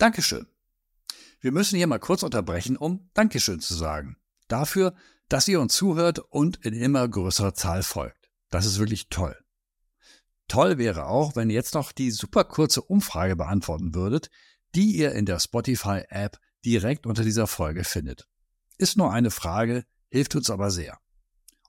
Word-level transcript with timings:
Dankeschön. 0.00 0.46
Wir 1.42 1.52
müssen 1.52 1.76
hier 1.76 1.86
mal 1.86 1.98
kurz 1.98 2.22
unterbrechen, 2.22 2.78
um 2.78 3.10
Dankeschön 3.12 3.60
zu 3.60 3.74
sagen. 3.74 4.16
Dafür, 4.48 4.94
dass 5.28 5.46
ihr 5.46 5.60
uns 5.60 5.74
zuhört 5.74 6.20
und 6.20 6.56
in 6.64 6.72
immer 6.72 7.06
größerer 7.06 7.52
Zahl 7.52 7.82
folgt. 7.82 8.30
Das 8.48 8.64
ist 8.64 8.78
wirklich 8.78 9.10
toll. 9.10 9.36
Toll 10.48 10.78
wäre 10.78 11.04
auch, 11.04 11.36
wenn 11.36 11.50
ihr 11.50 11.54
jetzt 11.54 11.74
noch 11.74 11.92
die 11.92 12.12
super 12.12 12.44
kurze 12.44 12.80
Umfrage 12.80 13.36
beantworten 13.36 13.94
würdet, 13.94 14.30
die 14.74 14.96
ihr 14.96 15.12
in 15.12 15.26
der 15.26 15.38
Spotify-App 15.38 16.38
direkt 16.64 17.04
unter 17.04 17.22
dieser 17.22 17.46
Folge 17.46 17.84
findet. 17.84 18.26
Ist 18.78 18.96
nur 18.96 19.12
eine 19.12 19.30
Frage, 19.30 19.84
hilft 20.08 20.34
uns 20.34 20.48
aber 20.48 20.70
sehr. 20.70 20.98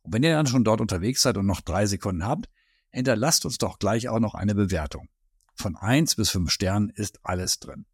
Und 0.04 0.13
wenn 0.13 0.23
ihr 0.23 0.38
dann 0.38 0.48
schon 0.48 0.63
dort 0.63 0.79
unterwegs 0.79 1.21
seid 1.21 1.36
und 1.36 1.48
noch 1.48 1.59
drei 1.59 1.86
Sekunden 1.86 2.25
habt, 2.25 2.50
hinterlasst 2.91 3.43
uns 3.43 3.57
doch 3.57 3.77
gleich 3.77 4.07
auch 4.07 4.21
noch 4.21 4.36
eine 4.36 4.55
Bewertung. 4.55 5.09
Von 5.54 5.75
eins 5.75 6.16
bis 6.16 6.29
fünf 6.29 6.50
Sternen 6.50 6.91
ist 6.91 7.20
alles 7.23 7.59
drin. 7.59 7.86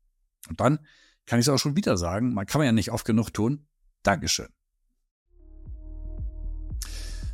Und 0.47 0.59
dann 0.59 0.79
kann 1.25 1.39
ich 1.39 1.45
es 1.45 1.49
auch 1.49 1.57
schon 1.57 1.75
wieder 1.75 1.97
sagen, 1.97 2.33
man 2.33 2.45
kann 2.45 2.63
ja 2.63 2.71
nicht 2.71 2.91
oft 2.91 3.05
genug 3.05 3.33
tun. 3.33 3.67
Dankeschön. 4.03 4.47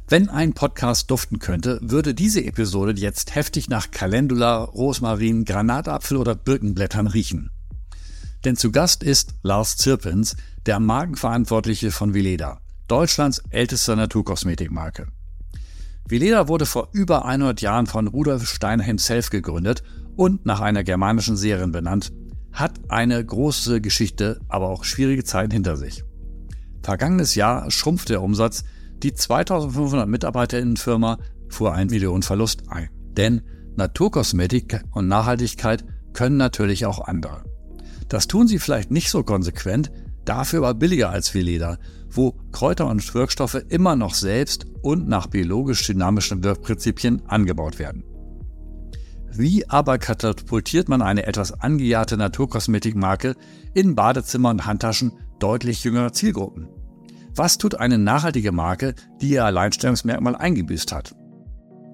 Wenn 0.09 0.30
ein 0.30 0.54
Podcast 0.54 1.09
duften 1.09 1.40
könnte, 1.40 1.80
würde 1.81 2.13
diese 2.13 2.44
Episode 2.44 2.94
jetzt 2.99 3.35
heftig 3.35 3.70
nach 3.70 3.90
Calendula, 3.90 4.63
Rosmarin, 4.63 5.45
Granatapfel 5.45 6.18
oder 6.18 6.35
Birkenblättern 6.35 7.07
riechen. 7.07 7.52
Denn 8.44 8.57
zu 8.57 8.71
Gast 8.71 9.02
ist 9.02 9.35
Lars 9.43 9.77
Zirpens, 9.77 10.35
der 10.66 10.80
Markenverantwortliche 10.80 11.91
von 11.91 12.13
Vileda, 12.13 12.59
Deutschlands 12.88 13.41
ältester 13.49 13.95
Naturkosmetikmarke. 13.95 15.07
Vileda 16.07 16.49
wurde 16.49 16.66
vor 16.66 16.90
über 16.91 17.26
100 17.26 17.62
Jahren 17.62 17.88
von 17.88 18.07
Rudolf 18.07 18.48
Steiner 18.48 18.84
himself 18.84 19.30
gegründet 19.30 19.84
und 20.18 20.45
nach 20.45 20.59
einer 20.59 20.84
germanischen 20.84 21.38
Serien 21.38 21.71
benannt, 21.71 22.12
hat 22.53 22.80
eine 22.89 23.23
große 23.23 23.81
Geschichte, 23.81 24.39
aber 24.48 24.70
auch 24.70 24.84
schwierige 24.84 25.23
Zeiten 25.23 25.52
hinter 25.52 25.75
sich. 25.75 26.04
Vergangenes 26.84 27.35
Jahr 27.35 27.70
schrumpfte 27.71 28.13
der 28.13 28.21
Umsatz, 28.21 28.63
die 29.01 29.13
2500 29.13 30.07
Mitarbeiterinnenfirma 30.07 31.18
fuhr 31.49 31.74
ein 31.74 31.87
Millionenverlust 31.87 32.70
ein. 32.70 32.90
Denn 33.18 33.41
Naturkosmetik 33.76 34.81
und 34.91 35.07
Nachhaltigkeit 35.07 35.84
können 36.13 36.37
natürlich 36.37 36.85
auch 36.85 36.99
andere. 36.99 37.43
Das 38.07 38.27
tun 38.27 38.48
sie 38.48 38.59
vielleicht 38.59 38.91
nicht 38.91 39.09
so 39.09 39.24
konsequent, 39.24 39.91
dafür 40.26 40.59
aber 40.59 40.74
billiger 40.74 41.09
als 41.09 41.34
wie 41.34 41.41
Leder, 41.41 41.79
wo 42.09 42.35
Kräuter 42.51 42.87
und 42.87 43.13
Wirkstoffe 43.13 43.63
immer 43.70 43.96
noch 43.96 44.13
selbst 44.13 44.65
und 44.81 45.07
nach 45.07 45.27
biologisch 45.27 45.85
dynamischen 45.87 46.43
Wirkprinzipien 46.43 47.24
angebaut 47.27 47.79
werden. 47.79 48.04
Wie 49.35 49.67
aber 49.67 49.98
katapultiert 49.98 50.89
man 50.89 51.01
eine 51.01 51.26
etwas 51.26 51.59
angejahrte 51.59 52.17
Naturkosmetikmarke 52.17 53.35
in 53.73 53.95
Badezimmer 53.95 54.51
und 54.51 54.65
Handtaschen 54.65 55.13
deutlich 55.40 55.84
jüngerer 55.84 56.13
Zielgruppen? 56.13 56.67
Was 57.35 57.57
tut 57.57 57.75
eine 57.75 57.98
nachhaltige 57.98 58.51
Marke, 58.51 58.93
die 59.21 59.29
ihr 59.29 59.45
Alleinstellungsmerkmal 59.45 60.35
eingebüßt 60.35 60.91
hat? 60.91 61.15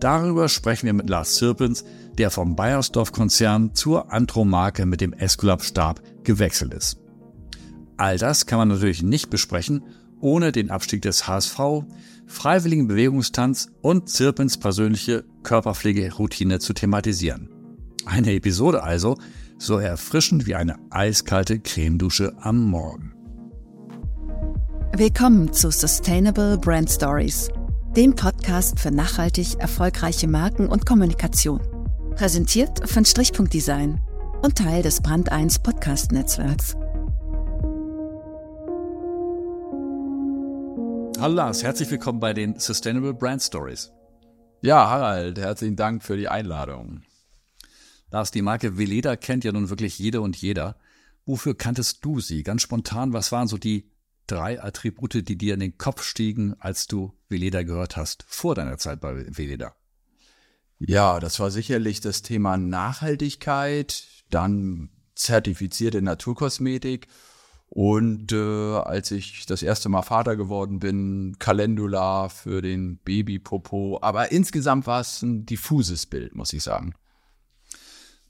Darüber 0.02 0.50
sprechen 0.50 0.88
wir 0.88 0.94
mit 0.94 1.10
Lars 1.10 1.36
Zirpens, 1.36 1.86
der 2.18 2.30
vom 2.30 2.56
Bayersdorf-Konzern 2.56 3.74
zur 3.74 4.12
Antro-Marke 4.12 4.86
mit 4.86 5.00
dem 5.00 5.14
Esculap-Stab 5.14 6.02
gewechselt 6.24 6.74
ist. 6.74 7.00
All 7.96 8.18
das 8.18 8.46
kann 8.46 8.60
man 8.60 8.68
natürlich 8.68 9.02
nicht 9.02 9.30
besprechen, 9.30 9.84
ohne 10.22 10.52
den 10.52 10.72
Abstieg 10.72 11.02
des 11.02 11.28
HSV, 11.28 11.84
freiwilligen 12.30 12.88
Bewegungstanz 12.88 13.70
und 13.82 14.08
Zirpens 14.08 14.58
persönliche 14.58 15.26
Körperpflegeroutine 15.44 16.60
zu 16.60 16.74
thematisieren. 16.74 17.50
Eine 18.06 18.34
Episode 18.34 18.84
also, 18.84 19.18
so 19.58 19.78
erfrischend 19.78 20.46
wie 20.46 20.56
eine 20.56 20.78
eiskalte 20.92 21.60
Cremedusche 21.60 22.34
am 22.40 22.70
Morgen. 22.70 23.14
Willkommen 24.96 25.52
zu 25.52 25.72
Sustainable 25.72 26.58
Brand 26.58 26.90
Stories, 26.90 27.50
dem 27.98 28.16
Podcast 28.16 28.80
für 28.80 28.92
nachhaltig 28.92 29.60
erfolgreiche 29.60 30.28
Marken 30.28 30.68
und 30.68 30.86
Kommunikation. 30.86 31.60
Präsentiert 32.16 32.88
von 32.90 33.06
Strichpunkt 33.06 33.54
Design 33.54 34.00
und 34.44 34.56
Teil 34.56 34.84
des 34.84 35.02
Brand 35.02 35.32
1 35.32 35.60
Podcast 35.60 36.12
Netzwerks. 36.12 36.76
Hallo 41.20 41.36
Lars, 41.36 41.64
herzlich 41.64 41.92
willkommen 41.92 42.22
bei 42.22 42.34
den 42.34 42.58
Sustainable 42.60 43.14
Brand 43.14 43.42
Stories. 43.42 43.92
Ja, 44.62 44.90
Harald, 44.90 45.38
herzlichen 45.38 45.76
Dank 45.76 46.02
für 46.02 46.16
die 46.16 46.30
Einladung. 46.30 47.04
Lars, 48.10 48.32
die 48.32 48.42
Marke 48.42 48.78
Veleda 48.78 49.18
kennt 49.18 49.44
ja 49.44 49.52
nun 49.52 49.70
wirklich 49.70 50.00
jede 50.00 50.22
und 50.22 50.38
jeder. 50.38 50.78
Wofür 51.26 51.58
kanntest 51.58 52.06
du 52.06 52.22
sie? 52.22 52.44
Ganz 52.44 52.62
spontan, 52.62 53.12
was 53.12 53.34
waren 53.34 53.50
so 53.50 53.58
die 53.58 53.92
drei 54.28 54.64
Attribute, 54.64 55.28
die 55.28 55.38
dir 55.38 55.56
in 55.56 55.60
den 55.60 55.78
Kopf 55.78 56.04
stiegen, 56.04 56.56
als 56.62 56.88
du 56.88 57.14
Veleda 57.28 57.64
gehört 57.64 57.98
hast, 57.98 58.24
vor 58.26 58.56
deiner 58.56 58.78
Zeit 58.78 59.02
bei 59.02 59.26
Veleda? 59.36 59.76
Ja, 60.78 61.20
das 61.20 61.42
war 61.42 61.52
sicherlich 61.52 62.00
das 62.00 62.22
Thema 62.22 62.56
Nachhaltigkeit, 62.56 64.06
dann 64.30 64.90
zertifizierte 65.16 66.02
Naturkosmetik 66.02 67.10
und 67.80 68.34
äh, 68.34 68.76
als 68.76 69.10
ich 69.12 69.46
das 69.46 69.64
erste 69.64 69.88
Mal 69.88 70.02
Vater 70.02 70.36
geworden 70.36 70.80
bin, 70.80 71.38
Calendula 71.40 72.28
für 72.28 72.62
den 72.62 72.98
Babypopo. 72.98 74.00
Aber 74.02 74.34
insgesamt 74.34 74.86
war 74.86 75.00
es 75.00 75.22
ein 75.22 75.46
diffuses 75.46 76.06
Bild, 76.06 76.36
muss 76.36 76.52
ich 76.52 76.62
sagen. 76.62 76.94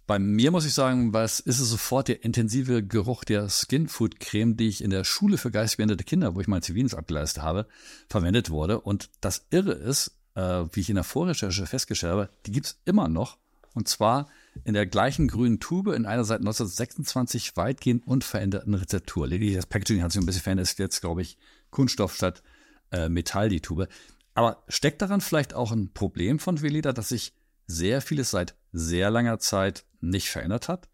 Bei 0.06 0.20
mir 0.20 0.52
muss 0.52 0.68
ich 0.68 0.76
sagen, 0.76 1.14
was 1.14 1.40
ist 1.40 1.60
es 1.60 1.68
sofort 1.68 2.10
der 2.10 2.24
intensive 2.24 2.84
Geruch 2.84 3.24
der 3.24 3.50
Skinfood-Creme, 3.50 4.56
die 4.56 4.68
ich 4.68 4.84
in 4.84 4.92
der 4.92 5.04
Schule 5.04 5.40
für 5.40 5.50
geistig 5.50 5.78
behinderte 5.78 6.04
Kinder, 6.04 6.36
wo 6.36 6.42
ich 6.42 6.48
mein 6.48 6.62
Zivildienst 6.62 6.94
abgeleistet 6.94 7.42
habe, 7.42 7.66
verwendet 8.08 8.52
wurde. 8.52 8.80
Und 8.80 9.10
das 9.20 9.48
Irre 9.50 9.72
ist, 9.72 10.12
äh, 10.36 10.66
wie 10.74 10.82
ich 10.82 10.90
in 10.90 10.96
der 10.96 11.04
Vorrecherche 11.04 11.66
festgestellt 11.66 12.14
habe, 12.14 12.30
die 12.46 12.52
gibt's 12.52 12.80
immer 12.86 13.10
noch. 13.10 13.40
Und 13.74 13.88
zwar 13.88 14.28
in 14.64 14.74
der 14.74 14.86
gleichen 14.86 15.28
grünen 15.28 15.60
Tube, 15.60 15.94
in 15.94 16.06
einer 16.06 16.24
seit 16.24 16.40
1926 16.40 17.56
weitgehend 17.56 18.06
unveränderten 18.06 18.74
Rezeptur. 18.74 19.28
Lediglich 19.28 19.56
das 19.56 19.66
Packaging 19.66 20.02
hat 20.02 20.12
sich 20.12 20.22
ein 20.22 20.26
bisschen 20.26 20.42
verändert, 20.42 20.68
ist 20.68 20.80
jetzt, 20.80 21.02
glaube 21.02 21.22
ich, 21.22 21.38
Kunststoff 21.70 22.16
statt 22.16 22.44
äh, 22.92 23.10
Metall, 23.10 23.50
die 23.50 23.62
Tube. 23.62 23.88
Aber 24.34 24.64
steckt 24.68 25.02
daran 25.02 25.22
vielleicht 25.22 25.54
auch 25.54 25.72
ein 25.72 25.92
Problem 25.94 26.40
von 26.40 26.62
Veleda, 26.62 26.94
dass 26.94 27.10
sich 27.10 27.34
sehr 27.68 28.02
vieles 28.02 28.32
seit 28.32 28.56
sehr 28.72 29.12
langer 29.12 29.40
Zeit 29.40 29.86
nicht 30.02 30.30
verändert 30.30 30.68
hat? 30.68 30.90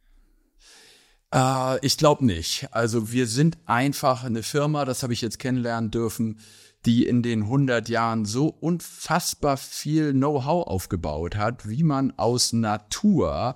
Äh, 1.33 1.85
ich 1.85 1.97
glaube 1.97 2.25
nicht. 2.25 2.67
Also 2.71 3.11
wir 3.11 3.27
sind 3.27 3.57
einfach 3.65 4.23
eine 4.23 4.43
Firma, 4.43 4.85
das 4.85 5.03
habe 5.03 5.13
ich 5.13 5.21
jetzt 5.21 5.39
kennenlernen 5.39 5.91
dürfen, 5.91 6.39
die 6.85 7.05
in 7.05 7.23
den 7.23 7.43
100 7.43 7.89
Jahren 7.89 8.25
so 8.25 8.47
unfassbar 8.47 9.57
viel 9.57 10.13
Know-how 10.13 10.67
aufgebaut 10.67 11.35
hat, 11.35 11.67
wie 11.67 11.83
man 11.83 12.13
aus 12.17 12.53
Natur 12.53 13.55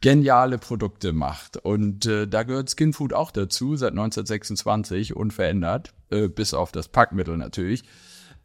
geniale 0.00 0.58
Produkte 0.58 1.12
macht. 1.12 1.56
Und 1.56 2.06
äh, 2.06 2.28
da 2.28 2.42
gehört 2.42 2.70
Skinfood 2.70 3.12
auch 3.12 3.30
dazu, 3.30 3.76
seit 3.76 3.90
1926 3.90 5.16
unverändert, 5.16 5.94
äh, 6.10 6.28
bis 6.28 6.54
auf 6.54 6.70
das 6.70 6.88
Packmittel 6.88 7.36
natürlich. 7.36 7.84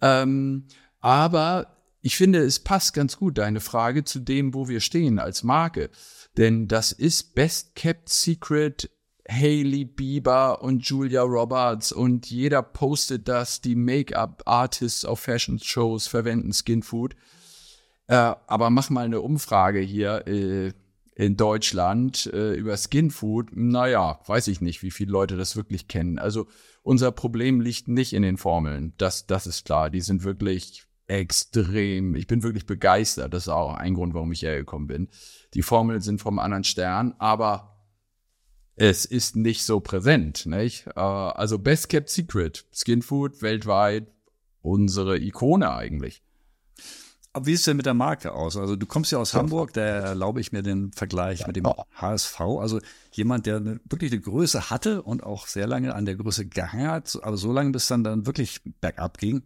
Ähm, 0.01 0.65
aber 0.99 1.77
ich 2.01 2.15
finde, 2.15 2.39
es 2.39 2.59
passt 2.59 2.93
ganz 2.93 3.17
gut, 3.17 3.37
deine 3.37 3.59
Frage, 3.59 4.03
zu 4.03 4.19
dem, 4.19 4.53
wo 4.53 4.67
wir 4.67 4.79
stehen 4.79 5.19
als 5.19 5.43
Marke. 5.43 5.89
Denn 6.37 6.67
das 6.67 6.91
ist 6.91 7.35
Best 7.35 7.75
Kept 7.75 8.09
Secret 8.09 8.89
Hailey 9.29 9.85
Bieber 9.85 10.61
und 10.61 10.87
Julia 10.87 11.21
Roberts 11.21 11.91
und 11.91 12.29
jeder 12.29 12.61
postet 12.61 13.27
das. 13.27 13.61
Die 13.61 13.75
Make-up-Artists 13.75 15.05
auf 15.05 15.19
Fashion-Shows 15.19 16.07
verwenden 16.07 16.53
Skinfood. 16.53 17.15
Äh, 18.07 18.35
aber 18.47 18.69
mach 18.69 18.89
mal 18.89 19.05
eine 19.05 19.21
Umfrage 19.21 19.79
hier 19.79 20.27
äh, 20.27 20.73
in 21.15 21.37
Deutschland 21.37 22.29
äh, 22.33 22.53
über 22.53 22.75
Skinfood. 22.75 23.55
Naja, 23.55 24.19
weiß 24.25 24.47
ich 24.47 24.61
nicht, 24.61 24.81
wie 24.81 24.91
viele 24.91 25.11
Leute 25.11 25.37
das 25.37 25.55
wirklich 25.55 25.87
kennen. 25.87 26.19
Also 26.19 26.47
unser 26.83 27.11
Problem 27.11 27.61
liegt 27.61 27.87
nicht 27.87 28.13
in 28.13 28.23
den 28.23 28.37
Formeln. 28.37 28.93
Das, 28.97 29.27
das 29.27 29.45
ist 29.45 29.65
klar. 29.65 29.89
Die 29.89 30.01
sind 30.01 30.23
wirklich 30.23 30.85
extrem. 31.07 32.15
Ich 32.15 32.27
bin 32.27 32.41
wirklich 32.41 32.65
begeistert. 32.65 33.33
Das 33.33 33.43
ist 33.43 33.49
auch 33.49 33.75
ein 33.75 33.93
Grund, 33.93 34.13
warum 34.13 34.31
ich 34.31 34.41
hergekommen 34.41 34.87
bin. 34.87 35.09
Die 35.53 35.61
Formeln 35.61 36.01
sind 36.01 36.21
vom 36.21 36.39
anderen 36.39 36.63
Stern, 36.63 37.13
aber 37.19 37.70
es 38.81 39.05
ist 39.05 39.35
nicht 39.35 39.63
so 39.63 39.79
präsent, 39.79 40.47
nicht? 40.47 40.87
Äh, 40.95 40.99
also 40.99 41.59
Best 41.59 41.89
Kept 41.89 42.09
Secret, 42.09 42.65
Skinfood 42.73 43.43
weltweit 43.43 44.07
unsere 44.63 45.19
Ikone 45.19 45.71
eigentlich. 45.71 46.23
Aber 47.31 47.45
wie 47.45 47.53
ist 47.53 47.59
es 47.59 47.65
denn 47.65 47.77
mit 47.77 47.85
der 47.85 47.93
Marke 47.93 48.33
aus? 48.33 48.57
Also 48.57 48.75
du 48.75 48.87
kommst 48.87 49.11
ja 49.11 49.19
aus 49.19 49.35
Hamburg, 49.35 49.73
da 49.73 49.81
erlaube 49.81 50.41
ich 50.41 50.51
mir 50.51 50.63
den 50.63 50.91
Vergleich 50.93 51.45
mit 51.45 51.55
dem 51.55 51.67
HSV. 51.93 52.41
Also 52.41 52.79
jemand, 53.11 53.45
der 53.45 53.57
eine, 53.57 53.79
wirklich 53.87 54.11
eine 54.11 54.19
Größe 54.19 54.71
hatte 54.71 55.03
und 55.03 55.23
auch 55.23 55.45
sehr 55.45 55.67
lange 55.67 55.93
an 55.93 56.05
der 56.05 56.15
Größe 56.15 56.47
gehangen 56.47 56.89
hat, 56.89 57.19
aber 57.21 57.37
so 57.37 57.53
lange, 57.53 57.69
bis 57.69 57.87
dann 57.87 58.03
dann 58.03 58.25
wirklich 58.25 58.61
bergab 58.81 59.19
ging. 59.19 59.43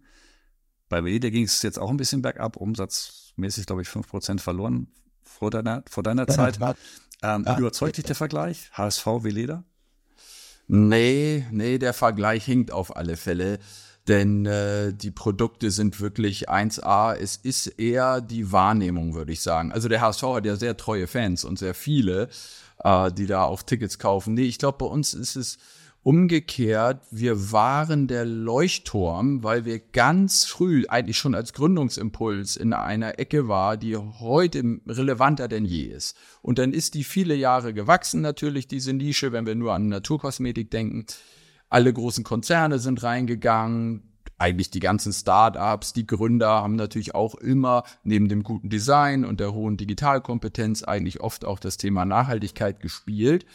Bei 0.88 1.04
WD 1.04 1.30
ging 1.32 1.44
es 1.44 1.62
jetzt 1.62 1.78
auch 1.78 1.90
ein 1.90 1.98
bisschen 1.98 2.22
bergab, 2.22 2.56
umsatzmäßig 2.56 3.66
glaube 3.66 3.82
ich 3.82 3.90
5% 3.90 4.40
verloren 4.40 4.88
vor 5.26 5.52
deiner, 5.52 5.84
vor 5.90 6.04
deiner 6.04 6.28
Zeit. 6.28 6.60
Ähm, 7.26 7.44
ah, 7.48 7.58
überzeugt 7.58 7.98
dich 7.98 8.06
der 8.06 8.16
Vergleich? 8.16 8.70
HSV 8.74 9.06
wie 9.22 9.32
Leder? 9.32 9.64
Nee, 10.68 11.46
nee, 11.52 11.78
der 11.78 11.94
Vergleich 11.94 12.46
hinkt 12.46 12.72
auf 12.72 12.96
alle 12.96 13.18
Fälle. 13.18 13.60
Denn 14.08 14.46
äh, 14.46 14.94
die 14.94 15.10
Produkte 15.10 15.72
sind 15.72 16.00
wirklich 16.00 16.50
1A. 16.50 17.16
Es 17.16 17.38
ist 17.38 17.68
eher 17.68 18.22
die 18.22 18.52
Wahrnehmung, 18.52 19.16
würde 19.16 19.32
ich 19.32 19.42
sagen. 19.42 19.72
Also 19.72 19.90
der 19.90 20.02
HSV 20.02 20.24
hat 20.24 20.46
ja 20.46 20.56
sehr 20.56 20.78
treue 20.78 21.08
Fans 21.08 21.44
und 21.44 21.58
sehr 21.58 21.74
viele, 21.74 22.30
äh, 22.84 23.12
die 23.12 23.26
da 23.26 23.44
auch 23.44 23.64
Tickets 23.64 23.98
kaufen. 23.98 24.36
Nee, 24.36 24.44
ich 24.44 24.60
glaube, 24.60 24.78
bei 24.78 24.86
uns 24.86 25.16
ist 25.16 25.36
es 25.36 25.58
Umgekehrt, 26.06 27.02
wir 27.10 27.52
waren 27.52 28.06
der 28.06 28.26
Leuchtturm, 28.26 29.44
weil 29.44 29.66
wir 29.66 29.80
ganz 29.80 30.46
früh, 30.46 30.86
eigentlich 30.88 31.18
schon 31.18 31.34
als 31.34 31.52
Gründungsimpuls 31.52 32.58
in 32.58 32.74
einer 32.74 33.18
Ecke 33.18 33.48
war, 33.48 33.76
die 33.76 33.98
heute 33.98 34.82
relevanter 34.86 35.48
denn 35.48 35.66
je 35.66 35.86
ist. 35.86 36.16
Und 36.44 36.60
dann 36.60 36.74
ist 36.74 36.94
die 36.94 37.04
viele 37.04 37.34
Jahre 37.34 37.74
gewachsen 37.74 38.22
natürlich, 38.22 38.68
diese 38.68 38.94
Nische, 38.94 39.32
wenn 39.32 39.48
wir 39.48 39.56
nur 39.56 39.74
an 39.74 39.88
Naturkosmetik 39.88 40.70
denken. 40.70 41.08
Alle 41.70 41.92
großen 41.92 42.24
Konzerne 42.24 42.78
sind 42.78 43.02
reingegangen, 43.02 44.14
eigentlich 44.38 44.70
die 44.70 44.82
ganzen 44.82 45.12
Startups, 45.12 45.94
die 45.94 46.06
Gründer 46.06 46.50
haben 46.50 46.76
natürlich 46.76 47.16
auch 47.16 47.34
immer 47.34 47.84
neben 48.04 48.30
dem 48.30 48.44
guten 48.44 48.70
Design 48.70 49.26
und 49.26 49.40
der 49.40 49.56
hohen 49.56 49.76
Digitalkompetenz 49.76 50.84
eigentlich 50.84 51.22
oft 51.22 51.46
auch 51.46 51.58
das 51.58 51.78
Thema 51.78 52.06
Nachhaltigkeit 52.06 52.80
gespielt. 52.80 53.48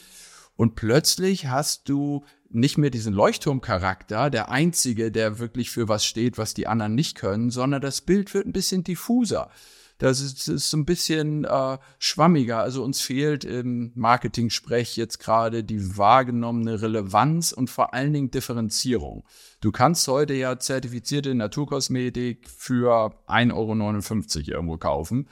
Und 0.56 0.74
plötzlich 0.74 1.46
hast 1.46 1.88
du 1.88 2.24
nicht 2.50 2.78
mehr 2.78 2.90
diesen 2.90 3.14
Leuchtturmcharakter, 3.14 4.28
der 4.28 4.50
einzige, 4.50 5.10
der 5.12 5.38
wirklich 5.38 5.70
für 5.70 5.88
was 5.88 6.04
steht, 6.04 6.36
was 6.36 6.54
die 6.54 6.66
anderen 6.66 6.94
nicht 6.94 7.16
können, 7.16 7.50
sondern 7.50 7.80
das 7.80 8.00
Bild 8.00 8.34
wird 8.34 8.46
ein 8.46 8.52
bisschen 8.52 8.84
diffuser. 8.84 9.50
Das 9.98 10.22
ist, 10.22 10.48
ist 10.48 10.70
so 10.70 10.78
ein 10.78 10.86
bisschen 10.86 11.44
äh, 11.44 11.78
schwammiger. 11.98 12.60
Also 12.60 12.82
uns 12.82 13.02
fehlt 13.02 13.44
im 13.44 13.92
Marketing-Sprech 13.94 14.96
jetzt 14.96 15.18
gerade 15.20 15.62
die 15.62 15.98
wahrgenommene 15.98 16.80
Relevanz 16.80 17.52
und 17.52 17.68
vor 17.68 17.92
allen 17.92 18.14
Dingen 18.14 18.30
Differenzierung. 18.30 19.24
Du 19.60 19.70
kannst 19.70 20.08
heute 20.08 20.32
ja 20.32 20.58
zertifizierte 20.58 21.34
Naturkosmetik 21.34 22.48
für 22.48 23.14
1,59 23.28 23.52
Euro 23.52 24.56
irgendwo 24.56 24.78
kaufen. 24.78 25.28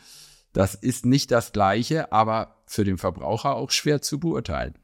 Das 0.52 0.74
ist 0.74 1.06
nicht 1.06 1.30
das 1.30 1.52
Gleiche, 1.52 2.12
aber 2.12 2.62
für 2.66 2.84
den 2.84 2.98
Verbraucher 2.98 3.54
auch 3.56 3.70
schwer 3.70 4.02
zu 4.02 4.20
beurteilen. 4.20 4.74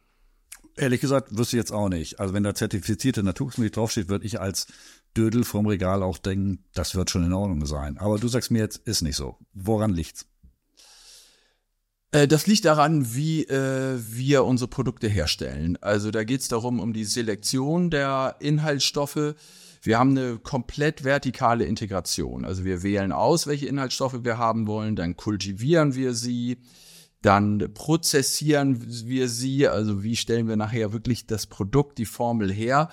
Ehrlich 0.77 1.01
gesagt, 1.01 1.37
wüsste 1.37 1.57
ich 1.57 1.61
jetzt 1.61 1.73
auch 1.73 1.89
nicht. 1.89 2.19
Also 2.19 2.35
wenn 2.35 2.43
da 2.43 2.55
zertifizierte 2.55 3.23
Naturkosmetik 3.23 3.75
draufsteht, 3.75 4.09
würde 4.09 4.27
ich 4.27 4.41
als 4.41 4.67
Dödel 5.17 5.45
vom 5.45 5.67
Regal 5.67 6.03
auch 6.03 6.19
denken, 6.19 6.65
das 6.75 6.95
wird 6.97 7.11
schon 7.11 7.25
in 7.25 7.33
Ordnung 7.33 7.65
sein. 7.67 7.99
Aber 7.99 8.19
du 8.19 8.27
sagst 8.27 8.51
mir 8.51 8.59
jetzt, 8.59 8.79
ist 8.79 9.03
nicht 9.03 9.17
so. 9.17 9.37
Woran 9.53 9.93
liegt's? 9.93 10.27
Äh, 12.15 12.29
das 12.29 12.47
liegt 12.47 12.65
daran, 12.65 13.15
wie 13.15 13.43
äh, 13.45 13.99
wir 13.99 14.45
unsere 14.45 14.69
Produkte 14.69 15.09
herstellen. 15.09 15.77
Also 15.81 16.11
da 16.11 16.25
geht 16.25 16.41
es 16.41 16.49
darum, 16.49 16.81
um 16.81 16.93
die 16.93 17.05
Selektion 17.05 17.91
der 17.91 18.37
Inhaltsstoffe. 18.41 19.35
Wir 19.83 19.99
haben 19.99 20.11
eine 20.11 20.39
komplett 20.39 21.05
vertikale 21.05 21.65
Integration. 21.67 22.45
Also 22.45 22.65
wir 22.65 22.83
wählen 22.83 23.13
aus, 23.13 23.47
welche 23.47 23.67
Inhaltsstoffe 23.67 24.25
wir 24.25 24.39
haben 24.39 24.67
wollen, 24.67 24.97
dann 24.97 25.17
kultivieren 25.17 25.95
wir 25.95 26.15
sie, 26.15 26.59
dann 27.25 27.73
prozessieren 27.73 28.85
wir 28.87 29.31
sie, 29.31 29.67
also 29.67 30.03
wie 30.03 30.15
stellen 30.15 30.47
wir 30.47 30.57
nachher 30.57 30.93
wirklich 30.93 31.27
das 31.27 31.47
Produkt, 31.47 31.97
die 31.97 32.05
Formel 32.05 32.53
her. 32.53 32.91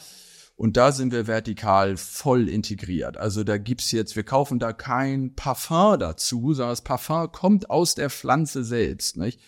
Und 0.55 0.77
da 0.77 0.93
sind 0.93 1.11
wir 1.11 1.27
vertikal 1.27 1.97
voll 1.97 2.47
integriert. 2.47 3.17
Also 3.17 3.43
da 3.43 3.57
gibt's 3.57 3.91
jetzt, 3.91 4.15
wir 4.15 4.23
kaufen 4.23 4.57
da 4.57 4.71
kein 4.71 5.35
Parfum 5.35 5.99
dazu, 5.99 6.53
sondern 6.53 6.71
das 6.71 6.83
Parfum 6.83 7.29
kommt 7.33 7.69
aus 7.69 7.93
der 7.95 8.09
Pflanze 8.09 8.63
selbst. 8.63 9.17
Nicht? 9.17 9.41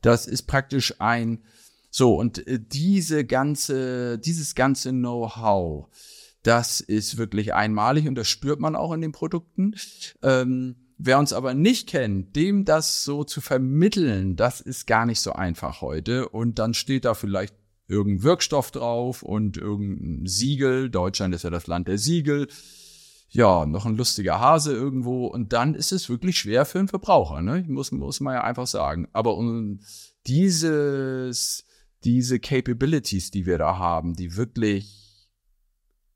Das 0.00 0.26
ist 0.26 0.44
praktisch 0.44 0.94
ein, 1.00 1.44
so, 1.90 2.14
und 2.14 2.46
äh, 2.46 2.58
diese 2.60 3.26
ganze, 3.26 4.18
dieses 4.18 4.54
ganze 4.54 4.90
Know-how, 4.90 5.88
das 6.42 6.80
ist 6.80 7.18
wirklich 7.18 7.52
einmalig 7.52 8.08
und 8.08 8.14
das 8.14 8.28
spürt 8.28 8.58
man 8.58 8.74
auch 8.74 8.92
in 8.92 9.02
den 9.02 9.12
Produkten. 9.12 9.74
Ähm, 10.22 10.76
Wer 11.02 11.18
uns 11.18 11.32
aber 11.32 11.54
nicht 11.54 11.88
kennt, 11.88 12.36
dem 12.36 12.66
das 12.66 13.04
so 13.04 13.24
zu 13.24 13.40
vermitteln, 13.40 14.36
das 14.36 14.60
ist 14.60 14.86
gar 14.86 15.06
nicht 15.06 15.20
so 15.20 15.32
einfach 15.32 15.80
heute. 15.80 16.28
Und 16.28 16.58
dann 16.58 16.74
steht 16.74 17.06
da 17.06 17.14
vielleicht 17.14 17.54
irgendein 17.88 18.22
Wirkstoff 18.22 18.70
drauf 18.70 19.22
und 19.22 19.56
irgendein 19.56 20.26
Siegel. 20.26 20.90
Deutschland 20.90 21.34
ist 21.34 21.44
ja 21.44 21.48
das 21.48 21.66
Land 21.66 21.88
der 21.88 21.96
Siegel. 21.96 22.48
Ja, 23.30 23.64
noch 23.64 23.86
ein 23.86 23.96
lustiger 23.96 24.40
Hase 24.40 24.74
irgendwo. 24.74 25.26
Und 25.26 25.54
dann 25.54 25.74
ist 25.74 25.90
es 25.90 26.10
wirklich 26.10 26.38
schwer 26.38 26.66
für 26.66 26.80
einen 26.80 26.88
Verbraucher, 26.88 27.40
ne? 27.40 27.64
Muss, 27.66 27.92
muss 27.92 28.20
man 28.20 28.34
ja 28.34 28.44
einfach 28.44 28.66
sagen. 28.66 29.08
Aber 29.14 29.38
um 29.38 29.80
dieses, 30.26 31.64
diese 32.04 32.40
Capabilities, 32.40 33.30
die 33.30 33.46
wir 33.46 33.56
da 33.56 33.78
haben, 33.78 34.12
die 34.12 34.36
wirklich 34.36 35.09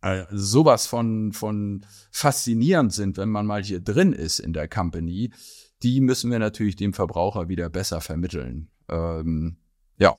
äh, 0.04 0.26
sowas 0.30 0.86
von, 0.86 1.32
von 1.32 1.86
faszinierend 2.10 2.92
sind, 2.92 3.16
wenn 3.16 3.30
man 3.30 3.46
mal 3.46 3.64
hier 3.64 3.80
drin 3.80 4.12
ist 4.12 4.38
in 4.38 4.52
der 4.52 4.68
Company, 4.68 5.32
die 5.82 6.02
müssen 6.02 6.30
wir 6.30 6.38
natürlich 6.38 6.76
dem 6.76 6.92
Verbraucher 6.92 7.48
wieder 7.48 7.70
besser 7.70 8.02
vermitteln. 8.02 8.68
Ähm, 8.90 9.56
ja. 9.96 10.14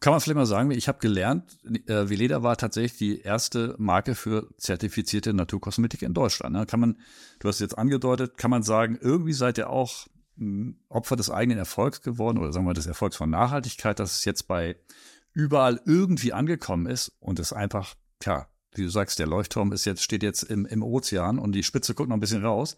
Kann 0.00 0.12
man 0.12 0.20
vielleicht 0.20 0.36
mal 0.36 0.44
sagen, 0.44 0.70
ich 0.72 0.88
habe 0.88 0.98
gelernt, 0.98 1.56
äh, 1.86 2.10
Veleda 2.10 2.42
war 2.42 2.58
tatsächlich 2.58 2.98
die 2.98 3.20
erste 3.22 3.74
Marke 3.78 4.14
für 4.14 4.50
zertifizierte 4.58 5.32
Naturkosmetik 5.32 6.02
in 6.02 6.12
Deutschland. 6.12 6.54
Ne? 6.54 6.66
Kann 6.66 6.80
man, 6.80 6.98
du 7.38 7.48
hast 7.48 7.60
jetzt 7.60 7.78
angedeutet, 7.78 8.36
kann 8.36 8.50
man 8.50 8.62
sagen, 8.62 8.98
irgendwie 9.00 9.32
seid 9.32 9.56
ihr 9.56 9.70
auch 9.70 10.06
hm, 10.36 10.78
Opfer 10.90 11.16
des 11.16 11.30
eigenen 11.30 11.58
Erfolgs 11.58 12.02
geworden 12.02 12.36
oder 12.36 12.52
sagen 12.52 12.66
wir 12.66 12.74
des 12.74 12.86
Erfolgs 12.86 13.16
von 13.16 13.30
Nachhaltigkeit, 13.30 13.98
dass 13.98 14.18
es 14.18 14.26
jetzt 14.26 14.46
bei 14.46 14.76
überall 15.32 15.80
irgendwie 15.86 16.34
angekommen 16.34 16.84
ist 16.84 17.16
und 17.20 17.38
es 17.38 17.54
einfach, 17.54 17.94
tja, 18.20 18.48
wie 18.78 18.82
du 18.82 18.90
sagst, 18.90 19.18
der 19.18 19.26
Leuchtturm 19.26 19.72
ist 19.72 19.84
jetzt, 19.84 20.02
steht 20.02 20.22
jetzt 20.22 20.42
im, 20.42 20.66
im 20.66 20.82
Ozean 20.82 21.38
und 21.38 21.52
die 21.52 21.62
Spitze 21.62 21.94
guckt 21.94 22.08
noch 22.08 22.16
ein 22.16 22.20
bisschen 22.20 22.44
raus. 22.44 22.76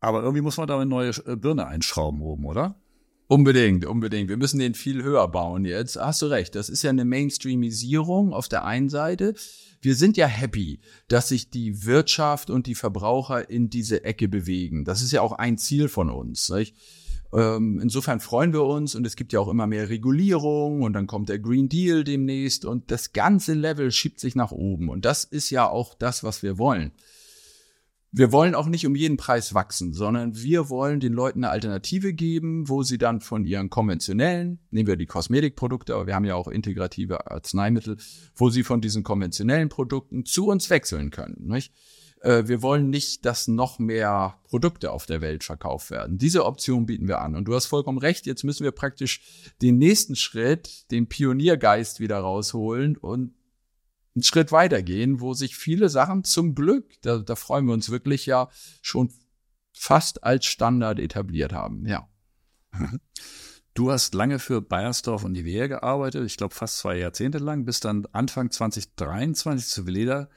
Aber 0.00 0.22
irgendwie 0.22 0.42
muss 0.42 0.56
man 0.56 0.68
da 0.68 0.76
eine 0.76 0.86
neue 0.86 1.10
äh, 1.26 1.36
Birne 1.36 1.66
einschrauben 1.66 2.20
oben, 2.20 2.44
oder? 2.44 2.80
Unbedingt, 3.26 3.84
unbedingt. 3.84 4.30
Wir 4.30 4.38
müssen 4.38 4.58
den 4.58 4.74
viel 4.74 5.02
höher 5.02 5.28
bauen 5.28 5.66
jetzt. 5.66 5.96
Hast 5.96 6.22
du 6.22 6.26
recht. 6.26 6.54
Das 6.54 6.70
ist 6.70 6.82
ja 6.82 6.88
eine 6.88 7.04
Mainstreamisierung 7.04 8.32
auf 8.32 8.48
der 8.48 8.64
einen 8.64 8.88
Seite. 8.88 9.34
Wir 9.82 9.96
sind 9.96 10.16
ja 10.16 10.26
happy, 10.26 10.80
dass 11.08 11.28
sich 11.28 11.50
die 11.50 11.84
Wirtschaft 11.84 12.48
und 12.48 12.66
die 12.66 12.74
Verbraucher 12.74 13.50
in 13.50 13.68
diese 13.68 14.02
Ecke 14.02 14.28
bewegen. 14.28 14.86
Das 14.86 15.02
ist 15.02 15.12
ja 15.12 15.20
auch 15.20 15.32
ein 15.32 15.58
Ziel 15.58 15.88
von 15.88 16.08
uns. 16.08 16.48
Nicht? 16.48 16.74
Ähm, 17.32 17.78
insofern 17.82 18.20
freuen 18.20 18.52
wir 18.52 18.64
uns 18.64 18.94
und 18.94 19.06
es 19.06 19.14
gibt 19.14 19.32
ja 19.32 19.40
auch 19.40 19.48
immer 19.48 19.66
mehr 19.66 19.90
Regulierung 19.90 20.82
und 20.82 20.94
dann 20.94 21.06
kommt 21.06 21.28
der 21.28 21.38
Green 21.38 21.68
Deal 21.68 22.02
demnächst 22.02 22.64
und 22.64 22.90
das 22.90 23.12
ganze 23.12 23.52
Level 23.52 23.90
schiebt 23.90 24.18
sich 24.18 24.34
nach 24.34 24.50
oben 24.50 24.88
und 24.88 25.04
das 25.04 25.24
ist 25.24 25.50
ja 25.50 25.68
auch 25.68 25.94
das, 25.94 26.24
was 26.24 26.42
wir 26.42 26.56
wollen. 26.56 26.92
Wir 28.10 28.32
wollen 28.32 28.54
auch 28.54 28.66
nicht 28.66 28.86
um 28.86 28.94
jeden 28.94 29.18
Preis 29.18 29.52
wachsen, 29.52 29.92
sondern 29.92 30.34
wir 30.34 30.70
wollen 30.70 30.98
den 30.98 31.12
Leuten 31.12 31.44
eine 31.44 31.52
Alternative 31.52 32.14
geben, 32.14 32.66
wo 32.66 32.82
sie 32.82 32.96
dann 32.96 33.20
von 33.20 33.44
ihren 33.44 33.68
konventionellen, 33.68 34.60
nehmen 34.70 34.86
wir 34.86 34.96
die 34.96 35.04
Kosmetikprodukte, 35.04 35.94
aber 35.94 36.06
wir 36.06 36.14
haben 36.14 36.24
ja 36.24 36.34
auch 36.34 36.48
integrative 36.48 37.30
Arzneimittel, 37.30 37.98
wo 38.34 38.48
sie 38.48 38.62
von 38.62 38.80
diesen 38.80 39.02
konventionellen 39.02 39.68
Produkten 39.68 40.24
zu 40.24 40.46
uns 40.46 40.70
wechseln 40.70 41.10
können. 41.10 41.48
Nicht? 41.48 41.74
Äh, 42.22 42.46
wir 42.46 42.62
wollen 42.62 42.90
nicht, 42.90 43.24
dass 43.24 43.48
noch 43.48 43.78
mehr 43.78 44.38
Produkte 44.44 44.90
auf 44.90 45.06
der 45.06 45.20
Welt 45.20 45.44
verkauft 45.44 45.90
werden. 45.90 46.18
Diese 46.18 46.44
Option 46.44 46.86
bieten 46.86 47.08
wir 47.08 47.20
an. 47.20 47.34
Und 47.34 47.46
du 47.46 47.54
hast 47.54 47.66
vollkommen 47.66 47.98
recht, 47.98 48.26
jetzt 48.26 48.44
müssen 48.44 48.64
wir 48.64 48.72
praktisch 48.72 49.52
den 49.62 49.78
nächsten 49.78 50.16
Schritt, 50.16 50.90
den 50.90 51.08
Pioniergeist 51.08 52.00
wieder 52.00 52.18
rausholen 52.18 52.96
und 52.96 53.34
einen 54.14 54.22
Schritt 54.22 54.52
weitergehen, 54.52 55.20
wo 55.20 55.34
sich 55.34 55.56
viele 55.56 55.88
Sachen 55.88 56.24
zum 56.24 56.54
Glück, 56.54 57.00
da, 57.02 57.18
da 57.18 57.36
freuen 57.36 57.66
wir 57.66 57.74
uns 57.74 57.90
wirklich 57.90 58.26
ja, 58.26 58.48
schon 58.82 59.12
fast 59.72 60.24
als 60.24 60.46
Standard 60.46 60.98
etabliert 60.98 61.52
haben. 61.52 61.86
Ja. 61.86 62.08
Du 63.74 63.92
hast 63.92 64.12
lange 64.14 64.40
für 64.40 64.60
Bayersdorf 64.60 65.22
und 65.22 65.32
Nivea 65.32 65.68
gearbeitet, 65.68 66.26
ich 66.26 66.36
glaube 66.36 66.52
fast 66.52 66.78
zwei 66.78 66.98
Jahrzehnte 66.98 67.38
lang, 67.38 67.64
bis 67.64 67.78
dann 67.78 68.06
Anfang 68.10 68.50
2023 68.50 69.68
zu 69.68 69.86
Veleda 69.86 70.28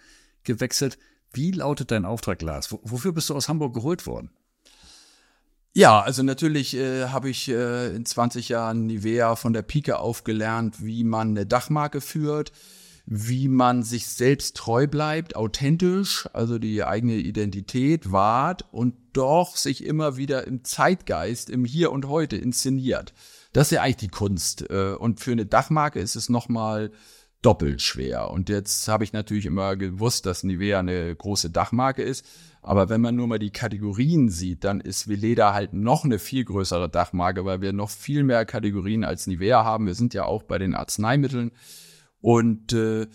gewechselt. 0.44 1.00
Wie 1.34 1.52
lautet 1.52 1.92
dein 1.92 2.06
Auftrag, 2.06 2.42
Lars? 2.42 2.72
wofür 2.84 3.14
bist 3.14 3.30
du 3.30 3.36
aus 3.36 3.48
Hamburg 3.50 3.74
geholt 3.74 4.06
worden? 4.06 4.32
Ja, 5.74 6.02
also 6.02 6.22
natürlich 6.22 6.76
äh, 6.76 7.08
habe 7.08 7.30
ich 7.30 7.48
äh, 7.48 7.96
in 7.96 8.06
20 8.06 8.50
Jahren 8.50 8.88
Nivea 8.88 9.38
von 9.38 9.54
der 9.54 9.62
Pike 9.62 10.00
auf 10.00 10.26
gelernt, 10.26 10.84
wie 10.84 11.06
man 11.06 11.30
eine 11.30 11.46
Dachmarke 11.46 12.02
führt, 12.02 12.52
wie 13.06 13.48
man 13.48 13.82
sich 13.84 14.08
selbst 14.08 14.58
treu 14.58 14.86
bleibt, 14.88 15.38
authentisch, 15.38 16.28
also 16.34 16.60
die 16.60 16.84
eigene 16.84 17.16
Identität 17.16 18.12
wahrt 18.12 18.66
und 18.74 18.96
doch 19.14 19.56
sich 19.56 19.86
immer 19.86 20.18
wieder 20.18 20.46
im 20.46 20.66
Zeitgeist, 20.66 21.50
im 21.50 21.64
Hier 21.64 21.94
und 21.94 22.06
Heute 22.08 22.36
inszeniert. 22.36 23.14
Das 23.54 23.68
ist 23.68 23.76
ja 23.76 23.82
eigentlich 23.82 23.98
die 23.98 24.08
Kunst. 24.10 24.70
Äh, 24.70 24.96
und 25.00 25.22
für 25.22 25.32
eine 25.32 25.46
Dachmarke 25.46 26.00
ist 26.00 26.18
es 26.18 26.28
nochmal 26.28 26.92
doppelt 27.42 27.82
schwer. 27.82 28.30
Und 28.30 28.50
jetzt 28.50 28.88
habe 28.88 29.04
ich 29.04 29.14
natürlich 29.14 29.46
immer 29.46 29.76
gewusst, 29.76 30.26
dass 30.26 30.44
Nivea 30.44 30.80
eine 30.80 31.16
große 31.16 31.50
Dachmarke 31.50 32.04
ist. 32.04 32.26
Aber 32.62 32.90
wenn 32.90 33.02
man 33.02 33.16
nur 33.16 33.28
mal 33.28 33.40
die 33.40 33.50
Kategorien 33.50 34.30
sieht, 34.30 34.64
dann 34.64 34.82
ist 34.82 35.08
Veleda 35.08 35.54
halt 35.54 35.74
noch 35.74 36.06
eine 36.06 36.20
viel 36.20 36.46
größere 36.46 36.90
Dachmarke, 36.90 37.44
weil 37.44 37.62
wir 37.62 37.74
noch 37.74 37.90
viel 37.90 38.24
mehr 38.24 38.46
Kategorien 38.46 39.04
als 39.04 39.26
Nivea 39.26 39.64
haben. 39.64 39.88
Wir 39.88 39.96
sind 39.96 40.14
ja 40.14 40.26
auch 40.26 40.44
bei 40.44 40.60
den 40.60 40.76
Arzneimitteln. 40.76 41.52
Und 42.20 42.74
äh, 42.74 43.08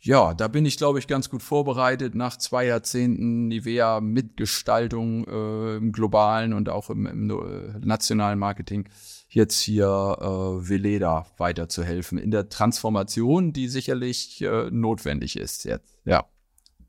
ja, 0.00 0.34
da 0.34 0.48
bin 0.48 0.66
ich, 0.66 0.78
glaube 0.78 0.98
ich, 0.98 1.06
ganz 1.06 1.30
gut 1.30 1.42
vorbereitet 1.42 2.14
nach 2.14 2.36
zwei 2.36 2.66
Jahrzehnten 2.66 3.48
Nivea-Mitgestaltung 3.48 5.26
äh, 5.26 5.76
im 5.76 5.92
globalen 5.92 6.52
und 6.54 6.68
auch 6.68 6.90
im, 6.90 7.06
im 7.06 7.30
äh, 7.30 7.78
nationalen 7.80 8.38
Marketing, 8.38 8.88
jetzt 9.34 9.60
hier 9.60 9.86
äh, 9.86 10.68
Veleda 10.68 11.26
weiterzuhelfen 11.36 12.18
in 12.18 12.30
der 12.30 12.48
Transformation, 12.48 13.52
die 13.52 13.68
sicherlich 13.68 14.40
äh, 14.42 14.70
notwendig 14.70 15.36
ist 15.36 15.64
jetzt. 15.64 15.98
Ja. 16.04 16.26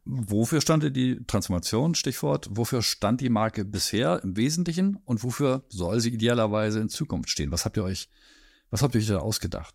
Wofür 0.06 0.62
stand 0.62 0.96
die 0.96 1.26
Transformation, 1.26 1.96
Stichwort? 1.96 2.48
Wofür 2.52 2.84
stand 2.84 3.22
die 3.22 3.30
Marke 3.30 3.66
bisher 3.66 4.22
im 4.24 4.38
Wesentlichen 4.38 5.00
und 5.06 5.24
wofür 5.24 5.64
soll 5.70 6.00
sie 6.00 6.14
idealerweise 6.14 6.80
in 6.80 6.90
Zukunft 6.90 7.30
stehen? 7.30 7.52
Was 7.52 7.66
habt 7.66 7.78
ihr 7.78 7.84
euch, 7.84 8.08
was 8.70 8.84
habt 8.84 8.94
ihr 8.94 9.02
euch 9.02 9.08
da 9.08 9.18
ausgedacht? 9.18 9.74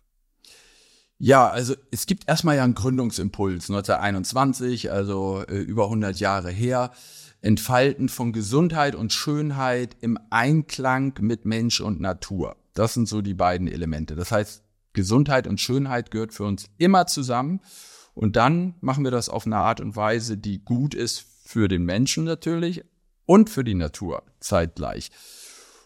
Ja, 1.17 1.49
also 1.49 1.75
es 1.91 2.05
gibt 2.05 2.27
erstmal 2.27 2.55
ja 2.55 2.63
einen 2.63 2.73
Gründungsimpuls 2.73 3.69
1921, 3.69 4.91
also 4.91 5.43
äh, 5.47 5.57
über 5.57 5.83
100 5.83 6.19
Jahre 6.19 6.49
her. 6.49 6.91
Entfalten 7.41 8.07
von 8.07 8.33
Gesundheit 8.33 8.95
und 8.95 9.11
Schönheit 9.11 9.97
im 9.99 10.17
Einklang 10.29 11.13
mit 11.21 11.43
Mensch 11.45 11.81
und 11.81 11.99
Natur. 11.99 12.55
Das 12.73 12.93
sind 12.93 13.07
so 13.07 13.21
die 13.21 13.33
beiden 13.33 13.67
Elemente. 13.67 14.15
Das 14.15 14.31
heißt, 14.31 14.63
Gesundheit 14.93 15.47
und 15.47 15.59
Schönheit 15.59 16.11
gehört 16.11 16.33
für 16.33 16.43
uns 16.43 16.65
immer 16.77 17.07
zusammen. 17.07 17.61
Und 18.13 18.35
dann 18.35 18.75
machen 18.81 19.03
wir 19.03 19.11
das 19.11 19.29
auf 19.29 19.45
eine 19.45 19.57
Art 19.57 19.79
und 19.79 19.95
Weise, 19.95 20.37
die 20.37 20.63
gut 20.63 20.93
ist 20.93 21.25
für 21.45 21.67
den 21.67 21.83
Menschen 21.83 22.23
natürlich 22.23 22.83
und 23.25 23.49
für 23.49 23.63
die 23.63 23.75
Natur 23.75 24.23
zeitgleich. 24.39 25.11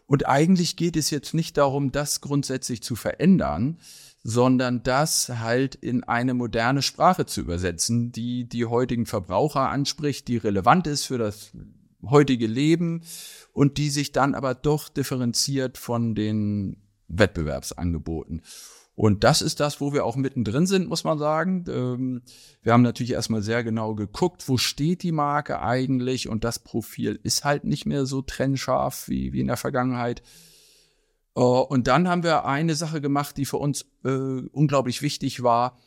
Und 0.07 0.27
eigentlich 0.27 0.75
geht 0.75 0.97
es 0.97 1.09
jetzt 1.09 1.33
nicht 1.33 1.57
darum, 1.57 1.91
das 1.91 2.21
grundsätzlich 2.21 2.83
zu 2.83 2.95
verändern, 2.95 3.79
sondern 4.23 4.83
das 4.83 5.29
halt 5.29 5.75
in 5.75 6.03
eine 6.03 6.33
moderne 6.33 6.81
Sprache 6.81 7.25
zu 7.25 7.41
übersetzen, 7.41 8.11
die 8.11 8.47
die 8.49 8.65
heutigen 8.65 9.05
Verbraucher 9.05 9.69
anspricht, 9.69 10.27
die 10.27 10.37
relevant 10.37 10.87
ist 10.87 11.05
für 11.05 11.17
das 11.17 11.51
heutige 12.09 12.47
Leben 12.47 13.01
und 13.53 13.77
die 13.77 13.89
sich 13.89 14.11
dann 14.11 14.35
aber 14.35 14.53
doch 14.53 14.89
differenziert 14.89 15.77
von 15.77 16.15
den 16.15 16.77
Wettbewerbsangeboten. 17.07 18.41
Und 18.95 19.25
das 19.25 19.41
ist 19.41 19.59
das, 19.59 19.81
wo 19.81 19.91
wir 19.91 20.05
auch 20.05 20.15
mittendrin 20.15 20.65
sind, 20.65 20.87
muss 20.87 21.03
man 21.03 21.19
sagen. 21.19 21.65
Ähm, 21.67 22.21
wir 22.63 22.71
haben 22.71 22.81
natürlich 22.81 23.11
erstmal 23.11 23.41
sehr 23.41 23.61
genau 23.63 23.93
geguckt, 23.93 24.47
wo 24.47 24.57
steht 24.57 25.03
die 25.03 25.11
Marke 25.11 25.61
eigentlich 25.61 26.29
und 26.29 26.45
das 26.45 26.59
Profil 26.59 27.19
ist 27.21 27.43
halt 27.43 27.65
nicht 27.65 27.85
mehr 27.85 28.05
so 28.05 28.21
trennscharf 28.21 29.09
wie, 29.09 29.33
wie 29.33 29.41
in 29.41 29.47
der 29.47 29.57
Vergangenheit. 29.57 30.23
Äh, 31.35 31.41
und 31.41 31.87
dann 31.87 32.07
haben 32.07 32.23
wir 32.23 32.45
eine 32.45 32.75
Sache 32.75 33.01
gemacht, 33.01 33.35
die 33.35 33.45
für 33.45 33.57
uns 33.57 33.85
äh, 34.05 34.09
unglaublich 34.51 35.01
wichtig 35.01 35.43
war. 35.43 35.77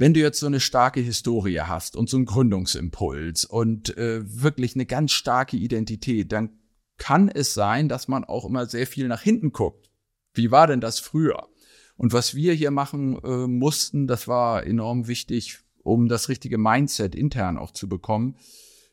Wenn 0.00 0.14
du 0.14 0.20
jetzt 0.20 0.38
so 0.38 0.46
eine 0.46 0.60
starke 0.60 1.00
Historie 1.00 1.58
hast 1.62 1.96
und 1.96 2.08
so 2.08 2.18
einen 2.18 2.26
Gründungsimpuls 2.26 3.44
und 3.44 3.98
äh, 3.98 4.20
wirklich 4.24 4.76
eine 4.76 4.86
ganz 4.86 5.10
starke 5.10 5.56
Identität, 5.56 6.30
dann 6.30 6.50
kann 6.98 7.28
es 7.28 7.52
sein, 7.52 7.88
dass 7.88 8.06
man 8.06 8.22
auch 8.22 8.44
immer 8.44 8.66
sehr 8.66 8.86
viel 8.86 9.08
nach 9.08 9.22
hinten 9.22 9.50
guckt. 9.50 9.90
Wie 10.34 10.52
war 10.52 10.68
denn 10.68 10.80
das 10.80 11.00
früher? 11.00 11.48
Und 11.96 12.12
was 12.12 12.36
wir 12.36 12.54
hier 12.54 12.70
machen 12.70 13.18
äh, 13.24 13.48
mussten, 13.48 14.06
das 14.06 14.28
war 14.28 14.64
enorm 14.64 15.08
wichtig, 15.08 15.58
um 15.82 16.08
das 16.08 16.28
richtige 16.28 16.58
Mindset 16.58 17.16
intern 17.16 17.58
auch 17.58 17.72
zu 17.72 17.88
bekommen. 17.88 18.36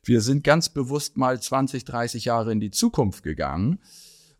Wir 0.01 0.21
sind 0.21 0.43
ganz 0.43 0.69
bewusst 0.69 1.17
mal 1.17 1.39
20, 1.39 1.85
30 1.85 2.25
Jahre 2.25 2.51
in 2.51 2.59
die 2.59 2.71
Zukunft 2.71 3.21
gegangen 3.21 3.77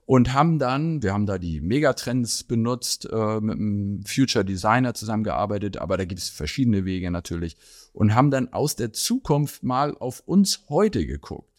und 0.06 0.34
haben 0.34 0.60
dann, 0.60 1.02
wir 1.02 1.14
haben 1.14 1.26
da 1.26 1.38
die 1.38 1.62
Megatrends 1.62 2.44
benutzt, 2.44 3.10
äh, 3.12 3.40
mit 3.42 3.58
einem 3.58 4.04
Future 4.06 4.46
Designer 4.46 4.94
zusammengearbeitet, 4.94 5.78
aber 5.78 5.98
da 5.98 6.06
gibt 6.06 6.22
es 6.22 6.30
verschiedene 6.30 6.86
Wege 6.86 7.10
natürlich 7.12 7.58
und 7.94 8.14
haben 8.14 8.32
dann 8.32 8.54
aus 8.54 8.76
der 8.76 8.94
Zukunft 8.94 9.64
mal 9.64 9.98
auf 9.98 10.22
uns 10.26 10.66
heute 10.70 11.06
geguckt 11.06 11.50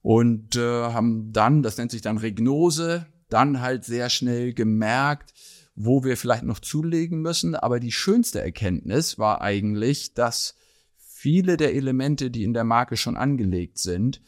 und 0.00 0.56
äh, 0.56 0.60
haben 0.60 1.32
dann, 1.32 1.62
das 1.62 1.76
nennt 1.78 1.90
sich 1.90 2.02
dann 2.02 2.18
Regnose, 2.18 3.06
dann 3.28 3.60
halt 3.60 3.84
sehr 3.84 4.10
schnell 4.10 4.52
gemerkt, 4.52 5.32
wo 5.74 6.04
wir 6.04 6.16
vielleicht 6.16 6.42
noch 6.42 6.58
zulegen 6.58 7.22
müssen. 7.22 7.54
Aber 7.54 7.80
die 7.80 7.92
schönste 7.92 8.42
Erkenntnis 8.42 9.18
war 9.18 9.40
eigentlich, 9.40 10.12
dass 10.12 10.54
viele 10.98 11.56
der 11.56 11.74
Elemente, 11.74 12.30
die 12.30 12.44
in 12.44 12.52
der 12.52 12.64
Marke 12.64 12.96
schon 12.96 13.16
angelegt 13.16 13.78
sind, 13.78 14.20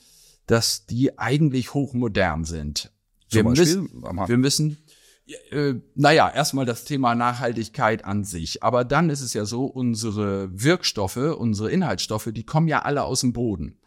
dass 0.46 0.86
die 0.86 1.18
eigentlich 1.18 1.74
hochmodern 1.74 2.44
sind. 2.44 2.93
Wir 3.30 3.44
müssen, 3.44 3.88
wir 4.02 4.36
müssen, 4.36 4.78
äh, 5.50 5.74
naja, 5.94 6.30
erstmal 6.30 6.66
das 6.66 6.84
Thema 6.84 7.14
Nachhaltigkeit 7.14 8.04
an 8.04 8.24
sich. 8.24 8.62
Aber 8.62 8.84
dann 8.84 9.10
ist 9.10 9.20
es 9.20 9.34
ja 9.34 9.44
so, 9.44 9.64
unsere 9.64 10.48
Wirkstoffe, 10.52 11.16
unsere 11.16 11.70
Inhaltsstoffe, 11.70 12.30
die 12.32 12.44
kommen 12.44 12.68
ja 12.68 12.82
alle 12.82 13.04
aus 13.04 13.20
dem 13.20 13.32
Boden. 13.32 13.78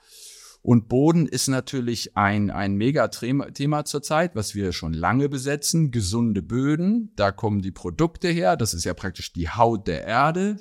Und 0.61 0.89
Boden 0.89 1.27
ist 1.27 1.47
natürlich 1.47 2.17
ein, 2.17 2.49
ein 2.49 2.75
Megathema 2.75 3.85
zurzeit, 3.85 4.35
was 4.35 4.53
wir 4.53 4.73
schon 4.73 4.91
lange 4.91 5.29
besetzen. 5.29 5.91
Gesunde 5.91 6.41
Böden, 6.41 7.13
da 7.15 7.31
kommen 7.31 7.61
die 7.61 7.71
Produkte 7.71 8.27
her. 8.27 8.57
Das 8.57 8.73
ist 8.73 8.83
ja 8.83 8.93
praktisch 8.93 9.31
die 9.31 9.49
Haut 9.49 9.87
der 9.87 10.03
Erde. 10.05 10.57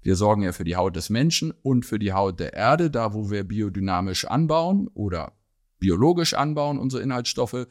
Wir 0.00 0.14
sorgen 0.14 0.42
ja 0.42 0.52
für 0.52 0.64
die 0.64 0.76
Haut 0.76 0.94
des 0.94 1.10
Menschen 1.10 1.52
und 1.62 1.84
für 1.84 1.98
die 1.98 2.12
Haut 2.12 2.38
der 2.38 2.54
Erde, 2.54 2.90
da 2.90 3.14
wo 3.14 3.30
wir 3.30 3.42
biodynamisch 3.42 4.26
anbauen 4.26 4.88
oder 4.94 5.32
biologisch 5.80 6.34
anbauen, 6.34 6.78
unsere 6.78 7.02
Inhaltsstoffe. 7.02 7.66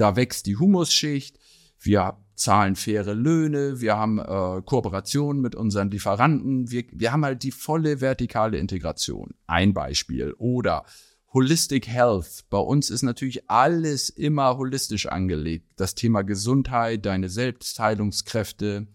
Da 0.00 0.16
wächst 0.16 0.46
die 0.46 0.56
Humusschicht. 0.56 1.38
Wir 1.78 2.16
zahlen 2.34 2.74
faire 2.74 3.14
Löhne. 3.14 3.82
Wir 3.82 3.98
haben 3.98 4.18
äh, 4.18 4.62
Kooperationen 4.64 5.42
mit 5.42 5.54
unseren 5.54 5.90
Lieferanten. 5.90 6.70
Wir, 6.70 6.84
wir 6.90 7.12
haben 7.12 7.22
halt 7.22 7.42
die 7.42 7.50
volle 7.50 8.00
vertikale 8.00 8.56
Integration. 8.56 9.34
Ein 9.46 9.74
Beispiel. 9.74 10.32
Oder 10.38 10.86
Holistic 11.34 11.86
Health. 11.86 12.46
Bei 12.48 12.56
uns 12.56 12.88
ist 12.88 13.02
natürlich 13.02 13.50
alles 13.50 14.08
immer 14.08 14.56
holistisch 14.56 15.06
angelegt. 15.06 15.72
Das 15.76 15.94
Thema 15.94 16.22
Gesundheit, 16.22 17.04
deine 17.04 17.28
Selbstheilungskräfte 17.28 18.86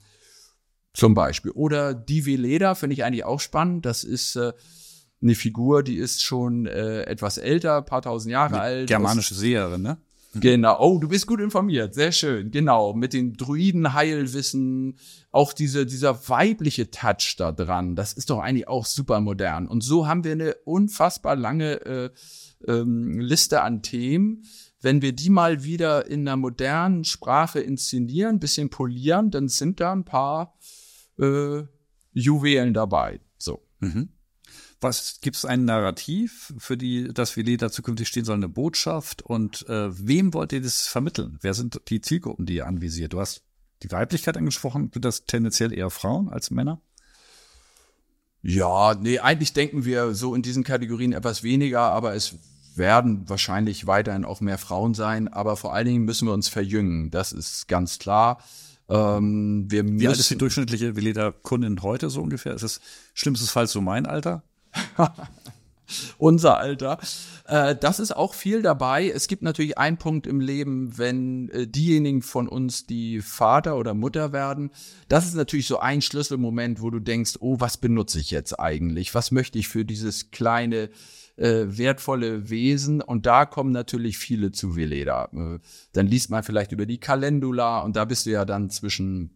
zum 0.95 1.13
Beispiel. 1.13 1.51
Oder 1.51 1.93
Divi 1.93 2.35
Leder 2.35 2.73
finde 2.73 2.95
ich 2.95 3.03
eigentlich 3.03 3.25
auch 3.25 3.39
spannend. 3.39 3.85
Das 3.85 4.03
ist 4.03 4.37
äh, 4.37 4.53
eine 5.21 5.35
Figur, 5.35 5.83
die 5.83 5.97
ist 5.97 6.23
schon 6.23 6.65
äh, 6.65 7.03
etwas 7.03 7.37
älter, 7.37 7.83
paar 7.83 8.01
tausend 8.01 8.31
Jahre 8.31 8.59
alt. 8.59 8.87
Germanische 8.87 9.35
Seherin, 9.35 9.83
ne? 9.83 9.97
Genau. 10.41 10.77
Oh, 10.79 10.99
du 10.99 11.07
bist 11.07 11.27
gut 11.27 11.39
informiert. 11.39 11.93
Sehr 11.93 12.11
schön. 12.11 12.51
Genau. 12.51 12.93
Mit 12.93 13.13
dem 13.13 13.35
Druiden-Heilwissen. 13.35 14.97
Auch 15.31 15.53
diese, 15.53 15.85
dieser 15.85 16.27
weibliche 16.29 16.91
Touch 16.91 17.35
da 17.37 17.51
dran. 17.51 17.95
Das 17.95 18.13
ist 18.13 18.29
doch 18.29 18.39
eigentlich 18.39 18.67
auch 18.67 18.85
super 18.85 19.21
modern. 19.21 19.67
Und 19.67 19.81
so 19.81 20.07
haben 20.07 20.23
wir 20.23 20.33
eine 20.33 20.55
unfassbar 20.65 21.35
lange 21.35 21.85
äh, 21.85 22.09
ähm, 22.67 23.19
Liste 23.19 23.61
an 23.61 23.81
Themen. 23.81 24.43
Wenn 24.81 25.01
wir 25.01 25.13
die 25.13 25.29
mal 25.29 25.63
wieder 25.63 26.07
in 26.07 26.27
einer 26.27 26.37
modernen 26.37 27.05
Sprache 27.05 27.59
inszenieren, 27.59 28.39
bisschen 28.39 28.69
polieren, 28.69 29.31
dann 29.31 29.47
sind 29.47 29.79
da 29.79 29.91
ein 29.91 30.05
paar 30.05 30.57
äh, 31.19 31.63
Juwelen 32.13 32.73
dabei. 32.73 33.19
So. 33.37 33.65
Mhm. 33.79 34.09
Was 34.85 35.19
gibt 35.19 35.35
es 35.35 35.45
ein 35.45 35.65
Narrativ, 35.65 36.53
für 36.59 36.77
die 36.77 37.11
das 37.11 37.35
Veleda 37.35 37.71
zukünftig 37.71 38.07
stehen 38.07 38.23
soll, 38.23 38.35
eine 38.35 38.47
Botschaft? 38.47 39.23
Und 39.23 39.67
äh, 39.67 39.89
wem 39.89 40.31
wollt 40.35 40.53
ihr 40.53 40.61
das 40.61 40.85
vermitteln? 40.85 41.39
Wer 41.41 41.55
sind 41.55 41.81
die 41.89 42.01
Zielgruppen, 42.01 42.45
die 42.45 42.57
ihr 42.57 42.67
anvisiert? 42.67 43.13
Du 43.13 43.19
hast 43.19 43.41
die 43.81 43.91
Weiblichkeit 43.91 44.37
angesprochen. 44.37 44.91
Sind 44.93 45.03
das 45.03 45.25
tendenziell 45.25 45.73
eher 45.73 45.89
Frauen 45.89 46.29
als 46.29 46.51
Männer? 46.51 46.81
Ja, 48.43 48.93
nee, 48.93 49.17
eigentlich 49.17 49.53
denken 49.53 49.85
wir 49.85 50.13
so 50.13 50.35
in 50.35 50.43
diesen 50.43 50.63
Kategorien 50.63 51.13
etwas 51.13 51.41
weniger, 51.41 51.81
aber 51.81 52.13
es 52.13 52.35
werden 52.75 53.27
wahrscheinlich 53.27 53.87
weiterhin 53.87 54.23
auch 54.23 54.39
mehr 54.39 54.59
Frauen 54.59 54.93
sein, 54.93 55.27
aber 55.27 55.57
vor 55.57 55.73
allen 55.73 55.87
Dingen 55.87 56.05
müssen 56.05 56.27
wir 56.27 56.33
uns 56.35 56.47
verjüngen. 56.47 57.09
Das 57.09 57.31
ist 57.31 57.67
ganz 57.67 57.97
klar. 57.97 58.37
Ähm, 58.87 59.65
wir 59.67 59.83
Wie 59.83 60.07
alt 60.07 60.19
ist 60.19 60.29
die 60.29 60.37
durchschnittliche 60.37 60.95
Veleda-Kundin 60.95 61.81
heute 61.81 62.11
so 62.11 62.21
ungefähr? 62.21 62.53
Ist 62.53 62.61
es 62.61 62.81
schlimmstenfalls 63.15 63.71
so 63.71 63.81
mein 63.81 64.05
Alter? 64.05 64.43
Unser 66.17 66.57
Alter. 66.57 66.99
Äh, 67.47 67.75
das 67.75 67.99
ist 67.99 68.15
auch 68.15 68.33
viel 68.33 68.61
dabei. 68.61 69.09
Es 69.09 69.27
gibt 69.27 69.43
natürlich 69.43 69.77
einen 69.77 69.97
Punkt 69.97 70.27
im 70.27 70.39
Leben, 70.39 70.97
wenn 70.97 71.49
äh, 71.49 71.67
diejenigen 71.67 72.21
von 72.21 72.47
uns, 72.47 72.85
die 72.85 73.21
Vater 73.21 73.77
oder 73.77 73.93
Mutter 73.93 74.33
werden, 74.33 74.71
das 75.07 75.25
ist 75.25 75.35
natürlich 75.35 75.67
so 75.67 75.79
ein 75.79 76.01
Schlüsselmoment, 76.01 76.81
wo 76.81 76.89
du 76.89 76.99
denkst, 76.99 77.33
oh, 77.39 77.59
was 77.59 77.77
benutze 77.77 78.19
ich 78.19 78.31
jetzt 78.31 78.59
eigentlich? 78.59 79.13
Was 79.13 79.31
möchte 79.31 79.59
ich 79.59 79.67
für 79.67 79.85
dieses 79.85 80.31
kleine, 80.31 80.89
äh, 81.37 81.65
wertvolle 81.67 82.49
Wesen? 82.49 83.01
Und 83.01 83.25
da 83.25 83.45
kommen 83.45 83.71
natürlich 83.71 84.17
viele 84.17 84.51
zu 84.51 84.75
Veleda. 84.75 85.29
Dann 85.93 86.07
liest 86.07 86.31
man 86.31 86.43
vielleicht 86.43 86.71
über 86.71 86.85
die 86.85 86.99
Calendula 86.99 87.81
und 87.81 87.95
da 87.95 88.05
bist 88.05 88.25
du 88.25 88.31
ja 88.31 88.45
dann 88.45 88.69
zwischen 88.69 89.34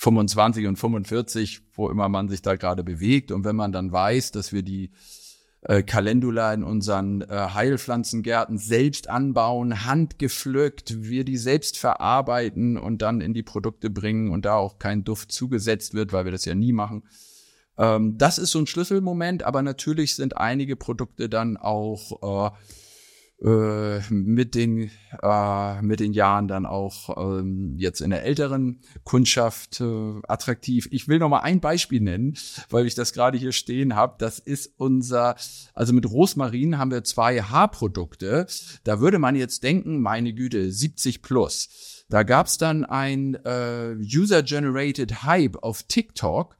25 0.00 0.66
und 0.66 0.76
45, 0.76 1.60
wo 1.74 1.90
immer 1.90 2.08
man 2.08 2.30
sich 2.30 2.40
da 2.40 2.56
gerade 2.56 2.82
bewegt. 2.82 3.30
Und 3.30 3.44
wenn 3.44 3.54
man 3.54 3.70
dann 3.70 3.92
weiß, 3.92 4.30
dass 4.30 4.50
wir 4.50 4.62
die 4.62 4.92
äh, 5.60 5.82
Calendula 5.82 6.54
in 6.54 6.64
unseren 6.64 7.20
äh, 7.20 7.26
Heilpflanzengärten 7.26 8.56
selbst 8.56 9.10
anbauen, 9.10 9.84
handgepflückt, 9.84 11.02
wir 11.02 11.24
die 11.24 11.36
selbst 11.36 11.76
verarbeiten 11.76 12.78
und 12.78 13.02
dann 13.02 13.20
in 13.20 13.34
die 13.34 13.42
Produkte 13.42 13.90
bringen 13.90 14.30
und 14.30 14.46
da 14.46 14.54
auch 14.54 14.78
kein 14.78 15.04
Duft 15.04 15.32
zugesetzt 15.32 15.92
wird, 15.92 16.14
weil 16.14 16.24
wir 16.24 16.32
das 16.32 16.46
ja 16.46 16.54
nie 16.54 16.72
machen. 16.72 17.02
Ähm, 17.76 18.16
das 18.16 18.38
ist 18.38 18.52
so 18.52 18.58
ein 18.58 18.66
Schlüsselmoment, 18.66 19.42
aber 19.42 19.60
natürlich 19.60 20.14
sind 20.14 20.34
einige 20.38 20.76
Produkte 20.76 21.28
dann 21.28 21.58
auch 21.58 22.52
äh, 22.52 22.56
äh, 23.42 24.00
mit 24.10 24.54
den 24.54 24.90
äh, 25.22 25.82
mit 25.82 26.00
den 26.00 26.12
Jahren 26.12 26.46
dann 26.46 26.66
auch 26.66 27.16
ähm, 27.16 27.74
jetzt 27.78 28.00
in 28.00 28.10
der 28.10 28.24
älteren 28.24 28.80
Kundschaft 29.04 29.80
äh, 29.80 30.20
attraktiv. 30.28 30.88
Ich 30.90 31.08
will 31.08 31.18
noch 31.18 31.30
mal 31.30 31.40
ein 31.40 31.60
Beispiel 31.60 32.00
nennen, 32.00 32.36
weil 32.68 32.86
ich 32.86 32.94
das 32.94 33.12
gerade 33.12 33.38
hier 33.38 33.52
stehen 33.52 33.96
habe. 33.96 34.16
Das 34.18 34.38
ist 34.38 34.74
unser, 34.76 35.36
also 35.72 35.92
mit 35.92 36.10
Rosmarin 36.10 36.76
haben 36.76 36.90
wir 36.90 37.04
zwei 37.04 37.40
Haarprodukte. 37.40 38.46
Da 38.84 39.00
würde 39.00 39.18
man 39.18 39.36
jetzt 39.36 39.62
denken, 39.62 40.00
meine 40.00 40.34
Güte, 40.34 40.70
70 40.70 41.22
plus. 41.22 42.04
Da 42.10 42.24
gab's 42.24 42.58
dann 42.58 42.84
ein 42.84 43.36
äh, 43.44 43.94
User-generated 43.94 45.22
Hype 45.22 45.62
auf 45.62 45.84
TikTok 45.84 46.56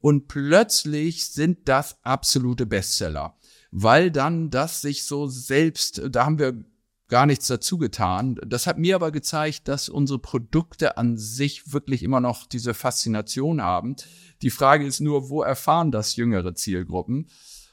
und 0.00 0.28
plötzlich 0.28 1.26
sind 1.26 1.68
das 1.68 1.98
absolute 2.02 2.66
Bestseller 2.66 3.36
weil 3.76 4.12
dann 4.12 4.50
das 4.50 4.82
sich 4.82 5.02
so 5.02 5.26
selbst, 5.26 6.00
da 6.08 6.24
haben 6.24 6.38
wir 6.38 6.64
gar 7.08 7.26
nichts 7.26 7.48
dazu 7.48 7.76
getan. 7.76 8.38
Das 8.46 8.68
hat 8.68 8.78
mir 8.78 8.94
aber 8.94 9.10
gezeigt, 9.10 9.66
dass 9.66 9.88
unsere 9.88 10.20
Produkte 10.20 10.96
an 10.96 11.18
sich 11.18 11.72
wirklich 11.72 12.04
immer 12.04 12.20
noch 12.20 12.46
diese 12.46 12.72
Faszination 12.72 13.60
haben. 13.60 13.96
Die 14.42 14.50
Frage 14.50 14.86
ist 14.86 15.00
nur, 15.00 15.28
wo 15.28 15.42
erfahren 15.42 15.90
das 15.90 16.14
jüngere 16.14 16.54
Zielgruppen? 16.54 17.26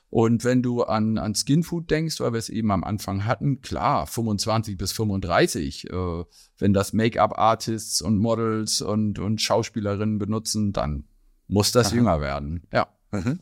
Und 0.09 0.43
wenn 0.43 0.63
du 0.63 0.81
an, 0.81 1.19
an 1.19 1.35
Skinfood 1.35 1.91
denkst, 1.91 2.19
weil 2.19 2.33
wir 2.33 2.39
es 2.39 2.49
eben 2.49 2.71
am 2.71 2.83
Anfang 2.83 3.25
hatten, 3.25 3.61
klar, 3.61 4.07
25 4.07 4.77
bis 4.77 4.91
35, 4.93 5.87
äh, 5.87 6.23
wenn 6.57 6.73
das 6.73 6.93
Make-up-Artists 6.93 8.01
und 8.01 8.17
Models 8.17 8.81
und, 8.81 9.19
und 9.19 9.39
Schauspielerinnen 9.39 10.17
benutzen, 10.17 10.73
dann 10.73 11.05
muss 11.47 11.71
das 11.71 11.89
Aha. 11.89 11.95
jünger 11.95 12.21
werden. 12.21 12.63
Ja. 12.73 12.87
Mhm. 13.11 13.39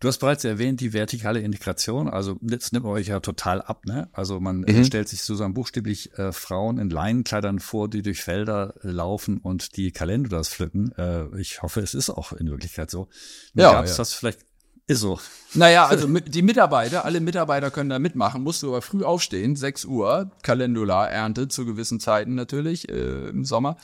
Du 0.00 0.08
hast 0.08 0.18
bereits 0.18 0.44
erwähnt, 0.44 0.80
die 0.80 0.94
vertikale 0.94 1.40
Integration. 1.40 2.08
Also 2.08 2.38
das 2.40 2.72
nimmt 2.72 2.86
euch 2.86 3.08
ja 3.08 3.20
total 3.20 3.60
ab. 3.60 3.84
Ne? 3.84 4.08
Also 4.12 4.40
man 4.40 4.60
mhm. 4.60 4.84
stellt 4.84 5.10
sich 5.10 5.20
sozusagen 5.20 5.52
buchstäblich 5.52 6.18
äh, 6.18 6.32
Frauen 6.32 6.78
in 6.78 6.88
Leinenkleidern 6.88 7.60
vor, 7.60 7.88
die 7.88 8.00
durch 8.00 8.22
Felder 8.22 8.74
äh, 8.82 8.88
laufen 8.88 9.38
und 9.38 9.76
die 9.76 9.92
Kalendulas 9.92 10.48
pflücken. 10.48 10.92
Äh, 10.96 11.38
ich 11.38 11.60
hoffe, 11.62 11.80
es 11.80 11.92
ist 11.92 12.08
auch 12.08 12.32
in 12.32 12.50
Wirklichkeit 12.50 12.90
so. 12.90 13.08
Wie 13.52 13.60
ja, 13.60 13.72
gab's 13.72 13.90
ja. 13.90 13.96
das 13.98 14.14
vielleicht 14.14 14.40
ist 14.86 15.00
so. 15.00 15.20
Naja, 15.52 15.86
also 15.86 16.08
die 16.08 16.42
Mitarbeiter, 16.42 17.04
alle 17.04 17.20
Mitarbeiter 17.20 17.70
können 17.70 17.90
da 17.90 17.98
mitmachen, 17.98 18.42
musst 18.42 18.62
du 18.62 18.68
aber 18.68 18.82
früh 18.82 19.04
aufstehen, 19.04 19.54
6 19.54 19.84
Uhr, 19.84 20.30
Calendula-Ernte 20.42 21.48
zu 21.48 21.66
gewissen 21.66 22.00
Zeiten 22.00 22.34
natürlich 22.34 22.88
äh, 22.88 23.28
im 23.28 23.44
Sommer. 23.44 23.76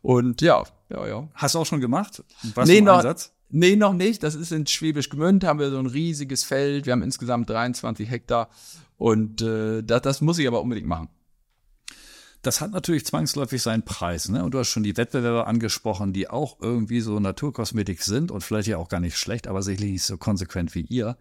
Und 0.00 0.40
ja, 0.40 0.62
ja, 0.88 1.06
ja. 1.06 1.28
Hast 1.34 1.56
du 1.56 1.58
auch 1.58 1.66
schon 1.66 1.80
gemacht? 1.80 2.22
Was 2.54 2.68
nee, 2.68 2.80
noch, 2.80 2.98
Einsatz? 2.98 3.32
Nee, 3.48 3.76
noch 3.76 3.92
nicht. 3.92 4.22
Das 4.22 4.34
ist 4.34 4.52
in 4.52 4.66
Schwäbisch 4.66 5.08
Gmünd, 5.08 5.44
haben 5.44 5.58
wir 5.58 5.70
so 5.70 5.78
ein 5.78 5.86
riesiges 5.86 6.44
Feld. 6.44 6.86
Wir 6.86 6.92
haben 6.92 7.02
insgesamt 7.02 7.48
23 7.48 8.08
Hektar. 8.08 8.50
Und 8.96 9.42
äh, 9.42 9.82
das, 9.82 10.02
das 10.02 10.20
muss 10.20 10.38
ich 10.38 10.48
aber 10.48 10.62
unbedingt 10.62 10.88
machen. 10.88 11.08
Das 12.42 12.60
hat 12.60 12.70
natürlich 12.70 13.04
zwangsläufig 13.04 13.60
seinen 13.62 13.84
Preis. 13.84 14.28
Ne? 14.28 14.44
Und 14.44 14.52
du 14.52 14.58
hast 14.58 14.68
schon 14.68 14.82
die 14.82 14.96
Wettbewerber 14.96 15.46
angesprochen, 15.46 16.12
die 16.12 16.28
auch 16.28 16.58
irgendwie 16.60 17.00
so 17.00 17.18
Naturkosmetik 17.18 18.02
sind 18.02 18.30
und 18.30 18.42
vielleicht 18.42 18.68
ja 18.68 18.78
auch 18.78 18.88
gar 18.88 19.00
nicht 19.00 19.16
schlecht, 19.16 19.48
aber 19.48 19.62
sicherlich 19.62 19.92
nicht 19.92 20.04
so 20.04 20.16
konsequent 20.16 20.74
wie 20.74 20.82
ihr. 20.82 21.16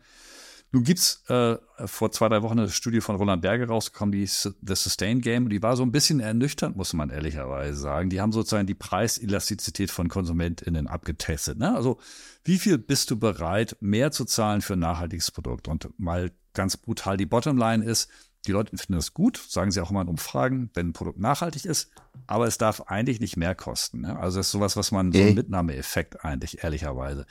Nun 0.72 0.84
gibt's 0.84 1.24
äh, 1.30 1.56
vor 1.86 2.12
zwei, 2.12 2.28
drei 2.28 2.42
Wochen 2.42 2.60
eine 2.60 2.70
Studie 2.70 3.00
von 3.00 3.16
Roland 3.16 3.42
Berge 3.42 3.68
rausgekommen, 3.68 4.12
die 4.12 4.26
The 4.26 4.76
Sustain 4.76 5.22
Game, 5.22 5.48
die 5.48 5.62
war 5.62 5.78
so 5.78 5.84
ein 5.84 5.92
bisschen 5.92 6.20
ernüchternd, 6.20 6.76
muss 6.76 6.94
man 6.94 7.10
ehrlicherweise 7.10 7.78
sagen. 7.78 8.10
Die 8.10 8.20
haben 8.20 8.34
sozusagen 8.34 8.68
die 8.68 8.76
Preiselastizität 8.76 9.90
von 9.90 10.10
KonsumentInnen 10.10 10.88
abgetestet. 10.88 11.58
Ne? 11.58 11.74
Also 11.74 12.00
wie 12.44 12.58
viel 12.58 12.78
bist 12.78 13.10
du 13.10 13.18
bereit, 13.18 13.78
mehr 13.80 14.12
zu 14.12 14.26
zahlen 14.26 14.62
für 14.62 14.74
ein 14.74 14.80
nachhaltiges 14.80 15.32
Produkt? 15.32 15.68
Und 15.70 15.90
mal 15.98 16.32
ganz 16.54 16.76
brutal, 16.76 17.16
die 17.16 17.26
Bottomline 17.26 17.86
ist, 17.86 18.10
die 18.46 18.52
Leute 18.52 18.76
finden 18.78 18.94
das 18.94 19.14
gut, 19.14 19.38
sagen 19.38 19.72
sie 19.72 19.82
auch 19.82 19.92
immer 19.92 20.02
in 20.02 20.08
Umfragen, 20.08 20.70
wenn 20.74 20.90
ein 20.90 20.94
Produkt 20.94 21.20
nachhaltig 21.20 21.66
ist, 21.66 21.90
aber 22.28 22.48
es 22.48 22.58
darf 22.58 22.82
eigentlich 22.82 23.20
nicht 23.20 23.38
mehr 23.38 23.56
kosten. 23.56 24.02
Ne? 24.02 24.20
Also 24.20 24.40
das 24.40 24.48
ist 24.48 24.52
sowas, 24.52 24.78
was 24.78 24.92
man, 24.92 25.12
so 25.12 25.20
ein 25.20 25.36
Mitnahmeeffekt 25.36 26.24
eigentlich, 26.24 26.64
ehrlicherweise. 26.64 27.26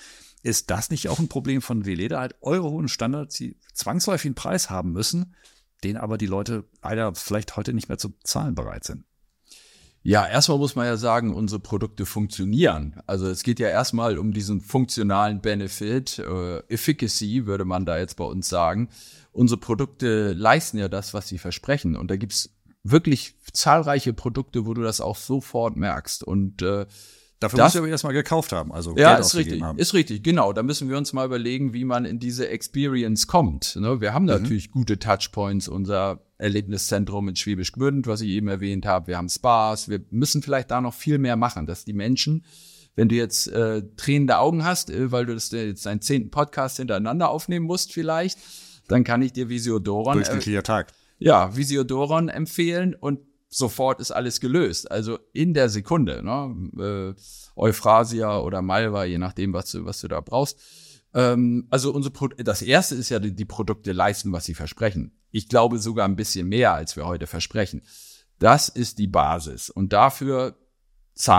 Ist 0.44 0.68
das 0.70 0.90
nicht 0.90 1.08
auch 1.08 1.18
ein 1.18 1.28
Problem 1.28 1.62
von 1.62 1.86
Veleda, 1.86 2.20
halt 2.20 2.34
eure 2.42 2.70
hohen 2.70 2.88
Standards, 2.88 3.34
die 3.36 3.56
zwangsläufig 3.72 4.26
einen 4.26 4.34
Preis 4.34 4.68
haben 4.68 4.92
müssen, 4.92 5.34
den 5.82 5.96
aber 5.96 6.18
die 6.18 6.26
Leute 6.26 6.64
leider 6.82 7.14
vielleicht 7.14 7.56
heute 7.56 7.72
nicht 7.72 7.88
mehr 7.88 7.96
zu 7.96 8.12
zahlen 8.24 8.54
bereit 8.54 8.84
sind? 8.84 9.04
Ja, 10.02 10.28
erstmal 10.28 10.58
muss 10.58 10.76
man 10.76 10.84
ja 10.84 10.98
sagen, 10.98 11.32
unsere 11.32 11.60
Produkte 11.60 12.04
funktionieren. 12.04 13.00
Also 13.06 13.26
es 13.26 13.42
geht 13.42 13.58
ja 13.58 13.68
erstmal 13.68 14.18
um 14.18 14.34
diesen 14.34 14.60
funktionalen 14.60 15.40
Benefit, 15.40 16.18
äh, 16.18 16.58
Efficacy 16.68 17.46
würde 17.46 17.64
man 17.64 17.86
da 17.86 17.96
jetzt 17.96 18.18
bei 18.18 18.24
uns 18.24 18.50
sagen. 18.50 18.90
Unsere 19.32 19.58
Produkte 19.58 20.34
leisten 20.34 20.76
ja 20.76 20.88
das, 20.90 21.14
was 21.14 21.28
sie 21.28 21.38
versprechen. 21.38 21.96
Und 21.96 22.10
da 22.10 22.16
gibt's 22.16 22.54
wirklich 22.82 23.34
zahlreiche 23.50 24.12
Produkte, 24.12 24.66
wo 24.66 24.74
du 24.74 24.82
das 24.82 25.00
auch 25.00 25.16
sofort 25.16 25.74
merkst. 25.76 26.22
Und 26.22 26.60
äh, 26.60 26.84
Dafür 27.44 27.58
das, 27.58 27.66
musst 27.66 27.74
du 27.74 27.78
aber 27.80 27.88
erstmal 27.88 28.12
gekauft 28.14 28.52
haben. 28.52 28.72
Also 28.72 28.96
ja, 28.96 29.14
Geld 29.14 29.26
ist 29.26 29.34
richtig, 29.34 29.62
haben. 29.62 29.78
ist 29.78 29.92
richtig, 29.92 30.22
genau. 30.22 30.54
Da 30.54 30.62
müssen 30.62 30.88
wir 30.88 30.96
uns 30.96 31.12
mal 31.12 31.26
überlegen, 31.26 31.74
wie 31.74 31.84
man 31.84 32.06
in 32.06 32.18
diese 32.18 32.48
Experience 32.48 33.26
kommt. 33.26 33.76
Ne? 33.76 34.00
Wir 34.00 34.14
haben 34.14 34.22
mhm. 34.22 34.30
natürlich 34.30 34.70
gute 34.70 34.98
Touchpoints, 34.98 35.68
unser 35.68 36.22
Erlebniszentrum 36.38 37.28
in 37.28 37.36
Schwäbisch 37.36 37.72
Gmünd, 37.72 38.06
was 38.06 38.22
ich 38.22 38.30
eben 38.30 38.48
erwähnt 38.48 38.86
habe. 38.86 39.08
Wir 39.08 39.18
haben 39.18 39.28
Spas. 39.28 39.90
Wir 39.90 40.00
müssen 40.10 40.42
vielleicht 40.42 40.70
da 40.70 40.80
noch 40.80 40.94
viel 40.94 41.18
mehr 41.18 41.36
machen, 41.36 41.66
dass 41.66 41.84
die 41.84 41.92
Menschen, 41.92 42.46
wenn 42.96 43.10
du 43.10 43.14
jetzt 43.14 43.48
äh, 43.48 43.82
tränende 43.96 44.38
Augen 44.38 44.64
hast, 44.64 44.88
äh, 44.88 45.12
weil 45.12 45.26
du 45.26 45.34
das 45.34 45.50
jetzt 45.50 45.84
deinen 45.84 46.00
zehnten 46.00 46.30
Podcast 46.30 46.78
hintereinander 46.78 47.28
aufnehmen 47.28 47.66
musst 47.66 47.92
vielleicht, 47.92 48.38
dann 48.88 49.04
kann 49.04 49.20
ich 49.20 49.34
dir 49.34 49.50
Visiodoron. 49.50 50.14
Durchschnittlicher 50.14 50.60
äh, 50.60 50.62
Tag. 50.62 50.92
Ja, 51.18 51.54
Visiodoron 51.54 52.30
empfehlen 52.30 52.94
und 52.94 53.20
sofort 53.56 54.00
ist 54.00 54.10
alles 54.10 54.40
gelöst. 54.40 54.90
Also 54.90 55.18
in 55.32 55.54
der 55.54 55.68
Sekunde, 55.68 56.22
ne? 56.22 57.14
Äh, 57.16 57.20
Euphrasia 57.56 58.38
oder 58.40 58.62
Malva, 58.62 59.04
je 59.04 59.18
nachdem, 59.18 59.52
was 59.52 59.70
du, 59.70 59.84
was 59.84 60.00
du 60.00 60.08
da 60.08 60.20
brauchst. 60.20 60.58
Ähm, 61.14 61.68
also 61.70 61.92
unsere 61.92 62.12
Pro 62.12 62.28
das 62.28 62.62
erste 62.62 62.96
ist 62.96 63.10
ja, 63.10 63.20
die, 63.20 63.34
die 63.34 63.44
Produkte 63.44 63.92
leisten, 63.92 64.32
was 64.32 64.44
sie 64.44 64.54
versprechen. 64.54 65.16
Ich 65.30 65.48
glaube 65.48 65.78
sogar 65.78 66.06
ein 66.06 66.16
bisschen 66.16 66.48
mehr, 66.48 66.74
als 66.74 66.96
wir 66.96 67.06
heute 67.06 67.26
versprechen. 67.26 67.82
Das 68.40 68.68
ist 68.68 68.98
die 68.98 69.06
Basis. 69.06 69.70
Und 69.70 69.92
dafür 69.92 70.56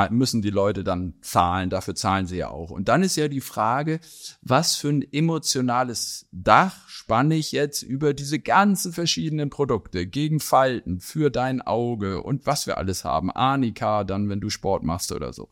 müssen 0.10 0.42
die 0.42 0.52
Leute 0.52 0.86
dann 0.86 1.16
zahlen, 1.22 1.70
dafür 1.70 1.96
zahlen 1.96 2.28
sie 2.28 2.38
ja 2.38 2.50
auch. 2.50 2.72
Und 2.72 2.88
dann 2.88 3.04
ist 3.04 3.18
ja 3.18 3.28
die 3.28 3.42
Frage, 3.42 4.00
was 4.42 4.78
für 4.78 4.88
ein 4.88 5.02
emotionales 5.12 6.28
Dach 6.32 6.85
spanne 7.06 7.36
ich 7.36 7.52
jetzt 7.52 7.84
über 7.84 8.16
diese 8.16 8.40
ganzen 8.40 8.92
verschiedenen 8.92 9.52
Produkte 9.52 10.08
gegen 10.08 10.40
Falten, 10.40 11.00
für 11.00 11.30
dein 11.30 11.62
Auge 11.62 12.24
und 12.24 12.48
was 12.48 12.66
wir 12.66 12.80
alles 12.80 13.04
haben. 13.04 13.30
Arnika, 13.30 14.04
dann 14.04 14.28
wenn 14.28 14.42
du 14.42 14.50
Sport 14.50 14.82
machst 14.82 15.12
oder 15.12 15.32
so. 15.32 15.52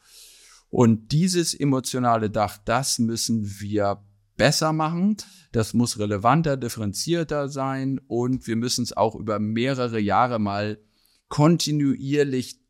Und 0.72 1.12
dieses 1.12 1.54
emotionale 1.54 2.32
Dach, 2.32 2.58
das 2.66 2.98
müssen 2.98 3.60
wir 3.60 4.04
besser 4.36 4.74
machen. 4.74 5.18
Das 5.52 5.76
muss 5.76 6.00
relevanter, 6.00 6.58
differenzierter 6.58 7.50
sein 7.50 8.02
und 8.08 8.48
wir 8.48 8.56
müssen 8.56 8.82
es 8.82 8.98
auch 8.98 9.13
über 9.13 9.38
mehrere 9.38 10.00
Jahre 10.00 10.39
mal 10.39 10.80
kontinuierlich 11.28 12.62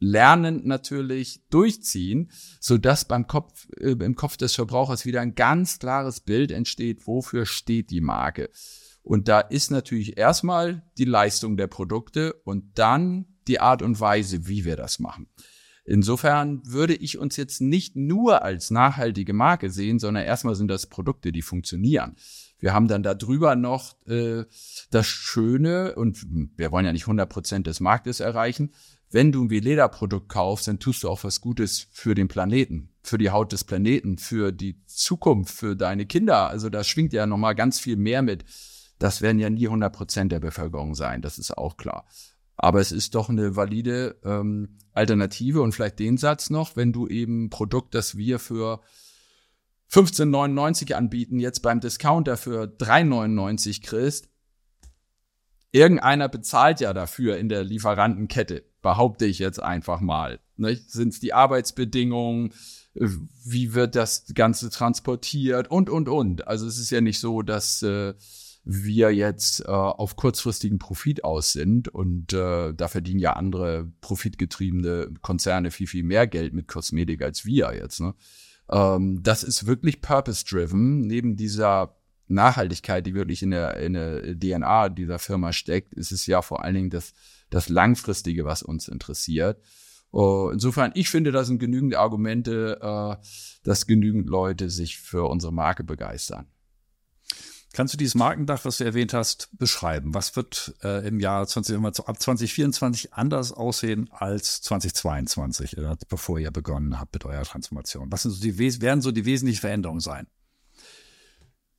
lernend 0.00 0.66
natürlich 0.66 1.42
durchziehen, 1.50 2.30
so 2.58 2.78
dass 2.78 3.04
beim 3.04 3.26
Kopf, 3.26 3.68
äh, 3.78 3.92
im 3.92 4.16
Kopf 4.16 4.36
des 4.36 4.54
Verbrauchers 4.54 5.04
wieder 5.04 5.20
ein 5.20 5.34
ganz 5.36 5.78
klares 5.78 6.20
Bild 6.20 6.50
entsteht, 6.50 7.06
wofür 7.06 7.46
steht 7.46 7.90
die 7.90 8.00
Marke. 8.00 8.50
Und 9.02 9.28
da 9.28 9.40
ist 9.40 9.70
natürlich 9.70 10.18
erstmal 10.18 10.82
die 10.98 11.04
Leistung 11.04 11.56
der 11.56 11.68
Produkte 11.68 12.34
und 12.44 12.78
dann 12.78 13.26
die 13.46 13.60
Art 13.60 13.82
und 13.82 14.00
Weise, 14.00 14.48
wie 14.48 14.64
wir 14.64 14.76
das 14.76 14.98
machen. 14.98 15.28
Insofern 15.84 16.62
würde 16.64 16.94
ich 16.94 17.18
uns 17.18 17.36
jetzt 17.36 17.60
nicht 17.60 17.96
nur 17.96 18.42
als 18.42 18.70
nachhaltige 18.70 19.32
Marke 19.32 19.70
sehen, 19.70 19.98
sondern 19.98 20.24
erstmal 20.24 20.54
sind 20.54 20.68
das 20.68 20.86
Produkte, 20.86 21.32
die 21.32 21.42
funktionieren. 21.42 22.16
Wir 22.58 22.74
haben 22.74 22.88
dann 22.88 23.02
darüber 23.02 23.56
noch 23.56 23.96
äh, 24.06 24.44
das 24.90 25.06
Schöne, 25.06 25.94
und 25.96 26.24
wir 26.56 26.70
wollen 26.70 26.84
ja 26.84 26.92
nicht 26.92 27.04
100 27.04 27.28
Prozent 27.28 27.66
des 27.66 27.80
Marktes 27.80 28.20
erreichen, 28.20 28.72
wenn 29.10 29.32
du 29.32 29.44
ein 29.44 29.50
Veleda-Produkt 29.50 30.28
kaufst, 30.28 30.68
dann 30.68 30.78
tust 30.78 31.02
du 31.02 31.08
auch 31.08 31.24
was 31.24 31.40
Gutes 31.40 31.88
für 31.90 32.14
den 32.14 32.28
Planeten, 32.28 32.90
für 33.02 33.18
die 33.18 33.30
Haut 33.30 33.52
des 33.52 33.64
Planeten, 33.64 34.18
für 34.18 34.52
die 34.52 34.84
Zukunft, 34.86 35.52
für 35.52 35.74
deine 35.74 36.06
Kinder. 36.06 36.48
Also 36.48 36.70
da 36.70 36.84
schwingt 36.84 37.12
ja 37.12 37.26
nochmal 37.26 37.54
ganz 37.54 37.80
viel 37.80 37.96
mehr 37.96 38.22
mit. 38.22 38.44
Das 38.98 39.20
werden 39.20 39.38
ja 39.38 39.50
nie 39.50 39.66
100 39.66 39.92
Prozent 39.92 40.32
der 40.32 40.40
Bevölkerung 40.40 40.94
sein, 40.94 41.22
das 41.22 41.38
ist 41.38 41.56
auch 41.56 41.76
klar. 41.76 42.06
Aber 42.56 42.80
es 42.80 42.92
ist 42.92 43.14
doch 43.14 43.30
eine 43.30 43.56
valide 43.56 44.20
ähm, 44.22 44.76
Alternative 44.92 45.62
und 45.62 45.72
vielleicht 45.72 45.98
den 45.98 46.18
Satz 46.18 46.50
noch, 46.50 46.76
wenn 46.76 46.92
du 46.92 47.08
eben 47.08 47.44
ein 47.44 47.50
Produkt, 47.50 47.94
das 47.94 48.16
wir 48.16 48.38
für 48.38 48.80
15,99 49.90 50.92
anbieten, 50.92 51.40
jetzt 51.40 51.60
beim 51.60 51.80
Discounter 51.80 52.36
für 52.36 52.64
3,99 52.64 53.82
kriegst, 53.82 54.28
irgendeiner 55.72 56.28
bezahlt 56.28 56.80
ja 56.80 56.92
dafür 56.92 57.38
in 57.38 57.48
der 57.48 57.64
Lieferantenkette, 57.64 58.69
behaupte 58.82 59.26
ich 59.26 59.38
jetzt 59.38 59.62
einfach 59.62 60.00
mal. 60.00 60.40
Sind 60.56 61.14
es 61.14 61.20
die 61.20 61.32
Arbeitsbedingungen? 61.32 62.52
Wie 62.94 63.74
wird 63.74 63.94
das 63.94 64.26
Ganze 64.34 64.70
transportiert? 64.70 65.70
Und, 65.70 65.88
und, 65.88 66.08
und. 66.08 66.46
Also 66.46 66.66
es 66.66 66.78
ist 66.78 66.90
ja 66.90 67.00
nicht 67.00 67.20
so, 67.20 67.42
dass 67.42 67.82
äh, 67.82 68.14
wir 68.64 69.14
jetzt 69.14 69.60
äh, 69.60 69.68
auf 69.68 70.16
kurzfristigen 70.16 70.78
Profit 70.78 71.24
aus 71.24 71.52
sind 71.52 71.88
und 71.88 72.32
äh, 72.32 72.74
da 72.74 72.88
verdienen 72.88 73.20
ja 73.20 73.32
andere 73.34 73.90
profitgetriebene 74.00 75.14
Konzerne 75.22 75.70
viel, 75.70 75.86
viel 75.86 76.02
mehr 76.04 76.26
Geld 76.26 76.52
mit 76.52 76.68
Kosmetik 76.68 77.22
als 77.22 77.44
wir 77.44 77.74
jetzt. 77.74 78.00
Ne? 78.00 78.14
Ähm, 78.70 79.22
das 79.22 79.42
ist 79.42 79.66
wirklich 79.66 80.02
purpose-driven. 80.02 81.00
Neben 81.00 81.36
dieser 81.36 81.96
Nachhaltigkeit, 82.28 83.06
die 83.06 83.14
wirklich 83.14 83.42
in 83.42 83.50
der, 83.50 83.76
in 83.76 83.94
der 83.94 84.38
DNA 84.38 84.90
dieser 84.90 85.18
Firma 85.18 85.52
steckt, 85.52 85.94
ist 85.94 86.12
es 86.12 86.26
ja 86.26 86.42
vor 86.42 86.62
allen 86.62 86.74
Dingen 86.74 86.90
das, 86.90 87.12
das 87.50 87.68
Langfristige, 87.68 88.44
was 88.44 88.62
uns 88.62 88.88
interessiert. 88.88 89.60
Uh, 90.12 90.50
insofern, 90.50 90.90
ich 90.94 91.08
finde, 91.08 91.30
das 91.30 91.46
sind 91.46 91.60
genügend 91.60 91.94
Argumente, 91.94 92.80
uh, 92.82 93.22
dass 93.62 93.86
genügend 93.86 94.28
Leute 94.28 94.68
sich 94.68 94.98
für 94.98 95.28
unsere 95.28 95.52
Marke 95.52 95.84
begeistern. 95.84 96.46
Kannst 97.72 97.94
du 97.94 97.98
dieses 97.98 98.16
Markendach, 98.16 98.64
was 98.64 98.78
du 98.78 98.84
erwähnt 98.84 99.14
hast, 99.14 99.48
beschreiben? 99.56 100.12
Was 100.12 100.34
wird 100.34 100.74
äh, 100.82 101.06
im 101.06 101.20
Jahr 101.20 101.46
20, 101.46 101.76
ab 101.78 102.20
2024 102.20 103.14
anders 103.14 103.52
aussehen 103.52 104.10
als 104.10 104.60
2022, 104.62 105.76
äh, 105.76 105.94
bevor 106.08 106.40
ihr 106.40 106.50
begonnen 106.50 106.98
habt 106.98 107.14
mit 107.14 107.24
eurer 107.24 107.44
Transformation? 107.44 108.10
Was 108.10 108.22
sind 108.22 108.32
so 108.32 108.42
die, 108.42 108.58
werden 108.58 109.02
so 109.02 109.12
die 109.12 109.24
wesentlichen 109.24 109.60
Veränderungen 109.60 110.00
sein? 110.00 110.26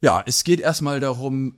Ja, 0.03 0.23
es 0.25 0.43
geht 0.43 0.59
erstmal 0.59 0.99
darum, 0.99 1.53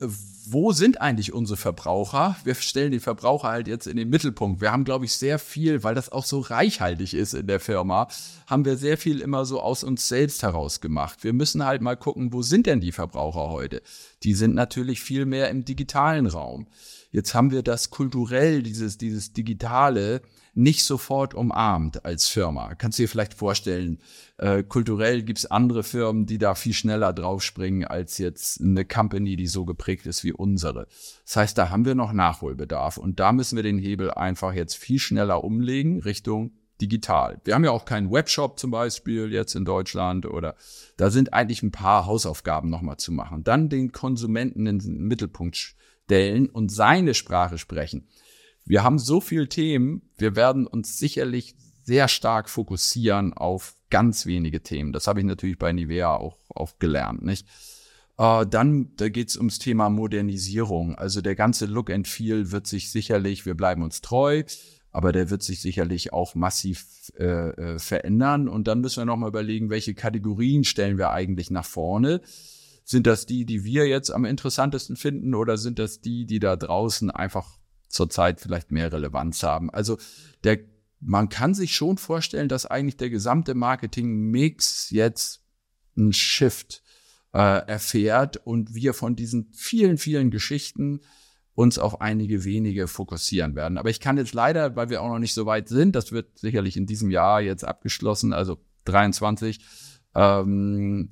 wo 0.46 0.74
sind 0.74 1.00
eigentlich 1.00 1.32
unsere 1.32 1.56
Verbraucher? 1.56 2.36
Wir 2.44 2.56
stellen 2.56 2.92
die 2.92 3.00
Verbraucher 3.00 3.48
halt 3.48 3.70
jetzt 3.70 3.88
in 3.88 3.96
den 3.96 4.10
Mittelpunkt. 4.10 4.60
Wir 4.60 4.74
haben, 4.74 4.84
glaube 4.84 5.06
ich, 5.06 5.14
sehr 5.14 5.40
viel, 5.40 5.82
weil 5.86 5.96
das 5.96 6.12
auch 6.12 6.26
so 6.26 6.42
reichhaltig 6.42 7.14
ist 7.14 7.34
in 7.34 7.48
der 7.48 7.62
Firma, 7.62 8.10
haben 8.46 8.66
wir 8.66 8.76
sehr 8.76 8.98
viel 8.98 9.22
immer 9.22 9.46
so 9.46 9.62
aus 9.62 9.86
uns 9.86 10.10
selbst 10.10 10.44
heraus 10.44 10.82
gemacht. 10.82 11.24
Wir 11.24 11.32
müssen 11.32 11.64
halt 11.64 11.82
mal 11.82 11.96
gucken, 11.96 12.34
wo 12.34 12.42
sind 12.42 12.66
denn 12.66 12.82
die 12.82 12.92
Verbraucher 12.92 13.50
heute? 13.50 13.82
Die 14.24 14.34
sind 14.34 14.56
natürlich 14.56 15.00
viel 15.00 15.26
mehr 15.26 15.50
im 15.50 15.64
digitalen 15.64 16.28
Raum. 16.28 16.68
Jetzt 17.12 17.34
haben 17.34 17.52
wir 17.52 17.64
das 17.64 17.92
kulturell, 17.92 18.62
dieses, 18.62 18.98
dieses 18.98 19.32
Digitale, 19.32 20.22
nicht 20.56 20.84
sofort 20.84 21.34
umarmt 21.34 22.06
als 22.06 22.28
Firma. 22.28 22.76
Kannst 22.76 23.00
du 23.00 23.04
dir 23.04 23.10
vielleicht 23.10 23.34
vorstellen, 23.34 24.00
äh, 24.38 24.64
kulturell 24.64 25.24
gibt's 25.24 25.46
andere 25.46 25.84
Firmen, 25.84 26.26
die 26.26 26.38
da 26.38 26.56
viel 26.56 26.74
schneller 26.74 27.12
draufspringen 27.12 27.86
als 27.86 28.18
jetzt 28.20 28.62
eine 28.62 28.86
Company, 28.86 29.36
die 29.36 29.48
so 29.48 29.66
geprägt 29.66 30.06
ist 30.06 30.24
wie 30.24 30.34
unsere. 30.34 30.88
Das 31.26 31.36
heißt, 31.36 31.58
da 31.58 31.70
haben 31.70 31.86
wir 31.86 31.96
noch 31.96 32.14
Nachholbedarf 32.14 32.98
und 32.98 33.20
da 33.20 33.32
müssen 33.32 33.56
wir 33.56 33.64
den 33.64 33.80
Hebel 33.80 34.12
einfach 34.12 34.54
jetzt 34.54 34.76
viel 34.76 35.00
schneller 35.00 35.44
umlegen 35.44 36.00
Richtung 36.02 36.52
digital. 36.82 37.40
Wir 37.46 37.56
haben 37.56 37.64
ja 37.64 37.72
auch 37.72 37.86
keinen 37.86 38.12
Webshop 38.12 38.60
zum 38.60 38.72
Beispiel 38.72 39.32
jetzt 39.32 39.56
in 39.56 39.66
Deutschland 39.66 40.26
oder 40.26 40.56
da 40.98 41.10
sind 41.10 41.34
eigentlich 41.34 41.64
ein 41.64 41.72
paar 41.72 42.06
Hausaufgaben 42.06 42.70
nochmal 42.70 42.98
zu 42.98 43.12
machen. 43.12 43.44
Dann 43.44 43.70
den 43.70 43.92
Konsumenten 43.92 44.68
in 44.68 44.80
den 44.80 45.08
Mittelpunkt 45.08 45.56
stellen 45.56 46.50
und 46.50 46.72
seine 46.72 47.14
Sprache 47.14 47.58
sprechen. 47.58 48.08
Wir 48.66 48.84
haben 48.84 49.00
so 49.00 49.20
viele 49.20 49.50
Themen, 49.50 50.02
wir 50.18 50.36
werden 50.36 50.68
uns 50.68 50.98
sicherlich 50.98 51.56
sehr 51.84 52.08
stark 52.08 52.50
fokussieren 52.50 53.34
auf 53.34 53.76
ganz 53.90 54.26
wenige 54.26 54.64
Themen. 54.64 54.94
Das 54.94 55.08
habe 55.08 55.20
ich 55.20 55.26
natürlich 55.26 55.60
bei 55.60 55.74
Nivea 55.74 56.16
auch, 56.16 56.38
auch 56.50 56.80
gelernt, 56.80 57.24
nicht? 57.24 57.48
Äh, 58.18 58.46
dann, 58.46 58.96
da 58.96 59.10
geht 59.10 59.30
es 59.30 59.38
ums 59.38 59.60
Thema 59.60 59.90
Modernisierung. 59.90 60.96
Also 60.96 61.22
der 61.22 61.36
ganze 61.36 61.66
Look 61.66 61.90
and 61.90 62.08
Feel 62.08 62.52
wird 62.52 62.68
sich 62.68 62.92
sicherlich, 62.92 63.46
wir 63.46 63.56
bleiben 63.56 63.84
uns 63.84 64.02
treu, 64.02 64.44
aber 64.92 65.12
der 65.12 65.30
wird 65.30 65.44
sich 65.44 65.60
sicherlich 65.62 66.14
auch 66.14 66.36
massiv 66.36 67.12
äh, 67.18 67.50
äh, 67.50 67.80
verändern. 67.80 68.48
Und 68.48 68.68
dann 68.68 68.82
müssen 68.82 69.02
wir 69.02 69.06
nochmal 69.06 69.30
überlegen, 69.30 69.70
welche 69.70 69.96
Kategorien 69.96 70.64
stellen 70.64 70.98
wir 70.98 71.10
eigentlich 71.10 71.50
nach 71.50 71.66
vorne. 71.66 72.22
Sind 72.86 73.08
das 73.08 73.26
die, 73.26 73.46
die 73.46 73.64
wir 73.64 73.88
jetzt 73.88 74.12
am 74.12 74.26
interessantesten 74.26 74.96
finden, 74.96 75.34
oder 75.34 75.58
sind 75.58 75.80
das 75.80 76.02
die, 76.02 76.26
die 76.26 76.40
da 76.40 76.56
draußen 76.56 77.10
einfach 77.10 77.58
zurzeit 77.94 78.42
vielleicht 78.42 78.72
mehr 78.72 78.92
Relevanz 78.92 79.44
haben. 79.44 79.70
Also 79.70 79.98
der, 80.44 80.60
man 81.00 81.30
kann 81.30 81.54
sich 81.54 81.76
schon 81.76 81.98
vorstellen, 81.98 82.50
dass 82.50 82.66
eigentlich 82.66 82.98
der 82.98 83.10
gesamte 83.10 83.54
Marketing-Mix 83.54 84.90
jetzt 84.90 85.44
einen 85.96 86.14
Shift 86.14 86.82
äh, 87.34 87.68
erfährt 87.68 88.38
und 88.38 88.74
wir 88.74 88.94
von 88.94 89.16
diesen 89.16 89.52
vielen, 89.54 89.98
vielen 89.98 90.32
Geschichten 90.32 91.02
uns 91.56 91.78
auf 91.78 92.02
einige 92.02 92.44
wenige 92.46 92.88
fokussieren 92.88 93.56
werden. 93.56 93.78
Aber 93.78 93.90
ich 93.90 94.00
kann 94.00 94.18
jetzt 94.18 94.34
leider, 94.34 94.76
weil 94.76 94.90
wir 94.90 95.02
auch 95.02 95.10
noch 95.10 95.20
nicht 95.20 95.36
so 95.36 95.46
weit 95.46 95.70
sind, 95.70 95.96
das 95.96 96.12
wird 96.12 96.40
sicherlich 96.40 96.78
in 96.78 96.88
diesem 96.88 97.12
Jahr 97.12 97.42
jetzt 97.42 97.64
abgeschlossen, 97.64 98.34
also 98.34 98.58
23, 98.86 99.60
ähm, 100.16 101.12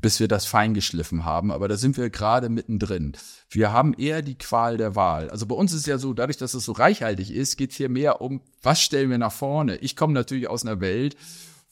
bis 0.00 0.20
wir 0.20 0.28
das 0.28 0.46
feingeschliffen 0.46 1.24
haben. 1.24 1.50
Aber 1.50 1.68
da 1.68 1.76
sind 1.76 1.96
wir 1.96 2.10
gerade 2.10 2.48
mittendrin. 2.48 3.12
Wir 3.48 3.72
haben 3.72 3.94
eher 3.94 4.22
die 4.22 4.36
Qual 4.36 4.76
der 4.76 4.94
Wahl. 4.94 5.30
Also 5.30 5.46
bei 5.46 5.54
uns 5.54 5.72
ist 5.72 5.80
es 5.80 5.86
ja 5.86 5.98
so, 5.98 6.12
dadurch, 6.12 6.36
dass 6.36 6.54
es 6.54 6.64
so 6.64 6.72
reichhaltig 6.72 7.30
ist, 7.30 7.56
geht 7.56 7.70
es 7.70 7.76
hier 7.76 7.88
mehr 7.88 8.20
um, 8.20 8.42
was 8.62 8.80
stellen 8.80 9.10
wir 9.10 9.18
nach 9.18 9.32
vorne. 9.32 9.76
Ich 9.76 9.96
komme 9.96 10.12
natürlich 10.12 10.48
aus 10.48 10.64
einer 10.64 10.80
Welt, 10.80 11.16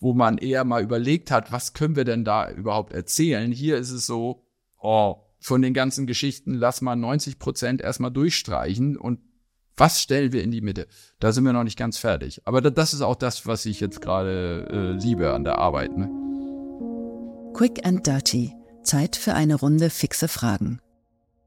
wo 0.00 0.14
man 0.14 0.38
eher 0.38 0.64
mal 0.64 0.82
überlegt 0.82 1.30
hat, 1.30 1.52
was 1.52 1.72
können 1.72 1.96
wir 1.96 2.04
denn 2.04 2.24
da 2.24 2.50
überhaupt 2.50 2.92
erzählen. 2.92 3.52
Hier 3.52 3.76
ist 3.76 3.90
es 3.90 4.06
so, 4.06 4.44
oh, 4.80 5.16
von 5.38 5.60
den 5.62 5.74
ganzen 5.74 6.06
Geschichten 6.06 6.54
lass 6.54 6.80
mal 6.80 6.96
90 6.96 7.38
Prozent 7.38 7.82
erstmal 7.82 8.10
durchstreichen 8.10 8.96
und 8.96 9.20
was 9.76 10.00
stellen 10.00 10.32
wir 10.32 10.42
in 10.42 10.52
die 10.52 10.60
Mitte? 10.60 10.86
Da 11.18 11.32
sind 11.32 11.44
wir 11.44 11.52
noch 11.52 11.64
nicht 11.64 11.78
ganz 11.78 11.98
fertig. 11.98 12.42
Aber 12.44 12.60
das 12.60 12.94
ist 12.94 13.02
auch 13.02 13.16
das, 13.16 13.44
was 13.46 13.66
ich 13.66 13.80
jetzt 13.80 14.00
gerade 14.00 14.68
äh, 14.70 15.02
liebe 15.02 15.32
an 15.34 15.42
der 15.42 15.58
Arbeit. 15.58 15.96
Ne? 15.96 16.33
Quick 17.54 17.86
and 17.86 18.04
Dirty. 18.04 18.52
Zeit 18.82 19.14
für 19.14 19.34
eine 19.34 19.54
Runde 19.54 19.88
fixe 19.88 20.26
Fragen. 20.26 20.80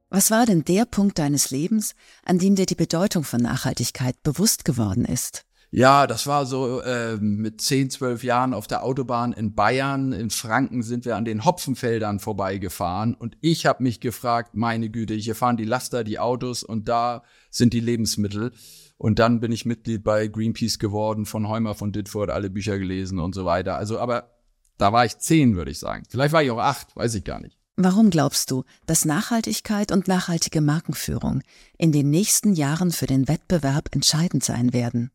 Was 0.10 0.32
war 0.32 0.46
denn 0.46 0.64
der 0.64 0.86
Punkt 0.86 1.20
deines 1.20 1.52
Lebens, 1.52 1.96
an 2.24 2.40
dem 2.40 2.56
dir 2.56 2.66
die 2.66 2.76
Bedeutung 2.76 3.26
von 3.26 3.42
Nachhaltigkeit 3.42 4.24
bewusst 4.24 4.64
geworden 4.64 5.04
ist? 5.04 5.44
Ja, 5.70 6.08
das 6.08 6.26
war 6.26 6.46
so 6.46 6.80
äh, 6.80 7.18
mit 7.18 7.60
10, 7.60 7.90
12 7.90 8.24
Jahren 8.24 8.54
auf 8.54 8.68
der 8.68 8.86
Autobahn 8.86 9.34
in 9.34 9.54
Bayern. 9.54 10.14
In 10.14 10.30
Franken 10.30 10.82
sind 10.82 11.04
wir 11.04 11.18
an 11.18 11.26
den 11.26 11.44
Hopfenfeldern 11.44 12.22
vorbeigefahren 12.22 13.14
und 13.14 13.38
ich 13.42 13.66
habe 13.66 13.84
mich 13.84 14.00
gefragt, 14.00 14.52
meine 14.56 14.90
Güte, 14.90 15.14
hier 15.14 15.36
fahren 15.36 15.58
die 15.58 15.66
Laster, 15.66 16.06
die 16.06 16.20
Autos 16.20 16.64
und 16.64 16.88
da 16.88 17.24
sind 17.50 17.74
die 17.74 17.82
Lebensmittel. 17.82 18.54
Und 18.98 19.20
dann 19.20 19.42
bin 19.42 19.52
ich 19.52 19.66
Mitglied 19.66 20.06
bei 20.06 20.28
Greenpeace 20.28 20.80
geworden, 20.80 21.26
von 21.26 21.50
Heumer 21.50 21.76
von 21.76 21.92
Ditford, 21.92 22.30
alle 22.30 22.50
Bücher 22.50 22.80
gelesen 22.80 23.20
und 23.20 23.36
so 23.36 23.44
weiter. 23.44 23.76
Also, 23.76 24.00
aber 24.00 24.37
da 24.78 24.94
war 24.94 25.06
ich 25.06 25.18
zehn, 25.18 25.56
würde 25.56 25.72
ich 25.72 25.80
sagen. 25.80 26.04
Vielleicht 26.10 26.34
war 26.34 26.44
ich 26.44 26.52
auch 26.52 26.60
acht, 26.60 26.96
weiß 26.96 27.16
ich 27.16 27.24
gar 27.24 27.40
nicht. 27.40 27.58
Warum 27.76 28.10
glaubst 28.10 28.50
du, 28.50 28.64
dass 28.88 29.06
Nachhaltigkeit 29.06 29.92
und 29.92 30.08
nachhaltige 30.08 30.62
Markenführung 30.62 31.44
in 31.78 31.92
den 31.92 32.10
nächsten 32.10 32.54
Jahren 32.54 32.92
für 32.92 33.06
den 33.06 33.28
Wettbewerb 33.28 33.94
entscheidend 33.94 34.44
sein 34.44 34.74
werden? 34.74 35.12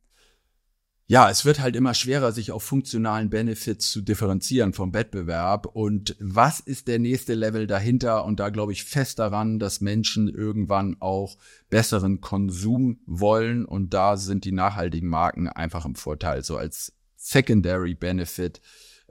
Ja, 1.07 1.29
es 1.29 1.45
wird 1.45 1.61
halt 1.61 1.77
immer 1.77 1.93
schwerer, 1.93 2.33
sich 2.33 2.53
auf 2.53 2.63
funktionalen 2.63 3.29
Benefits 3.29 3.91
zu 3.91 4.01
differenzieren 4.01 4.73
vom 4.73 4.95
Wettbewerb. 4.95 5.67
Und 5.67 6.17
was 6.21 6.61
ist 6.61 6.89
der 6.89 7.01
nächste 7.01 7.35
Level 7.35 7.67
dahinter? 7.67 8.25
Und 8.25 8.41
da 8.41 8.49
glaube 8.49 8.73
ich 8.73 8.85
fest 8.85 9.19
daran, 9.19 9.59
dass 9.59 9.81
Menschen 9.81 10.29
irgendwann 10.29 10.97
auch 11.01 11.37
besseren 11.69 12.21
Konsum 12.21 13.01
wollen. 13.05 13.65
Und 13.65 13.93
da 13.93 14.17
sind 14.17 14.45
die 14.45 14.53
nachhaltigen 14.53 15.09
Marken 15.09 15.49
einfach 15.49 15.85
im 15.85 15.97
Vorteil, 15.97 16.45
so 16.45 16.57
als 16.57 16.95
Secondary 17.17 17.95
Benefit 17.95 18.61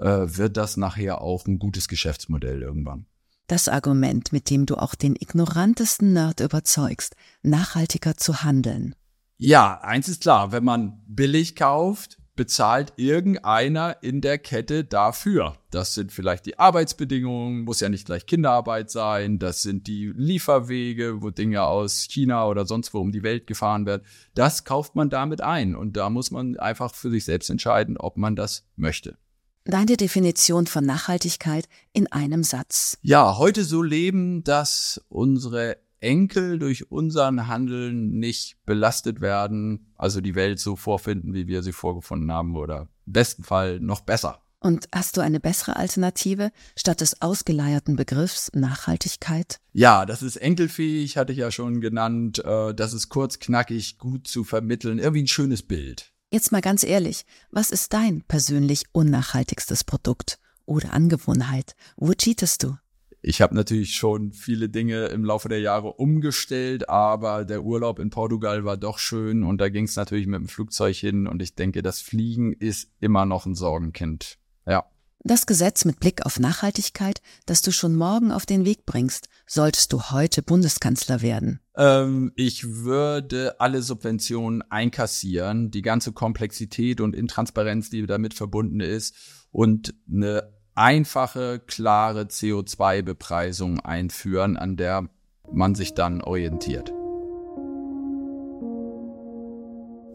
wird 0.01 0.57
das 0.57 0.77
nachher 0.77 1.21
auch 1.21 1.45
ein 1.45 1.59
gutes 1.59 1.87
Geschäftsmodell 1.87 2.61
irgendwann. 2.61 3.05
Das 3.47 3.67
Argument, 3.67 4.31
mit 4.31 4.49
dem 4.49 4.65
du 4.65 4.75
auch 4.75 4.95
den 4.95 5.15
ignorantesten 5.15 6.13
Nerd 6.13 6.39
überzeugst, 6.39 7.15
nachhaltiger 7.43 8.15
zu 8.17 8.43
handeln. 8.43 8.95
Ja, 9.37 9.81
eins 9.81 10.07
ist 10.07 10.21
klar, 10.21 10.51
wenn 10.51 10.63
man 10.63 11.01
billig 11.07 11.55
kauft, 11.55 12.17
bezahlt 12.35 12.93
irgendeiner 12.95 14.01
in 14.01 14.21
der 14.21 14.37
Kette 14.37 14.85
dafür. 14.85 15.57
Das 15.69 15.93
sind 15.93 16.11
vielleicht 16.11 16.45
die 16.45 16.57
Arbeitsbedingungen, 16.57 17.63
muss 17.63 17.81
ja 17.81 17.89
nicht 17.89 18.05
gleich 18.05 18.25
Kinderarbeit 18.25 18.89
sein, 18.89 19.37
das 19.37 19.61
sind 19.61 19.85
die 19.87 20.13
Lieferwege, 20.15 21.21
wo 21.21 21.29
Dinge 21.29 21.63
aus 21.63 22.07
China 22.09 22.47
oder 22.47 22.65
sonst 22.65 22.93
wo 22.93 22.99
um 22.99 23.11
die 23.11 23.23
Welt 23.23 23.47
gefahren 23.47 23.85
werden. 23.85 24.03
Das 24.33 24.63
kauft 24.63 24.95
man 24.95 25.09
damit 25.09 25.41
ein 25.41 25.75
und 25.75 25.97
da 25.97 26.09
muss 26.09 26.31
man 26.31 26.57
einfach 26.57 26.95
für 26.95 27.11
sich 27.11 27.25
selbst 27.25 27.49
entscheiden, 27.49 27.97
ob 27.97 28.15
man 28.17 28.35
das 28.35 28.65
möchte. 28.75 29.17
Deine 29.65 29.95
Definition 29.95 30.65
von 30.65 30.85
Nachhaltigkeit 30.85 31.67
in 31.93 32.11
einem 32.11 32.43
Satz. 32.43 32.97
Ja, 33.03 33.37
heute 33.37 33.63
so 33.63 33.83
leben, 33.83 34.43
dass 34.43 35.05
unsere 35.07 35.77
Enkel 35.99 36.57
durch 36.57 36.91
unseren 36.91 37.47
Handeln 37.47 38.17
nicht 38.17 38.57
belastet 38.65 39.21
werden, 39.21 39.93
also 39.97 40.19
die 40.19 40.33
Welt 40.33 40.59
so 40.59 40.75
vorfinden, 40.75 41.35
wie 41.35 41.45
wir 41.45 41.61
sie 41.61 41.73
vorgefunden 41.73 42.31
haben 42.31 42.55
oder 42.55 42.89
im 43.05 43.13
besten 43.13 43.43
Fall 43.43 43.79
noch 43.79 44.01
besser. 44.01 44.41
Und 44.63 44.87
hast 44.93 45.17
du 45.17 45.21
eine 45.21 45.39
bessere 45.39 45.75
Alternative 45.75 46.51
statt 46.75 47.01
des 47.01 47.21
ausgeleierten 47.21 47.95
Begriffs 47.95 48.51
Nachhaltigkeit? 48.53 49.59
Ja, 49.73 50.05
das 50.05 50.21
ist 50.21 50.37
enkelfähig, 50.37 51.17
hatte 51.17 51.33
ich 51.33 51.39
ja 51.39 51.49
schon 51.49 51.81
genannt. 51.81 52.43
Äh, 52.45 52.75
das 52.75 52.93
ist 52.93 53.09
kurz, 53.09 53.39
knackig, 53.39 53.97
gut 53.97 54.27
zu 54.27 54.43
vermitteln. 54.43 54.99
Irgendwie 54.99 55.23
ein 55.23 55.27
schönes 55.27 55.63
Bild. 55.63 56.10
Jetzt 56.33 56.53
mal 56.53 56.61
ganz 56.61 56.85
ehrlich, 56.85 57.25
was 57.51 57.71
ist 57.71 57.91
dein 57.91 58.21
persönlich 58.21 58.85
unnachhaltigstes 58.93 59.83
Produkt 59.83 60.39
oder 60.65 60.93
Angewohnheit? 60.93 61.75
Wo 61.97 62.13
cheatest 62.13 62.63
du? 62.63 62.77
Ich 63.21 63.41
habe 63.41 63.53
natürlich 63.53 63.95
schon 63.95 64.31
viele 64.31 64.69
Dinge 64.69 65.07
im 65.07 65.25
Laufe 65.25 65.49
der 65.49 65.59
Jahre 65.59 65.91
umgestellt, 65.91 66.87
aber 66.87 67.43
der 67.43 67.65
Urlaub 67.65 67.99
in 67.99 68.11
Portugal 68.11 68.63
war 68.63 68.77
doch 68.77 68.97
schön 68.97 69.43
und 69.43 69.59
da 69.59 69.67
ging 69.67 69.83
es 69.83 69.97
natürlich 69.97 70.25
mit 70.25 70.39
dem 70.39 70.47
Flugzeug 70.47 70.95
hin 70.95 71.27
und 71.27 71.41
ich 71.41 71.55
denke, 71.55 71.81
das 71.81 71.99
Fliegen 71.99 72.53
ist 72.53 72.89
immer 73.01 73.25
noch 73.25 73.45
ein 73.45 73.53
Sorgenkind. 73.53 74.37
Ja. 74.65 74.85
Das 75.23 75.45
Gesetz 75.45 75.85
mit 75.85 75.99
Blick 75.99 76.25
auf 76.25 76.39
Nachhaltigkeit, 76.39 77.21
das 77.45 77.61
du 77.61 77.71
schon 77.71 77.95
morgen 77.95 78.31
auf 78.31 78.45
den 78.47 78.65
Weg 78.65 78.85
bringst, 78.85 79.29
solltest 79.45 79.93
du 79.93 80.11
heute 80.11 80.41
Bundeskanzler 80.41 81.21
werden. 81.21 81.59
Ähm, 81.75 82.31
ich 82.35 82.67
würde 82.67 83.59
alle 83.59 83.83
Subventionen 83.83 84.63
einkassieren, 84.71 85.69
die 85.69 85.83
ganze 85.83 86.11
Komplexität 86.11 87.01
und 87.01 87.15
Intransparenz, 87.15 87.91
die 87.91 88.07
damit 88.07 88.33
verbunden 88.33 88.79
ist, 88.79 89.15
und 89.51 89.93
eine 90.11 90.53
einfache, 90.73 91.59
klare 91.59 92.23
CO2-Bepreisung 92.23 93.79
einführen, 93.79 94.57
an 94.57 94.75
der 94.75 95.09
man 95.51 95.75
sich 95.75 95.93
dann 95.93 96.21
orientiert. 96.21 96.91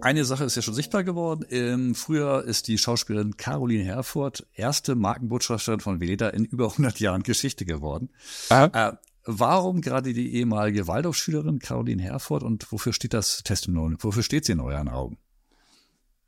Eine 0.01 0.25
Sache 0.25 0.45
ist 0.45 0.57
ja 0.57 0.63
schon 0.63 0.75
sichtbar 0.75 1.05
geworden. 1.05 1.43
Im 1.49 1.95
Frühjahr 1.95 2.45
ist 2.45 2.69
die 2.69 2.79
Schauspielerin 2.79 3.37
Caroline 3.37 3.85
Herford 3.85 4.47
erste 4.53 4.95
Markenbotschafterin 4.95 5.81
von 5.81 6.01
Veleda 6.01 6.29
in 6.29 6.45
über 6.45 6.71
100 6.71 7.01
Jahren 7.01 7.23
Geschichte 7.23 7.65
geworden. 7.65 8.11
Äh, 8.51 8.93
warum 9.25 9.81
gerade 9.81 10.13
die 10.13 10.35
ehemalige 10.35 10.87
Waldorfschülerin 10.87 11.59
Caroline 11.59 12.03
Herford 12.03 12.43
und 12.43 12.71
wofür 12.71 12.93
steht 12.93 13.15
das 13.15 13.43
Testimonial? 13.43 13.99
Wofür 14.01 14.23
steht 14.23 14.45
sie 14.45 14.53
in 14.53 14.61
euren 14.61 14.89
Augen? 14.89 15.19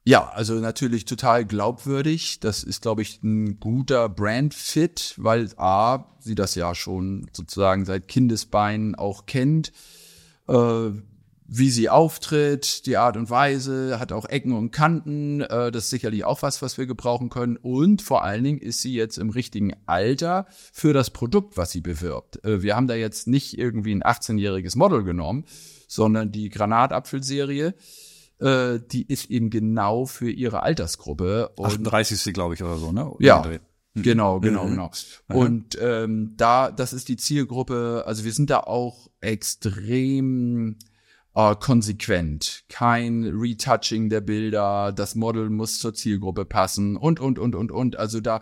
Ja, 0.05 0.29
also 0.31 0.55
natürlich 0.55 1.05
total 1.05 1.45
glaubwürdig. 1.45 2.41
Das 2.41 2.65
ist, 2.65 2.81
glaube 2.81 3.03
ich, 3.03 3.23
ein 3.23 3.61
guter 3.61 4.09
Brand-Fit, 4.09 5.15
weil 5.19 5.51
A, 5.59 6.07
sie 6.19 6.35
das 6.35 6.55
ja 6.55 6.75
schon 6.75 7.29
sozusagen 7.33 7.85
seit 7.85 8.09
Kindesbeinen 8.09 8.95
auch 8.95 9.27
kennt. 9.27 9.73
Äh, 10.49 10.93
wie 11.51 11.71
sie 11.71 11.89
auftritt, 11.89 12.85
die 12.85 12.99
Art 12.99 13.17
und 13.17 13.31
Weise, 13.31 13.99
hat 13.99 14.13
auch 14.13 14.27
Ecken 14.27 14.53
und 14.53 14.71
Kanten. 14.71 15.41
Äh, 15.41 15.73
das 15.73 15.85
ist 15.85 15.91
sicherlich 15.91 16.25
auch 16.25 16.43
was, 16.43 16.61
was 16.61 16.77
wir 16.77 16.87
gebrauchen 16.87 17.31
können. 17.31 17.57
Und 17.57 18.03
vor 18.03 18.23
allen 18.23 18.45
Dingen 18.45 18.59
ist 18.59 18.83
sie 18.83 18.95
jetzt 18.95 19.17
im 19.17 19.31
richtigen 19.31 19.73
Alter 19.87 20.47
für 20.73 20.93
das 20.93 21.09
Produkt, 21.09 21.57
was 21.57 21.71
sie 21.71 21.81
bewirbt. 21.81 22.45
Äh, 22.45 22.63
wir 22.63 22.77
haben 22.77 22.87
da 22.87 22.95
jetzt 22.95 23.27
nicht 23.27 23.59
irgendwie 23.59 23.95
ein 23.95 24.03
18-jähriges 24.03 24.77
Model 24.77 25.05
genommen, 25.05 25.47
sondern 25.89 26.31
die 26.33 26.51
Granatapfelserie, 26.51 27.75
äh, 28.41 28.79
die 28.93 29.07
ist 29.11 29.31
eben 29.31 29.49
genau 29.49 30.05
für 30.05 30.31
ihre 30.31 30.63
Altersgruppe. 30.63 31.49
Und 31.57 31.65
38. 31.65 32.35
glaube 32.35 32.55
ich 32.55 32.63
oder 32.63 32.77
so, 32.77 32.93
ne? 32.93 33.11
Ja. 33.21 33.43
Genau, 33.95 34.39
genau, 34.39 34.67
mhm. 34.67 34.71
genau. 34.71 34.91
Und 35.29 35.79
ähm, 35.81 36.35
da, 36.37 36.71
das 36.71 36.93
ist 36.93 37.09
die 37.09 37.17
Zielgruppe, 37.17 38.05
also 38.07 38.25
wir 38.25 38.33
sind 38.33 38.51
da 38.51 38.61
auch 38.61 39.09
extrem 39.21 40.77
äh, 41.39 41.55
konsequent. 41.55 42.65
Kein 42.69 43.23
Retouching 43.25 44.11
der 44.11 44.21
Bilder, 44.21 44.93
das 44.93 45.15
Model 45.15 45.51
muss 45.51 45.79
zur 45.79 45.95
Zielgruppe 45.95 46.45
passen 46.45 46.97
und, 46.97 47.21
und, 47.21 47.39
und, 47.39 47.55
und, 47.55 47.71
und. 47.71 47.97
Also 47.97 48.21
da, 48.21 48.41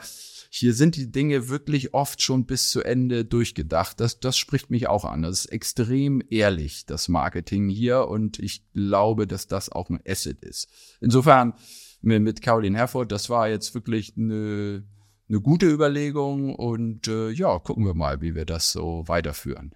hier 0.48 0.72
sind 0.72 0.96
die 0.96 1.12
Dinge 1.12 1.50
wirklich 1.50 1.92
oft 1.92 2.22
schon 2.22 2.46
bis 2.46 2.70
zu 2.70 2.82
Ende 2.82 3.26
durchgedacht. 3.26 4.00
Das, 4.00 4.18
das 4.18 4.38
spricht 4.38 4.70
mich 4.70 4.88
auch 4.88 5.04
an. 5.04 5.20
Das 5.20 5.40
ist 5.40 5.52
extrem 5.52 6.22
ehrlich, 6.30 6.86
das 6.86 7.08
Marketing 7.08 7.68
hier. 7.68 8.08
Und 8.08 8.38
ich 8.38 8.64
glaube, 8.72 9.26
dass 9.26 9.46
das 9.46 9.70
auch 9.70 9.90
ein 9.90 10.00
Asset 10.08 10.42
ist. 10.42 10.66
Insofern 11.02 11.52
mit 12.00 12.40
Caroline 12.40 12.78
Herford, 12.78 13.12
das 13.12 13.28
war 13.28 13.50
jetzt 13.50 13.74
wirklich 13.74 14.14
eine, 14.16 14.84
eine 15.28 15.40
gute 15.42 15.66
Überlegung. 15.66 16.54
Und 16.54 17.08
äh, 17.08 17.28
ja, 17.28 17.58
gucken 17.58 17.84
wir 17.84 17.94
mal, 17.94 18.22
wie 18.22 18.34
wir 18.34 18.46
das 18.46 18.72
so 18.72 19.04
weiterführen. 19.06 19.74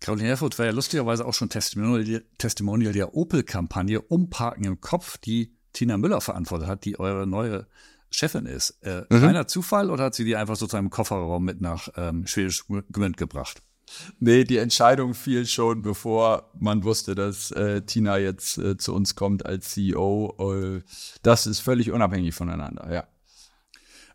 Caroline 0.00 0.28
Herford 0.28 0.58
war 0.58 0.66
ja 0.66 0.72
lustigerweise 0.72 1.26
auch 1.26 1.34
schon 1.34 1.48
Testimonial, 1.48 2.22
Testimonial 2.38 2.92
der 2.92 3.14
Opel-Kampagne 3.14 4.00
Umparken 4.00 4.64
im 4.64 4.80
Kopf, 4.80 5.18
die 5.18 5.56
Tina 5.72 5.96
Müller 5.96 6.20
verantwortet 6.20 6.68
hat, 6.68 6.84
die 6.84 6.98
eure 6.98 7.26
neue 7.26 7.66
Chefin 8.10 8.46
ist. 8.46 8.78
Äh, 8.82 9.02
mhm. 9.10 9.24
Reiner 9.24 9.46
Zufall 9.46 9.90
oder 9.90 10.04
hat 10.04 10.14
sie 10.14 10.24
die 10.24 10.36
einfach 10.36 10.56
sozusagen 10.56 10.86
im 10.86 10.90
Kofferraum 10.90 11.44
mit 11.44 11.60
nach 11.60 11.88
ähm, 11.96 12.26
Schwedisch 12.26 12.64
Gmünd 12.66 13.16
gebracht? 13.16 13.62
Nee, 14.18 14.44
die 14.44 14.58
Entscheidung 14.58 15.14
fiel 15.14 15.46
schon, 15.46 15.82
bevor 15.82 16.50
man 16.58 16.84
wusste, 16.84 17.14
dass 17.14 17.50
äh, 17.52 17.82
Tina 17.82 18.18
jetzt 18.18 18.58
äh, 18.58 18.76
zu 18.76 18.94
uns 18.94 19.14
kommt 19.14 19.46
als 19.46 19.70
CEO. 19.70 20.34
Äh, 20.38 20.82
das 21.22 21.46
ist 21.46 21.60
völlig 21.60 21.90
unabhängig 21.90 22.34
voneinander, 22.34 22.92
ja. 22.92 23.06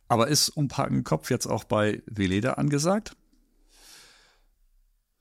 Aber 0.08 0.28
ist 0.28 0.50
Umparken 0.50 0.98
im 0.98 1.04
Kopf 1.04 1.32
jetzt 1.32 1.48
auch 1.48 1.64
bei 1.64 2.04
Veleda 2.06 2.54
angesagt? 2.54 3.16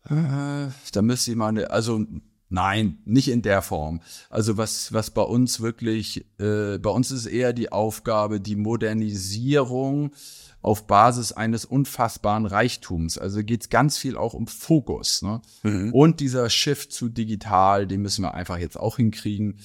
Äh, 0.09 0.69
da 0.93 1.03
müsste 1.03 1.31
ich 1.31 1.37
mal, 1.37 1.65
also 1.67 2.05
nein, 2.49 2.99
nicht 3.05 3.29
in 3.29 3.43
der 3.43 3.63
Form. 3.63 4.01
Also 4.31 4.57
was, 4.57 4.93
was 4.93 5.11
bei 5.11 5.23
uns 5.23 5.61
wirklich, 5.61 6.27
äh, 6.39 6.79
bei 6.79 6.91
uns 6.91 7.11
ist 7.11 7.27
eher 7.27 7.53
die 7.53 7.73
Aufgabe, 7.73 8.41
die 8.41 8.57
Modernisierung 8.57 10.13
auf 10.61 10.87
Basis 10.87 11.33
eines 11.33 11.65
unfassbaren 11.65 12.47
Reichtums. 12.47 13.19
Also 13.19 13.43
geht 13.43 13.63
es 13.63 13.69
ganz 13.69 13.99
viel 13.99 14.17
auch 14.17 14.35
um 14.35 14.47
Fokus. 14.47 15.23
Ne? 15.23 15.43
Mhm. 15.65 15.93
Und 15.93 16.21
dieser 16.21 16.49
Shift 16.51 16.93
zu 16.93 17.09
digital, 17.09 17.87
den 17.87 18.03
müssen 18.03 18.23
wir 18.23 18.35
einfach 18.35 18.59
jetzt 18.59 18.79
auch 18.79 18.97
hinkriegen. 18.97 19.59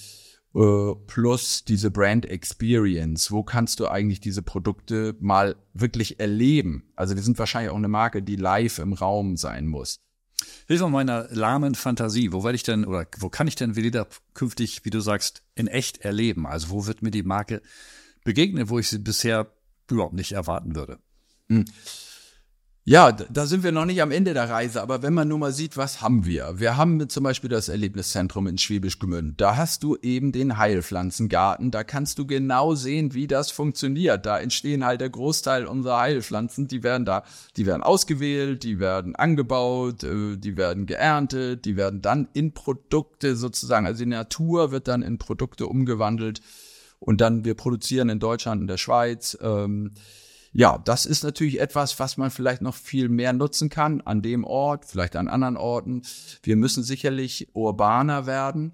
Äh, 0.56 0.95
plus 1.06 1.65
diese 1.65 1.91
Brand 1.91 2.26
Experience. 2.26 3.32
Wo 3.32 3.43
kannst 3.43 3.80
du 3.80 3.88
eigentlich 3.88 4.21
diese 4.21 4.41
Produkte 4.41 5.15
mal 5.19 5.56
wirklich 5.73 6.19
erleben? 6.19 6.89
Also 6.95 7.15
wir 7.15 7.21
sind 7.21 7.38
wahrscheinlich 7.38 7.71
auch 7.71 7.78
eine 7.78 7.89
Marke, 7.89 8.23
die 8.23 8.38
live 8.38 8.80
im 8.80 8.93
Raum 8.93 9.38
sein 9.38 9.67
muss. 9.67 10.00
Hilf 10.67 10.82
mal 10.82 10.89
meiner 10.89 11.27
lahmen 11.30 11.75
Fantasie. 11.75 12.34
Wo 12.34 12.43
werde 12.43 12.58
ich 12.58 12.63
denn 12.63 12.86
oder 12.86 13.08
wo 13.19 13.30
kann 13.30 13.47
ich 13.47 13.56
denn 13.56 13.75
Veleda 13.75 14.06
künftig, 14.34 14.84
wie 14.84 14.89
du 14.89 14.99
sagst, 14.99 15.43
in 15.56 15.67
echt 15.67 15.99
erleben? 15.99 16.45
Also 16.45 16.69
wo 16.69 16.86
wird 16.86 17.01
mir 17.01 17.12
die 17.12 17.23
Marke 17.23 17.62
begegnen, 18.25 18.69
wo 18.69 18.77
ich 18.77 18.89
sie 18.89 18.99
bisher 18.99 19.49
überhaupt 19.89 20.13
nicht 20.13 20.34
erwarten 20.34 20.75
würde? 20.75 20.99
Hm. 21.47 21.63
Ja, 22.89 23.12
da 23.12 23.45
sind 23.45 23.63
wir 23.63 23.73
noch 23.73 23.84
nicht 23.84 24.02
am 24.02 24.12
Ende 24.12 24.34
der 24.34 24.50
Reise, 24.50 24.82
aber 24.82 25.04
wenn 25.04 25.13
man 25.13 25.28
nur 25.28 25.39
mal 25.39 25.52
sieht, 25.52 25.76
was 25.76 26.02
haben 26.02 26.23
wir? 26.23 26.54
Wir 26.56 26.78
haben 26.78 27.10
zum 27.10 27.26
Beispiel 27.26 27.50
das 27.50 27.67
Erlebniszentrum 27.67 28.47
in 28.47 28.58
Schwäbisch 28.58 28.97
Gmünd. 28.97 29.41
Da 29.41 29.58
hast 29.58 29.84
du 29.84 29.97
eben 29.97 30.32
den 30.32 30.58
Heilpflanzengarten. 30.58 31.69
Da 31.69 31.84
kannst 31.84 32.17
du 32.17 32.26
genau 32.26 32.76
sehen, 32.76 33.13
wie 33.13 33.28
das 33.28 33.52
funktioniert. 33.52 34.26
Da 34.26 34.39
entstehen 34.39 34.86
halt 34.86 35.02
der 35.02 35.10
Großteil 35.10 35.65
unserer 35.65 36.00
Heilpflanzen. 36.00 36.69
Die 36.69 36.82
werden 36.82 37.04
da, 37.04 37.26
die 37.58 37.65
werden 37.65 37.84
ausgewählt, 37.84 38.63
die 38.63 38.80
werden 38.80 39.17
angebaut, 39.17 40.06
äh, 40.06 40.38
die 40.38 40.56
werden 40.56 40.86
geerntet, 40.86 41.65
die 41.65 41.76
werden 41.76 42.02
dann 42.02 42.30
in 42.32 42.54
Produkte 42.54 43.36
sozusagen, 43.36 43.86
also 43.86 44.02
die 44.02 44.10
Natur 44.10 44.71
wird 44.71 44.88
dann 44.88 45.02
in 45.02 45.17
Produkte 45.17 45.67
umgewandelt 45.67 46.39
und 47.00 47.19
dann 47.19 47.43
wir 47.43 47.56
produzieren 47.56 48.08
in 48.08 48.21
Deutschland, 48.21 48.62
in 48.62 48.67
der 48.67 48.78
Schweiz. 48.78 49.38
Ähm, 49.41 49.91
ja, 50.51 50.77
das 50.77 51.05
ist 51.05 51.23
natürlich 51.23 51.60
etwas, 51.60 51.99
was 51.99 52.17
man 52.17 52.31
vielleicht 52.31 52.62
noch 52.62 52.75
viel 52.75 53.10
mehr 53.10 53.33
nutzen 53.33 53.69
kann 53.69 54.01
an 54.01 54.21
dem 54.21 54.43
Ort, 54.43 54.86
vielleicht 54.86 55.15
an 55.15 55.27
anderen 55.27 55.57
Orten. 55.57 56.03
Wir 56.43 56.55
müssen 56.55 56.83
sicherlich 56.83 57.49
urbaner 57.53 58.25
werden. 58.25 58.73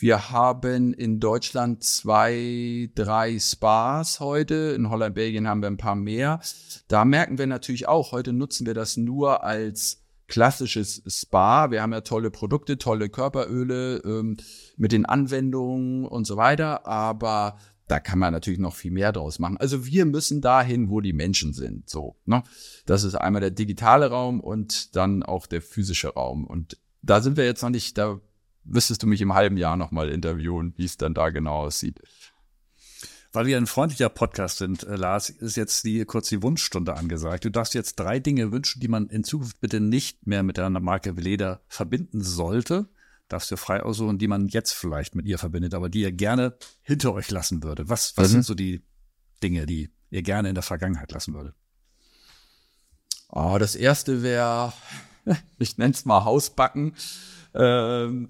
Wir 0.00 0.30
haben 0.30 0.94
in 0.94 1.20
Deutschland 1.20 1.84
zwei, 1.84 2.90
drei 2.94 3.38
Spas 3.38 4.18
heute. 4.18 4.72
In 4.74 4.88
Holland, 4.88 5.14
Belgien 5.14 5.46
haben 5.46 5.60
wir 5.60 5.68
ein 5.68 5.76
paar 5.76 5.94
mehr. 5.94 6.40
Da 6.88 7.04
merken 7.04 7.36
wir 7.36 7.46
natürlich 7.46 7.86
auch, 7.86 8.12
heute 8.12 8.32
nutzen 8.32 8.66
wir 8.66 8.72
das 8.72 8.96
nur 8.96 9.44
als 9.44 10.00
klassisches 10.26 11.02
Spa. 11.06 11.70
Wir 11.70 11.82
haben 11.82 11.92
ja 11.92 12.00
tolle 12.00 12.30
Produkte, 12.30 12.78
tolle 12.78 13.10
Körperöle 13.10 13.96
ähm, 13.98 14.38
mit 14.78 14.92
den 14.92 15.04
Anwendungen 15.04 16.06
und 16.06 16.24
so 16.24 16.38
weiter. 16.38 16.86
Aber 16.86 17.58
da 17.90 17.98
kann 17.98 18.20
man 18.20 18.32
natürlich 18.32 18.60
noch 18.60 18.76
viel 18.76 18.92
mehr 18.92 19.10
draus 19.10 19.40
machen. 19.40 19.56
Also 19.56 19.84
wir 19.84 20.04
müssen 20.04 20.40
dahin, 20.40 20.90
wo 20.90 21.00
die 21.00 21.12
Menschen 21.12 21.52
sind. 21.52 21.90
So, 21.90 22.16
ne? 22.24 22.44
Das 22.86 23.02
ist 23.02 23.16
einmal 23.16 23.40
der 23.40 23.50
digitale 23.50 24.10
Raum 24.10 24.38
und 24.40 24.94
dann 24.94 25.24
auch 25.24 25.46
der 25.46 25.60
physische 25.60 26.14
Raum. 26.14 26.46
Und 26.46 26.78
da 27.02 27.20
sind 27.20 27.36
wir 27.36 27.44
jetzt 27.44 27.62
noch 27.62 27.70
nicht, 27.70 27.98
da 27.98 28.20
müsstest 28.62 29.02
du 29.02 29.08
mich 29.08 29.20
im 29.20 29.34
halben 29.34 29.56
Jahr 29.56 29.76
nochmal 29.76 30.08
interviewen, 30.10 30.72
wie 30.76 30.84
es 30.84 30.98
dann 30.98 31.14
da 31.14 31.30
genau 31.30 31.64
aussieht. 31.64 32.00
Weil 33.32 33.46
wir 33.46 33.56
ein 33.56 33.66
freundlicher 33.66 34.08
Podcast 34.08 34.58
sind, 34.58 34.84
äh, 34.84 34.94
Lars, 34.94 35.28
ist 35.28 35.56
jetzt 35.56 35.84
die, 35.84 36.04
kurz 36.04 36.28
die 36.28 36.42
Wunschstunde 36.42 36.94
angesagt. 36.94 37.44
Du 37.44 37.50
darfst 37.50 37.74
jetzt 37.74 37.96
drei 37.96 38.20
Dinge 38.20 38.52
wünschen, 38.52 38.80
die 38.80 38.88
man 38.88 39.08
in 39.08 39.24
Zukunft 39.24 39.60
bitte 39.60 39.80
nicht 39.80 40.28
mehr 40.28 40.44
mit 40.44 40.58
der 40.58 40.70
Marke 40.70 41.16
Veleda 41.16 41.60
verbinden 41.66 42.22
sollte. 42.22 42.88
Darfst 43.30 43.50
du 43.52 43.56
frei 43.56 43.80
aussuchen, 43.80 44.18
die 44.18 44.26
man 44.26 44.48
jetzt 44.48 44.72
vielleicht 44.72 45.14
mit 45.14 45.24
ihr 45.24 45.38
verbindet, 45.38 45.72
aber 45.72 45.88
die 45.88 46.00
ihr 46.00 46.10
gerne 46.10 46.56
hinter 46.82 47.14
euch 47.14 47.30
lassen 47.30 47.62
würde. 47.62 47.88
Was, 47.88 48.16
was 48.16 48.28
mhm. 48.28 48.32
sind 48.32 48.44
so 48.44 48.54
die 48.54 48.82
Dinge, 49.40 49.66
die 49.66 49.90
ihr 50.10 50.22
gerne 50.22 50.48
in 50.48 50.54
der 50.54 50.64
Vergangenheit 50.64 51.12
lassen 51.12 51.34
würdet? 51.34 51.54
Oh, 53.28 53.56
das 53.60 53.76
erste 53.76 54.24
wäre, 54.24 54.72
ich 55.58 55.78
nenne 55.78 55.94
es 55.94 56.04
mal 56.04 56.24
Hausbacken. 56.24 56.96
Ähm, 57.54 58.28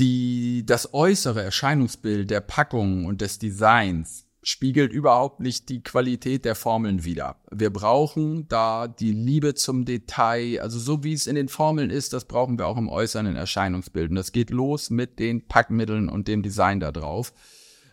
die, 0.00 0.66
das 0.66 0.92
äußere 0.92 1.44
Erscheinungsbild 1.44 2.30
der 2.30 2.40
Packung 2.40 3.06
und 3.06 3.20
des 3.20 3.38
Designs 3.38 4.23
spiegelt 4.44 4.92
überhaupt 4.92 5.40
nicht 5.40 5.68
die 5.70 5.82
Qualität 5.82 6.44
der 6.44 6.54
Formeln 6.54 7.04
wider. 7.04 7.36
Wir 7.50 7.70
brauchen 7.70 8.46
da 8.48 8.86
die 8.86 9.12
Liebe 9.12 9.54
zum 9.54 9.84
Detail, 9.84 10.60
also 10.60 10.78
so 10.78 11.02
wie 11.02 11.14
es 11.14 11.26
in 11.26 11.34
den 11.34 11.48
Formeln 11.48 11.90
ist, 11.90 12.12
das 12.12 12.26
brauchen 12.26 12.58
wir 12.58 12.66
auch 12.66 12.76
im 12.76 12.88
äußeren 12.88 13.34
Erscheinungsbild. 13.34 14.10
Und 14.10 14.16
das 14.16 14.32
geht 14.32 14.50
los 14.50 14.90
mit 14.90 15.18
den 15.18 15.48
Packmitteln 15.48 16.08
und 16.08 16.28
dem 16.28 16.42
Design 16.42 16.78
da 16.78 16.92
drauf. 16.92 17.32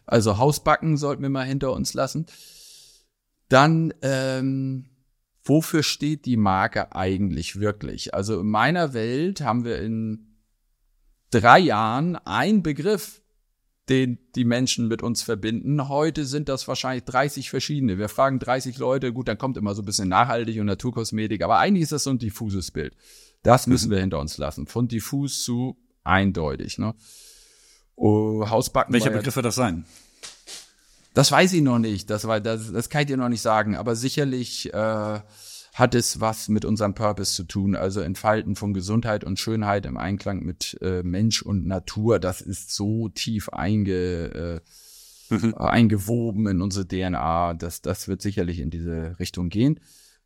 Also 0.06 0.38
Hausbacken 0.38 0.98
sollten 0.98 1.24
wir 1.24 1.30
mal 1.30 1.46
hinter 1.46 1.72
uns 1.72 1.94
lassen. 1.94 2.26
Dann, 3.48 3.94
ähm, 4.02 4.86
wofür 5.44 5.84
steht 5.84 6.26
die 6.26 6.38
Marke 6.38 6.94
eigentlich 6.94 7.60
wirklich? 7.60 8.14
Also 8.14 8.42
in 8.42 8.48
meiner 8.48 8.94
Welt 8.94 9.42
haben 9.42 9.64
wir 9.64 9.80
in 9.80 10.38
drei 11.32 11.60
Jahren 11.60 12.18
ein 12.18 12.62
Begriff, 12.62 13.21
den 13.92 14.18
die 14.36 14.46
Menschen 14.46 14.88
mit 14.88 15.04
uns 15.04 15.22
verbinden. 15.22 15.90
Heute 15.90 16.26
sind 16.26 16.48
das 16.50 16.68
wahrscheinlich 16.68 17.04
30 17.04 17.50
verschiedene. 17.50 17.98
Wir 17.98 18.08
fragen 18.08 18.40
30 18.40 18.78
Leute, 18.78 19.12
gut, 19.12 19.28
dann 19.28 19.38
kommt 19.38 19.58
immer 19.58 19.76
so 19.76 19.82
ein 19.82 19.86
bisschen 19.86 20.08
nachhaltig 20.08 20.60
und 20.60 20.66
Naturkosmetik, 20.66 21.44
aber 21.44 21.60
eigentlich 21.60 21.84
ist 21.84 21.92
das 21.92 22.06
so 22.06 22.10
ein 22.10 22.18
diffuses 22.18 22.72
Bild. 22.72 22.96
Das 23.44 23.68
müssen 23.68 23.90
mhm. 23.90 23.92
wir 23.92 24.00
hinter 24.00 24.20
uns 24.20 24.38
lassen. 24.38 24.66
Von 24.66 24.88
diffus 24.88 25.44
zu 25.44 25.78
eindeutig. 26.04 26.78
Ne? 26.78 26.96
Oh, 27.96 28.50
Hausbacken. 28.50 28.94
Welcher 28.94 29.10
Begriff 29.10 29.36
wird 29.36 29.46
das 29.46 29.56
sein? 29.56 29.86
Das 31.14 31.32
weiß 31.32 31.52
ich 31.54 31.62
noch 31.62 31.80
nicht. 31.80 32.10
Das, 32.10 32.26
war, 32.26 32.40
das, 32.40 32.72
das 32.72 32.90
kann 32.90 33.02
ich 33.02 33.08
dir 33.08 33.18
noch 33.18 33.30
nicht 33.30 33.42
sagen. 33.42 33.76
Aber 33.76 33.96
sicherlich 33.96 34.74
äh, 34.74 35.20
hat 35.74 35.96
es 35.96 36.20
was 36.20 36.50
mit 36.50 36.66
unserem 36.66 36.94
Purpose 36.94 37.34
zu 37.34 37.44
tun. 37.44 37.76
Also 37.76 38.02
Entfalten 38.02 38.56
von 38.56 38.74
Gesundheit 38.74 39.24
und 39.24 39.40
Schönheit 39.40 39.86
im 39.86 39.98
Einklang 39.98 40.44
mit 40.44 40.78
äh, 40.82 41.02
Mensch 41.04 41.42
und 41.42 41.66
Natur. 41.66 42.20
Das 42.20 42.42
ist 42.42 42.76
so 42.76 43.10
tief 43.10 43.50
einge, 43.50 44.62
äh, 45.30 45.34
mhm. 45.34 45.54
eingewoben 45.56 46.48
in 46.48 46.62
unsere 46.62 46.88
DNA. 46.88 47.54
Das, 47.54 47.82
das 47.82 48.08
wird 48.08 48.22
sicherlich 48.22 48.60
in 48.60 48.70
diese 48.70 49.16
Richtung 49.20 49.50
gehen. 49.50 49.80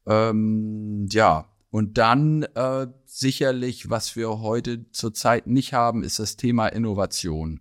Ähm, 0.07 1.07
ja, 1.11 1.45
und 1.69 1.97
dann 1.97 2.43
äh, 2.55 2.87
sicherlich, 3.05 3.89
was 3.89 4.15
wir 4.15 4.39
heute 4.39 4.89
zurzeit 4.91 5.45
nicht 5.45 5.73
haben, 5.73 6.03
ist 6.03 6.19
das 6.19 6.37
Thema 6.37 6.67
Innovation. 6.67 7.59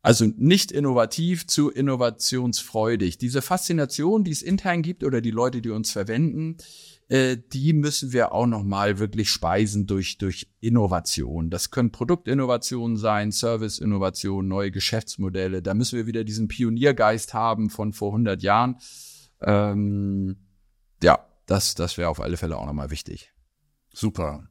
Also 0.00 0.26
nicht 0.36 0.70
innovativ 0.70 1.46
zu 1.46 1.70
innovationsfreudig. 1.70 3.18
Diese 3.18 3.42
Faszination, 3.42 4.22
die 4.22 4.30
es 4.30 4.42
intern 4.42 4.82
gibt 4.82 5.02
oder 5.02 5.20
die 5.20 5.32
Leute, 5.32 5.60
die 5.60 5.70
uns 5.70 5.90
verwenden, 5.90 6.56
äh, 7.08 7.36
die 7.52 7.72
müssen 7.72 8.12
wir 8.12 8.32
auch 8.32 8.46
nochmal 8.46 8.98
wirklich 8.98 9.30
speisen 9.30 9.86
durch, 9.86 10.18
durch 10.18 10.48
Innovation. 10.60 11.50
Das 11.50 11.70
können 11.70 11.90
Produktinnovationen 11.90 12.96
sein, 12.96 13.32
Serviceinnovationen, 13.32 14.48
neue 14.48 14.70
Geschäftsmodelle. 14.70 15.62
Da 15.62 15.74
müssen 15.74 15.96
wir 15.96 16.06
wieder 16.06 16.22
diesen 16.22 16.46
Pioniergeist 16.48 17.34
haben 17.34 17.68
von 17.68 17.92
vor 17.92 18.10
100 18.10 18.42
Jahren. 18.42 18.76
Ähm, 19.42 20.36
ja, 21.02 21.26
das, 21.46 21.74
das 21.74 21.98
wäre 21.98 22.08
auf 22.08 22.20
alle 22.20 22.36
Fälle 22.36 22.56
auch 22.56 22.66
nochmal 22.66 22.90
wichtig. 22.90 23.32
Super. 23.92 24.44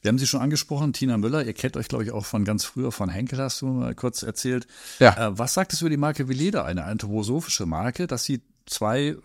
Wir 0.00 0.08
haben 0.10 0.18
sie 0.18 0.26
schon 0.26 0.40
angesprochen, 0.40 0.92
Tina 0.92 1.16
Müller. 1.16 1.44
Ihr 1.44 1.54
kennt 1.54 1.76
euch, 1.76 1.88
glaube 1.88 2.04
ich, 2.04 2.12
auch 2.12 2.24
von 2.24 2.44
ganz 2.44 2.64
früher 2.64 2.92
von 2.92 3.08
Henkel, 3.08 3.38
hast 3.38 3.60
du 3.62 3.66
mal 3.66 3.94
kurz 3.94 4.22
erzählt. 4.22 4.66
Ja. 4.98 5.28
Äh, 5.28 5.38
was 5.38 5.54
sagt 5.54 5.72
es 5.72 5.80
über 5.80 5.90
die 5.90 5.96
Marke 5.96 6.28
Veleda, 6.28 6.64
eine 6.64 6.84
anthroposophische 6.84 7.66
Marke, 7.66 8.06
dass 8.06 8.24
sie 8.24 8.42
zwei 8.66 9.16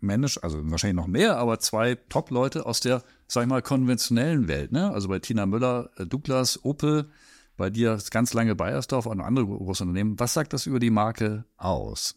Menschen, 0.00 0.42
also 0.42 0.58
wahrscheinlich 0.70 0.96
noch 0.96 1.06
mehr, 1.06 1.38
aber 1.38 1.58
zwei 1.58 1.96
Top-Leute 2.08 2.66
aus 2.66 2.80
der, 2.80 3.02
sag 3.26 3.42
ich 3.42 3.48
mal, 3.48 3.62
konventionellen 3.62 4.48
Welt, 4.48 4.72
ne? 4.72 4.90
Also 4.90 5.08
bei 5.08 5.18
Tina 5.18 5.46
Müller, 5.46 5.90
äh, 5.96 6.06
Douglas, 6.06 6.64
Opel, 6.64 7.10
bei 7.56 7.70
dir 7.70 7.98
ganz 8.10 8.34
lange 8.34 8.54
Bayersdorf 8.54 9.06
und 9.06 9.20
andere 9.20 9.46
große 9.46 9.82
Unternehmen. 9.82 10.18
Was 10.18 10.34
sagt 10.34 10.52
das 10.52 10.66
über 10.66 10.78
die 10.78 10.90
Marke 10.90 11.44
aus? 11.56 12.14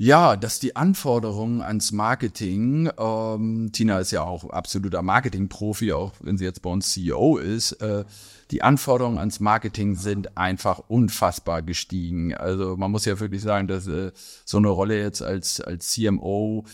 Ja, 0.00 0.36
dass 0.36 0.60
die 0.60 0.76
Anforderungen 0.76 1.60
ans 1.60 1.90
Marketing, 1.90 2.88
ähm, 2.96 3.70
Tina 3.72 3.98
ist 3.98 4.12
ja 4.12 4.22
auch 4.22 4.48
absoluter 4.48 5.02
Marketing-Profi, 5.02 5.92
auch 5.92 6.12
wenn 6.20 6.38
sie 6.38 6.44
jetzt 6.44 6.62
bei 6.62 6.70
uns 6.70 6.92
CEO 6.92 7.36
ist, 7.36 7.72
äh, 7.82 8.04
die 8.52 8.62
Anforderungen 8.62 9.18
ans 9.18 9.40
Marketing 9.40 9.96
sind 9.96 10.38
einfach 10.38 10.78
unfassbar 10.86 11.62
gestiegen. 11.62 12.32
Also 12.32 12.76
man 12.76 12.92
muss 12.92 13.06
ja 13.06 13.18
wirklich 13.18 13.42
sagen, 13.42 13.66
dass 13.66 13.88
äh, 13.88 14.12
so 14.44 14.58
eine 14.58 14.68
Rolle 14.68 15.02
jetzt 15.02 15.20
als, 15.20 15.60
als 15.60 15.90
CMO, 15.90 16.64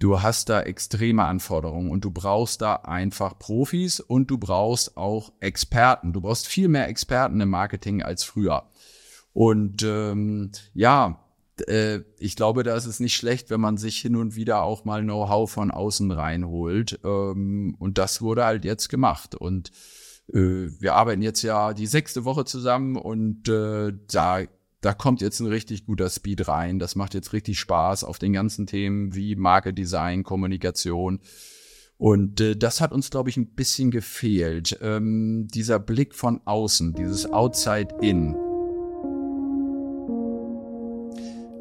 du 0.00 0.20
hast 0.20 0.48
da 0.48 0.62
extreme 0.62 1.24
Anforderungen 1.24 1.88
und 1.88 2.04
du 2.04 2.10
brauchst 2.10 2.62
da 2.62 2.74
einfach 2.74 3.38
Profis 3.38 4.00
und 4.00 4.28
du 4.28 4.38
brauchst 4.38 4.96
auch 4.96 5.30
Experten. 5.38 6.12
Du 6.12 6.20
brauchst 6.20 6.48
viel 6.48 6.66
mehr 6.66 6.88
Experten 6.88 7.40
im 7.40 7.50
Marketing 7.50 8.02
als 8.02 8.24
früher. 8.24 8.64
Und 9.32 9.84
ähm, 9.84 10.50
ja, 10.74 11.20
äh, 11.60 12.00
ich 12.18 12.36
glaube, 12.36 12.62
da 12.62 12.76
ist 12.76 12.86
es 12.86 13.00
nicht 13.00 13.14
schlecht, 13.14 13.50
wenn 13.50 13.60
man 13.60 13.76
sich 13.76 13.98
hin 13.98 14.16
und 14.16 14.36
wieder 14.36 14.62
auch 14.62 14.84
mal 14.84 15.02
Know-how 15.02 15.50
von 15.50 15.70
außen 15.70 16.10
reinholt. 16.10 17.00
Ähm, 17.04 17.76
und 17.78 17.98
das 17.98 18.22
wurde 18.22 18.44
halt 18.44 18.64
jetzt 18.64 18.88
gemacht. 18.88 19.34
Und 19.34 19.70
äh, 20.32 20.68
wir 20.80 20.94
arbeiten 20.94 21.22
jetzt 21.22 21.42
ja 21.42 21.74
die 21.74 21.86
sechste 21.86 22.24
Woche 22.24 22.44
zusammen 22.44 22.96
und 22.96 23.48
äh, 23.48 23.92
da 24.10 24.42
da 24.82 24.92
kommt 24.92 25.20
jetzt 25.20 25.38
ein 25.38 25.46
richtig 25.46 25.86
guter 25.86 26.10
Speed 26.10 26.48
rein. 26.48 26.80
Das 26.80 26.96
macht 26.96 27.14
jetzt 27.14 27.32
richtig 27.32 27.58
Spaß 27.60 28.02
auf 28.02 28.18
den 28.18 28.32
ganzen 28.32 28.66
Themen 28.66 29.14
wie 29.14 29.36
Marke 29.36 29.72
Design, 29.72 30.24
Kommunikation. 30.24 31.20
Und 31.98 32.40
äh, 32.40 32.56
das 32.56 32.80
hat 32.80 32.90
uns, 32.90 33.08
glaube 33.10 33.30
ich, 33.30 33.36
ein 33.36 33.54
bisschen 33.54 33.92
gefehlt. 33.92 34.76
Ähm, 34.82 35.46
dieser 35.46 35.78
Blick 35.78 36.16
von 36.16 36.40
außen, 36.44 36.94
dieses 36.94 37.32
Outside 37.32 37.94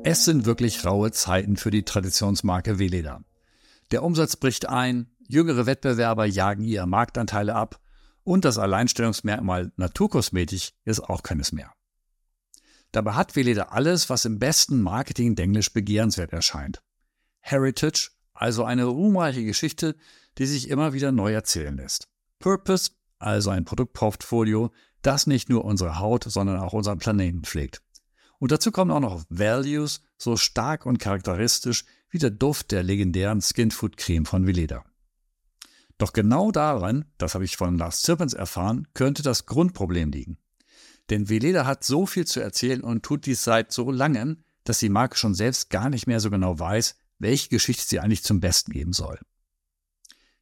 Es 0.04 0.26
sind 0.26 0.46
wirklich 0.46 0.84
raue 0.84 1.12
Zeiten 1.12 1.58
für 1.58 1.70
die 1.70 1.84
Traditionsmarke 1.84 2.80
Veleda. 2.80 3.24
Der 3.92 4.02
Umsatz 4.02 4.36
bricht 4.36 4.68
ein, 4.68 5.12
jüngere 5.28 5.68
Wettbewerber 5.68 6.26
jagen 6.26 6.64
ihre 6.64 6.88
Marktanteile 6.88 7.54
ab 7.54 7.80
und 8.24 8.44
das 8.44 8.58
Alleinstellungsmerkmal 8.58 9.72
Naturkosmetik 9.76 10.72
ist 10.86 11.02
auch 11.02 11.22
keines 11.22 11.52
mehr. 11.52 11.72
Dabei 12.92 13.14
hat 13.14 13.36
Veleda 13.36 13.66
alles, 13.66 14.10
was 14.10 14.26
im 14.26 14.40
besten 14.40 14.82
Marketing-Denglisch 14.82 15.72
begehrenswert 15.72 16.34
erscheint. 16.34 16.82
Heritage, 17.40 18.10
also 18.34 18.64
eine 18.64 18.86
ruhmreiche 18.86 19.46
Geschichte, 19.46 19.96
die 20.40 20.48
sich 20.48 20.70
immer 20.70 20.94
wieder 20.94 21.12
neu 21.12 21.32
erzählen 21.32 21.78
lässt. 21.78 22.08
Purpose, 22.40 22.90
also 23.20 23.52
ein 23.52 23.66
Produktportfolio, 23.66 24.72
das 25.04 25.28
nicht 25.28 25.50
nur 25.50 25.64
unsere 25.64 26.00
Haut, 26.00 26.24
sondern 26.24 26.60
auch 26.60 26.74
unseren 26.74 26.98
Planeten 26.98 27.44
pflegt. 27.44 27.84
Und 28.42 28.52
dazu 28.52 28.72
kommen 28.72 28.90
auch 28.90 29.00
noch 29.00 29.24
Values, 29.30 30.02
so 30.18 30.36
stark 30.36 30.88
und 30.88 30.98
charakteristisch 30.98 31.86
wie 32.10 32.18
der 32.18 32.32
Duft 32.32 32.72
der 32.72 32.82
legendären 32.82 33.40
Skinfood 33.40 33.98
Creme 33.98 34.26
von 34.26 34.48
Veleda. 34.48 34.84
Doch 36.00 36.12
genau 36.12 36.52
daran, 36.52 37.06
das 37.20 37.36
habe 37.36 37.46
ich 37.46 37.56
von 37.56 37.78
Lars 37.78 38.02
Zirpens 38.02 38.34
erfahren, 38.34 38.88
könnte 38.96 39.22
das 39.22 39.46
Grundproblem 39.46 40.10
liegen. 40.10 40.40
Denn 41.12 41.30
Veleda 41.30 41.68
hat 41.68 41.84
so 41.84 42.08
viel 42.08 42.26
zu 42.26 42.40
erzählen 42.40 42.82
und 42.82 43.04
tut 43.04 43.28
dies 43.28 43.44
seit 43.44 43.72
so 43.72 43.92
langem, 43.92 44.40
dass 44.64 44.80
die 44.80 44.90
Marke 44.90 45.18
schon 45.18 45.36
selbst 45.36 45.70
gar 45.70 45.92
nicht 45.92 46.08
mehr 46.08 46.20
so 46.20 46.32
genau 46.32 46.58
weiß, 46.58 46.96
welche 47.20 47.50
Geschichte 47.50 47.86
sie 47.86 48.00
eigentlich 48.00 48.24
zum 48.24 48.40
Besten 48.40 48.72
geben 48.72 48.94
soll. 48.94 49.20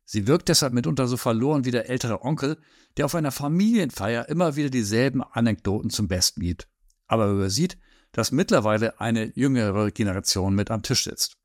Sie 0.06 0.26
wirkt 0.26 0.48
deshalb 0.48 0.72
mitunter 0.72 1.10
so 1.10 1.18
verloren 1.18 1.66
wie 1.66 1.72
der 1.72 1.90
ältere 1.90 2.22
Onkel, 2.22 2.60
der 2.96 3.04
auf 3.04 3.16
einer 3.16 3.34
Familienfeier 3.34 4.30
immer 4.30 4.56
wieder 4.56 4.70
dieselben 4.70 5.22
Anekdoten 5.22 5.90
zum 5.90 6.08
Besten 6.08 6.40
gibt, 6.40 6.70
aber 7.08 7.28
übersieht, 7.28 7.78
dass 8.12 8.32
mittlerweile 8.32 9.00
eine 9.00 9.32
jüngere 9.36 9.92
Generation 9.92 10.56
mit 10.56 10.72
am 10.72 10.84
Tisch 10.84 11.04
sitzt. 11.04 11.38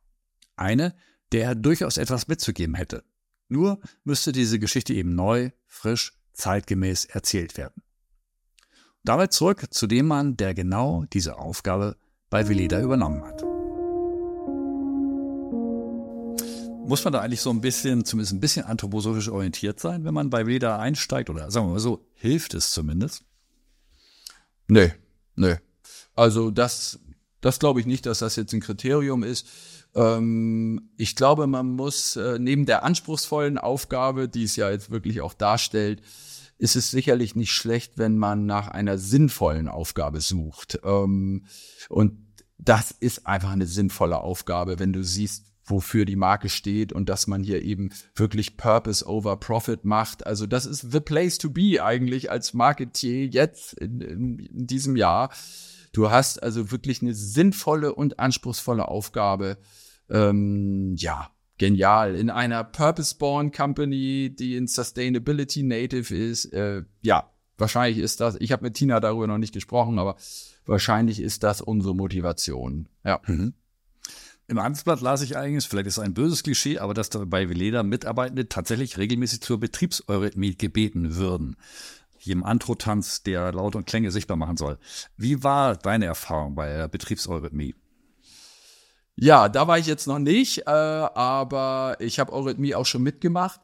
Eine, 0.57 0.95
der 1.33 1.55
durchaus 1.55 1.97
etwas 1.97 2.29
mitzugeben 2.29 2.75
hätte. 2.75 3.05
Nur 3.49 3.81
müsste 4.05 4.33
diese 4.33 4.59
Geschichte 4.59 4.95
eben 4.95 5.15
neu, 5.15 5.51
frisch, 5.67 6.13
zeitgemäß 6.33 7.05
erzählt 7.05 7.57
werden. 7.57 7.83
Damit 9.05 9.33
zurück 9.33 9.67
zu 9.71 9.87
dem 9.87 10.07
Mann, 10.07 10.37
der 10.37 10.55
genau 10.55 11.05
diese 11.13 11.39
Aufgabe 11.39 11.97
bei 12.31 12.49
Veleda 12.49 12.81
übernommen 12.81 13.23
hat. 13.23 13.43
Muss 16.87 17.05
man 17.05 17.13
da 17.13 17.21
eigentlich 17.21 17.41
so 17.41 17.51
ein 17.51 17.61
bisschen, 17.61 18.05
zumindest 18.05 18.35
ein 18.35 18.41
bisschen 18.41 18.67
anthroposophisch 18.67 19.29
orientiert 19.29 19.81
sein, 19.81 20.05
wenn 20.05 20.15
man 20.15 20.31
bei 20.31 20.47
Veleda 20.47 20.79
einsteigt? 20.79 21.31
Oder 21.31 21.51
sagen 21.51 21.67
wir 21.67 21.73
mal 21.75 21.81
so, 21.81 22.07
hilft 22.15 22.55
es 22.55 22.71
zumindest? 22.71 23.25
Nö, 24.69 24.89
nö. 25.35 25.57
Also 26.15 26.51
das, 26.51 27.01
das 27.41 27.59
glaube 27.59 27.81
ich 27.81 27.87
nicht, 27.87 28.07
dass 28.07 28.21
das 28.21 28.37
jetzt 28.37 28.53
ein 28.53 28.61
Kriterium 28.61 29.23
ist. 29.23 29.47
Ähm, 29.95 30.91
ich 30.97 31.17
glaube, 31.17 31.47
man 31.47 31.71
muss 31.77 32.17
äh, 32.17 32.39
neben 32.39 32.67
der 32.67 32.85
anspruchsvollen 32.85 33.59
Aufgabe, 33.59 34.29
die 34.29 34.45
es 34.45 34.57
ja 34.57 34.71
jetzt 34.71 34.91
wirklich 34.91 35.21
auch 35.21 35.35
darstellt, 35.35 36.03
ist 36.59 36.77
es 36.77 36.91
sicherlich 36.91 37.35
nicht 37.35 37.53
schlecht, 37.53 37.99
wenn 37.99 38.17
man 38.17 38.47
nach 38.47 38.69
einer 38.69 38.99
sinnvollen 38.99 39.69
Aufgabe 39.69 40.21
sucht. 40.21 40.81
Ähm, 40.85 41.47
und 41.89 42.25
das 42.59 42.93
ist 42.93 43.27
einfach 43.27 43.51
eine 43.51 43.67
sinnvolle 43.67 44.19
Aufgabe, 44.19 44.79
wenn 44.79 44.93
du 44.93 45.03
siehst, 45.03 45.45
wofür 45.67 46.05
die 46.05 46.17
Marke 46.17 46.49
steht 46.49 46.93
und 46.93 47.09
dass 47.09 47.27
man 47.27 47.43
hier 47.43 47.63
eben 47.63 47.91
wirklich 48.15 48.57
Purpose 48.57 49.07
over 49.07 49.37
Profit 49.39 49.85
macht. 49.85 50.27
Also 50.27 50.47
das 50.47 50.67
ist 50.67 50.93
the 50.93 51.01
place 51.01 51.39
to 51.39 51.51
be 51.51 51.83
eigentlich 51.83 52.31
als 52.31 52.53
Marketier 52.53 53.27
jetzt 53.27 53.73
in, 53.75 54.01
in, 54.01 54.39
in 54.39 54.67
diesem 54.67 54.95
Jahr. 54.97 55.31
Du 55.95 56.11
hast 56.11 56.43
also 56.43 56.73
wirklich 56.73 57.01
eine 57.01 57.15
sinnvolle 57.15 57.95
und 57.95 58.19
anspruchsvolle 58.19 58.89
Aufgabe. 58.89 59.59
Ähm, 60.11 60.97
ja, 60.99 61.31
genial. 61.57 62.17
In 62.17 62.31
einer 62.31 62.65
Purpose-Born 62.65 63.53
Company, 63.53 64.35
die 64.37 64.57
in 64.57 64.67
Sustainability 64.67 65.63
Native 65.63 66.15
ist. 66.15 66.47
Äh, 66.47 66.83
ja, 67.01 67.31
wahrscheinlich 67.57 67.99
ist 67.99 68.21
das, 68.21 68.37
ich 68.41 68.51
habe 68.51 68.65
mit 68.65 68.75
Tina 68.75 68.99
darüber 68.99 69.29
noch 69.29 69.39
nicht 69.39 69.55
gesprochen, 69.55 70.01
aber 70.01 70.17
wahrscheinlich 70.67 71.21
ist 71.21 71.45
das 71.45 71.61
unsere 71.61 71.95
Motivation. 71.95 72.89
Ja. 73.05 73.21
Mhm. 73.27 73.55
Im 74.49 74.61
Handelsblatt 74.61 75.01
las 75.01 75.23
ich 75.23 75.37
eigentlich, 75.37 75.67
vielleicht 75.67 75.87
ist 75.87 75.99
es 75.99 76.05
ein 76.05 76.13
böses 76.13 76.43
Klischee, 76.43 76.79
aber 76.79 76.93
dass 76.93 77.09
bei 77.09 77.49
Veleda 77.49 77.85
Mitarbeitende 77.85 78.49
tatsächlich 78.49 78.99
regelmäßig 78.99 79.41
zur 79.41 79.61
Betriebseurythmie 79.61 80.57
gebeten 80.57 81.15
würden. 81.15 81.57
Jedem 82.25 82.45
Antrotanz, 82.45 83.23
der 83.23 83.53
Laut 83.53 83.77
und 83.77 83.87
Klänge 83.87 84.11
sichtbar 84.11 84.37
machen 84.37 84.57
soll. 84.57 84.79
Wie 85.17 85.43
war 85.43 85.77
deine 85.77 86.07
Erfahrung 86.07 86.55
bei 86.55 86.69
der 86.69 86.89
Betriebseurythmie? 86.89 87.75
Ja, 89.17 89.49
da 89.49 89.69
war 89.69 89.79
ich 89.79 89.87
jetzt 89.87 90.09
noch 90.09 90.19
nicht, 90.19 90.67
äh, 90.67 90.71
aber 90.71 91.97
ich 92.01 92.19
habe 92.19 92.33
Eurythmie 92.33 92.75
auch 92.75 92.87
schon 92.87 93.05
mitgemacht. 93.05 93.61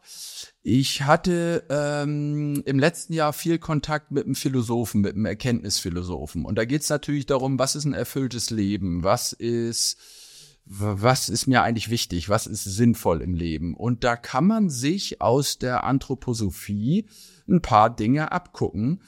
Ich 0.63 1.03
hatte 1.03 1.65
ähm, 1.69 2.63
im 2.67 2.79
letzten 2.79 3.15
Jahr 3.15 3.33
viel 3.33 3.59
Kontakt 3.59 4.13
mit 4.13 4.27
einem 4.27 4.37
Philosophen, 4.37 5.01
mit 5.01 5.17
einem 5.17 5.27
Erkenntnisphilosophen. 5.27 6.45
Und 6.45 6.57
da 6.57 6.65
geht 6.65 6.83
es 6.83 6.89
natürlich 6.89 7.27
darum, 7.27 7.59
was 7.59 7.75
ist 7.75 7.85
ein 7.85 7.95
erfülltes 7.95 8.51
Leben? 8.51 9.03
Was 9.03 9.33
ist, 9.33 9.99
was 10.73 11.29
ist 11.29 11.49
mir 11.49 11.62
eigentlich 11.62 11.91
wichtig? 11.91 12.29
Was 12.29 12.47
ist 12.47 12.62
sinnvoll 12.62 13.23
im 13.23 13.35
Leben? 13.35 13.75
Und 13.75 14.05
da 14.05 14.14
kann 14.14 14.47
man 14.47 14.71
sich 14.71 15.21
aus 15.21 15.59
der 15.59 15.83
Anthroposophie 15.83 17.09
ein 17.49 17.61
paar 17.61 17.95
Dinge 17.95 18.31
abgucken. 18.31 19.03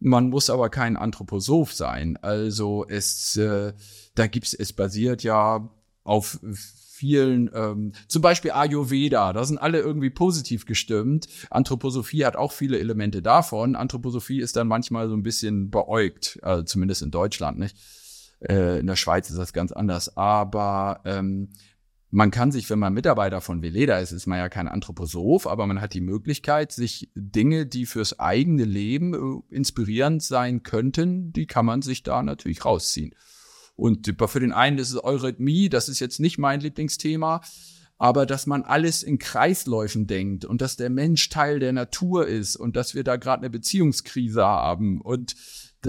Man 0.00 0.28
muss 0.28 0.50
aber 0.50 0.68
kein 0.68 0.98
Anthroposoph 0.98 1.72
sein. 1.72 2.18
Also 2.18 2.84
es, 2.86 3.36
äh, 3.36 3.72
da 4.16 4.26
gibt's, 4.26 4.52
es 4.52 4.74
basiert 4.74 5.22
ja 5.22 5.70
auf 6.04 6.40
vielen, 6.52 7.50
ähm, 7.54 7.92
zum 8.06 8.20
Beispiel 8.20 8.50
Ayurveda, 8.50 9.32
da 9.32 9.44
sind 9.44 9.56
alle 9.56 9.80
irgendwie 9.80 10.10
positiv 10.10 10.66
gestimmt. 10.66 11.26
Anthroposophie 11.48 12.26
hat 12.26 12.36
auch 12.36 12.52
viele 12.52 12.78
Elemente 12.78 13.22
davon. 13.22 13.76
Anthroposophie 13.76 14.40
ist 14.40 14.56
dann 14.56 14.68
manchmal 14.68 15.08
so 15.08 15.14
ein 15.14 15.22
bisschen 15.22 15.70
beäugt, 15.70 16.38
also 16.42 16.64
zumindest 16.64 17.00
in 17.00 17.10
Deutschland, 17.10 17.58
nicht? 17.58 17.76
Äh, 18.40 18.80
in 18.80 18.86
der 18.86 18.96
Schweiz 18.96 19.30
ist 19.30 19.38
das 19.38 19.52
ganz 19.52 19.72
anders. 19.72 20.16
Aber 20.16 21.00
ähm, 21.04 21.50
man 22.10 22.30
kann 22.30 22.52
sich, 22.52 22.70
wenn 22.70 22.78
man 22.78 22.94
Mitarbeiter 22.94 23.40
von 23.40 23.62
Veleda 23.62 23.98
ist, 23.98 24.12
ist 24.12 24.26
man 24.26 24.38
ja 24.38 24.48
kein 24.48 24.68
Anthroposoph, 24.68 25.46
aber 25.46 25.66
man 25.66 25.80
hat 25.80 25.92
die 25.92 26.00
Möglichkeit, 26.00 26.72
sich 26.72 27.10
Dinge, 27.14 27.66
die 27.66 27.84
fürs 27.84 28.18
eigene 28.18 28.64
Leben 28.64 29.14
äh, 29.14 29.54
inspirierend 29.54 30.22
sein 30.22 30.62
könnten, 30.62 31.32
die 31.32 31.46
kann 31.46 31.66
man 31.66 31.82
sich 31.82 32.02
da 32.02 32.22
natürlich 32.22 32.64
rausziehen. 32.64 33.14
Und 33.76 34.12
für 34.26 34.40
den 34.40 34.52
einen 34.52 34.78
ist 34.78 34.90
es 34.90 35.04
Eurythmie, 35.04 35.68
das 35.68 35.88
ist 35.88 36.00
jetzt 36.00 36.18
nicht 36.18 36.38
mein 36.38 36.60
Lieblingsthema, 36.60 37.42
aber 37.98 38.26
dass 38.26 38.46
man 38.46 38.64
alles 38.64 39.02
in 39.02 39.18
Kreisläufen 39.18 40.06
denkt 40.06 40.44
und 40.44 40.62
dass 40.62 40.76
der 40.76 40.90
Mensch 40.90 41.28
Teil 41.28 41.60
der 41.60 41.72
Natur 41.72 42.26
ist 42.26 42.56
und 42.56 42.74
dass 42.74 42.94
wir 42.94 43.04
da 43.04 43.16
gerade 43.16 43.42
eine 43.42 43.50
Beziehungskrise 43.50 44.44
haben 44.44 45.00
und 45.00 45.36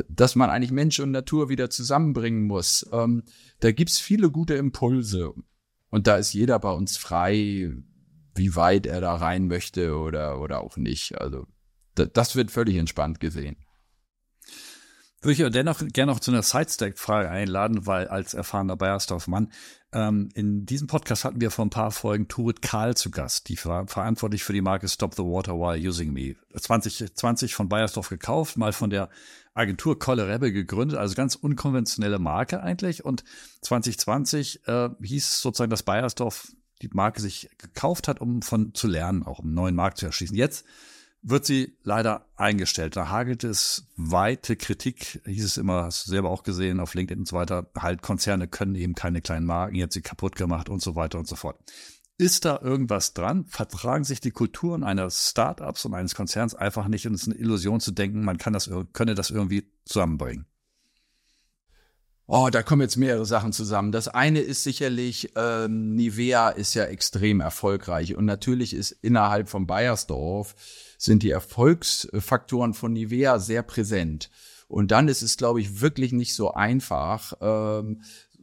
dass 0.07 0.35
man 0.35 0.49
eigentlich 0.49 0.71
Mensch 0.71 0.99
und 0.99 1.11
Natur 1.11 1.49
wieder 1.49 1.69
zusammenbringen 1.69 2.45
muss. 2.45 2.87
Ähm, 2.91 3.23
da 3.59 3.71
gibt's 3.71 3.99
viele 3.99 4.29
gute 4.29 4.55
Impulse. 4.55 5.33
Und 5.89 6.07
da 6.07 6.17
ist 6.17 6.33
jeder 6.33 6.59
bei 6.59 6.71
uns 6.71 6.97
frei, 6.97 7.73
wie 8.35 8.55
weit 8.55 8.85
er 8.85 9.01
da 9.01 9.15
rein 9.15 9.47
möchte 9.47 9.97
oder, 9.97 10.39
oder 10.39 10.61
auch 10.61 10.77
nicht. 10.77 11.19
Also 11.19 11.47
das 11.95 12.35
wird 12.35 12.51
völlig 12.51 12.75
entspannt 12.75 13.19
gesehen. 13.19 13.57
Würde 15.21 15.33
ich 15.33 15.41
aber 15.41 15.49
dennoch 15.49 15.81
gerne 15.91 16.13
noch 16.13 16.21
zu 16.21 16.31
einer 16.31 16.43
Sidestack-Frage 16.43 17.29
einladen, 17.29 17.85
weil 17.85 18.07
als 18.07 18.33
erfahrener 18.33 18.77
Bayersdorf-Mann, 18.77 19.51
ähm, 19.91 20.29
in 20.35 20.65
diesem 20.65 20.87
Podcast 20.87 21.25
hatten 21.25 21.41
wir 21.41 21.49
vor 21.49 21.65
ein 21.65 21.71
paar 21.71 21.91
Folgen 21.91 22.27
Turit 22.27 22.61
Karl 22.61 22.95
zu 22.95 23.09
Gast, 23.09 23.49
die 23.49 23.57
war 23.65 23.87
verantwortlich 23.87 24.43
für 24.43 24.53
die 24.53 24.61
Marke 24.61 24.87
Stop 24.87 25.15
the 25.15 25.23
Water 25.23 25.53
While 25.53 25.87
Using 25.87 26.13
Me. 26.13 26.35
2020 26.55 27.55
von 27.55 27.69
Bayersdorf 27.69 28.09
gekauft, 28.09 28.57
mal 28.57 28.73
von 28.73 28.89
der 28.89 29.09
Agentur 29.53 29.97
Kolle 29.97 30.27
Rebbe 30.27 30.51
gegründet, 30.51 30.97
also 30.97 31.15
ganz 31.15 31.35
unkonventionelle 31.35 32.19
Marke 32.19 32.61
eigentlich. 32.61 33.03
Und 33.03 33.23
2020 33.61 34.67
äh, 34.67 34.89
hieß 35.01 35.41
sozusagen, 35.41 35.71
dass 35.71 35.83
Bayersdorf 35.83 36.51
die 36.81 36.89
Marke 36.93 37.19
sich 37.19 37.49
gekauft 37.57 38.07
hat, 38.07 38.21
um 38.21 38.41
von 38.41 38.73
zu 38.73 38.87
lernen, 38.87 39.23
auch 39.23 39.39
um 39.39 39.45
einen 39.45 39.55
neuen 39.55 39.75
Markt 39.75 39.97
zu 39.97 40.05
erschließen. 40.05 40.35
Jetzt 40.35 40.65
wird 41.21 41.45
sie 41.45 41.77
leider 41.83 42.25
eingestellt. 42.35 42.95
Da 42.95 43.09
hagelt 43.09 43.43
es 43.43 43.87
weite 43.95 44.55
Kritik, 44.55 45.21
hieß 45.25 45.43
es 45.43 45.57
immer, 45.57 45.83
hast 45.83 46.07
du 46.07 46.11
selber 46.11 46.29
auch 46.29 46.43
gesehen 46.43 46.79
auf 46.79 46.93
LinkedIn 46.93 47.21
und 47.21 47.27
so 47.27 47.35
weiter. 47.35 47.69
Halt, 47.77 48.01
Konzerne 48.01 48.47
können 48.47 48.75
eben 48.75 48.95
keine 48.95 49.21
kleinen 49.21 49.45
Marken, 49.45 49.75
jetzt 49.75 49.93
sie 49.93 50.01
kaputt 50.01 50.35
gemacht 50.35 50.69
und 50.69 50.81
so 50.81 50.95
weiter 50.95 51.19
und 51.19 51.27
so 51.27 51.35
fort. 51.35 51.59
Ist 52.17 52.45
da 52.45 52.59
irgendwas 52.61 53.13
dran? 53.13 53.45
Vertragen 53.45 54.03
sich 54.03 54.19
die 54.19 54.31
Kulturen 54.31 54.83
eines 54.83 55.29
Startups 55.29 55.85
und 55.85 55.93
eines 55.93 56.15
Konzerns 56.15 56.53
einfach 56.53 56.87
nicht 56.87 57.07
und 57.07 57.13
es 57.13 57.21
ist 57.21 57.29
eine 57.29 57.37
Illusion 57.37 57.79
zu 57.79 57.91
denken, 57.91 58.23
man 58.23 58.37
kann 58.37 58.53
das, 58.53 58.69
könne 58.93 59.15
das 59.15 59.29
irgendwie 59.29 59.71
zusammenbringen? 59.85 60.45
Oh, 62.31 62.49
da 62.51 62.61
kommen 62.61 62.83
jetzt 62.83 62.97
mehrere 62.97 63.25
Sachen 63.25 63.53
zusammen. 63.53 63.91
Das 63.91 64.07
eine 64.07 64.39
ist 64.41 64.63
sicherlich, 64.63 65.31
ähm, 65.35 65.95
Nivea 65.95 66.49
ist 66.49 66.75
ja 66.75 66.83
extrem 66.83 67.39
erfolgreich 67.39 68.15
und 68.15 68.25
natürlich 68.25 68.73
ist 68.75 68.91
innerhalb 68.91 69.49
von 69.49 69.65
Bayersdorf 69.65 70.53
sind 70.99 71.23
die 71.23 71.31
Erfolgsfaktoren 71.31 72.73
von 72.73 72.91
Nivea 72.93 73.39
sehr 73.39 73.63
präsent. 73.63 74.29
Und 74.67 74.91
dann 74.91 75.07
ist 75.07 75.23
es, 75.23 75.37
glaube 75.37 75.61
ich, 75.61 75.81
wirklich 75.81 76.11
nicht 76.11 76.35
so 76.35 76.51
einfach, 76.51 77.33
ähm, 77.41 78.01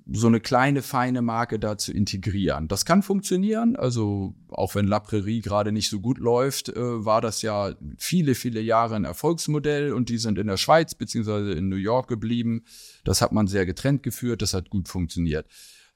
so 0.09 0.29
eine 0.29 0.41
kleine, 0.41 0.83
feine 0.83 1.21
Marke 1.21 1.59
da 1.59 1.77
zu 1.77 1.93
integrieren. 1.93 2.69
Das 2.69 2.85
kann 2.85 3.03
funktionieren. 3.03 3.77
Also 3.77 4.35
auch 4.49 4.75
wenn 4.75 4.87
La 4.87 5.01
Prairie 5.01 5.41
gerade 5.41 5.73
nicht 5.73 5.91
so 5.91 6.01
gut 6.01 6.19
läuft, 6.19 6.69
äh, 6.69 7.05
war 7.05 7.21
das 7.21 7.43
ja 7.43 7.75
viele, 7.99 8.35
viele 8.35 8.61
Jahre 8.61 8.95
ein 8.95 9.05
Erfolgsmodell 9.05 9.93
und 9.93 10.09
die 10.09 10.19
sind 10.19 10.39
in 10.39 10.47
der 10.47 10.57
Schweiz 10.57 10.95
beziehungsweise 10.95 11.53
in 11.53 11.69
New 11.69 11.77
York 11.77 12.09
geblieben. 12.09 12.65
Das 13.05 13.21
hat 13.21 13.33
man 13.33 13.49
sehr 13.49 13.67
getrennt 13.67 14.03
geführt, 14.03 14.43
das 14.43 14.55
hat 14.55 14.71
gut 14.71 14.89
funktioniert. 14.89 15.47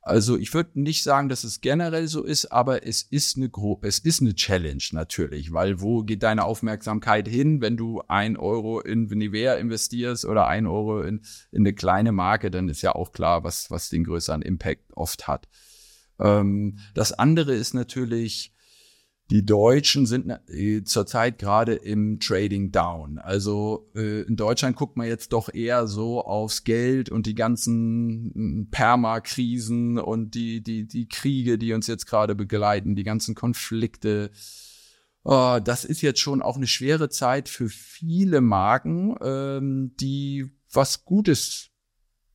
Also 0.03 0.39
ich 0.39 0.55
würde 0.55 0.81
nicht 0.81 1.03
sagen, 1.03 1.29
dass 1.29 1.45
es 1.45 1.61
generell 1.61 2.09
so 2.09 2.25
ist, 2.25 2.47
aber 2.47 2.87
es 2.87 3.03
ist 3.03 3.37
eine 3.37 3.51
Gro 3.51 3.79
es 3.83 3.99
ist 3.99 4.23
eine 4.23 4.35
Challenge 4.35 4.83
natürlich, 4.93 5.53
weil 5.53 5.83
wo 5.83 6.03
geht 6.03 6.23
deine 6.23 6.45
Aufmerksamkeit 6.45 7.29
hin, 7.29 7.61
wenn 7.61 7.77
du 7.77 8.03
ein 8.09 8.39
Euro 8.39 8.81
in 8.81 9.05
Nivea 9.05 9.55
investierst 9.57 10.25
oder 10.25 10.47
ein 10.47 10.67
Euro 10.67 11.03
in, 11.03 11.21
in 11.53 11.63
eine 11.63 11.75
kleine 11.75 12.13
Marke, 12.13 12.51
dann 12.51 12.71
ist 12.71 12.81
ja 12.81 12.95
auch 12.95 13.13
klar, 13.13 13.45
was, 13.45 13.71
was 13.71 13.91
den 13.91 14.05
größeren 14.05 14.41
Impact 14.41 14.97
oft 14.97 15.29
hat. 15.29 15.49
Ähm, 16.19 16.79
das 16.95 17.13
andere 17.13 17.55
ist 17.55 17.75
natürlich, 17.75 18.55
die 19.31 19.47
Deutschen 19.47 20.07
sind 20.07 20.29
äh, 20.49 20.83
zurzeit 20.83 21.39
gerade 21.39 21.75
im 21.75 22.19
Trading 22.19 22.73
down. 22.73 23.19
Also 23.19 23.89
äh, 23.95 24.23
in 24.23 24.35
Deutschland 24.35 24.77
guckt 24.77 24.97
man 24.97 25.07
jetzt 25.07 25.33
doch 25.33 25.53
eher 25.53 25.87
so 25.87 26.25
aufs 26.25 26.65
Geld 26.65 27.11
und 27.11 27.27
die 27.27 27.37
ganzen 27.37 28.33
hm, 28.35 28.69
Permakrisen 28.73 29.99
und 29.99 30.35
die, 30.35 30.63
die, 30.63 30.87
die 30.89 31.09
Kriege, 31.09 31.59
die 31.59 31.73
uns 31.73 31.87
jetzt 31.87 32.07
gerade 32.07 32.35
begleiten, 32.35 32.97
die 32.97 33.05
ganzen 33.05 33.37
Konflikte. 33.37 34.33
Oh, 35.23 35.61
das 35.63 35.85
ist 35.85 36.03
jetzt 36.03 36.19
schon 36.19 36.43
auch 36.43 36.57
eine 36.57 36.67
schwere 36.67 37.09
Zeit 37.09 37.49
für 37.49 37.69
viele 37.69 38.41
Marken, 38.41 39.15
ähm, 39.23 39.93
die 40.01 40.51
was 40.73 41.05
Gutes 41.05 41.71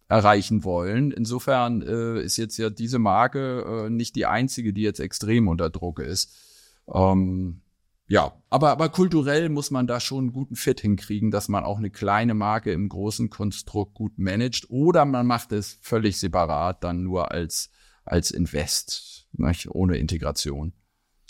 erreichen 0.08 0.64
wollen. 0.64 1.12
Insofern 1.12 1.82
äh, 1.82 2.22
ist 2.22 2.38
jetzt 2.38 2.58
ja 2.58 2.70
diese 2.70 3.00
Marke 3.00 3.86
äh, 3.86 3.90
nicht 3.90 4.16
die 4.16 4.28
einzige, 4.28 4.72
die 4.72 4.84
jetzt 4.84 5.00
extrem 5.00 5.50
unter 5.50 5.70
Druck 5.70 6.00
ist. 6.00 6.45
Ähm, 6.94 7.62
ja, 8.08 8.34
aber, 8.50 8.72
aber 8.72 8.90
kulturell 8.90 9.50
muss 9.50 9.72
man 9.72 9.88
da 9.88 10.00
schon 10.00 10.26
einen 10.26 10.34
guten 10.34 10.56
Fit 10.56 10.80
hinkriegen, 10.80 11.32
dass 11.32 11.48
man 11.48 11.64
auch 11.64 11.80
eine 11.80 11.90
kleine 11.90 12.36
Marke 12.36 12.72
im 12.72 12.88
großen 12.88 13.32
Konstrukt 13.32 13.96
gut 13.96 14.20
managt 14.20 14.70
oder 14.70 15.06
man 15.06 15.26
macht 15.26 15.52
es 15.52 15.80
völlig 15.82 16.20
separat, 16.20 16.84
dann 16.84 17.02
nur 17.02 17.32
als, 17.32 17.72
als 18.04 18.30
Invest, 18.30 19.28
nicht? 19.34 19.70
ohne 19.72 19.98
Integration. 19.98 20.74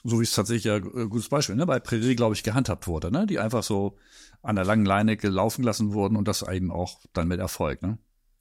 So 0.04 0.20
wie 0.20 0.24
es 0.24 0.34
tatsächlich 0.34 0.66
ja 0.66 0.76
äh, 0.76 1.08
gutes 1.08 1.30
Beispiel, 1.30 1.56
ne? 1.56 1.66
bei 1.66 1.80
Prärie, 1.80 2.16
glaube 2.16 2.36
ich, 2.36 2.44
gehandhabt 2.44 2.88
wurde, 2.88 3.10
ne? 3.10 3.26
die 3.26 3.40
einfach 3.40 3.64
so 3.64 3.98
an 4.42 4.58
der 4.58 4.66
langen 4.66 4.86
Leine 4.86 5.16
gelaufen 5.16 5.64
lassen 5.64 5.94
wurden 5.94 6.18
und 6.18 6.28
das 6.28 6.44
eben 6.44 6.72
auch 6.72 7.00
dann 7.14 7.30
mit 7.30 7.40
Erfolg. 7.40 7.82
Ne? 7.82 7.98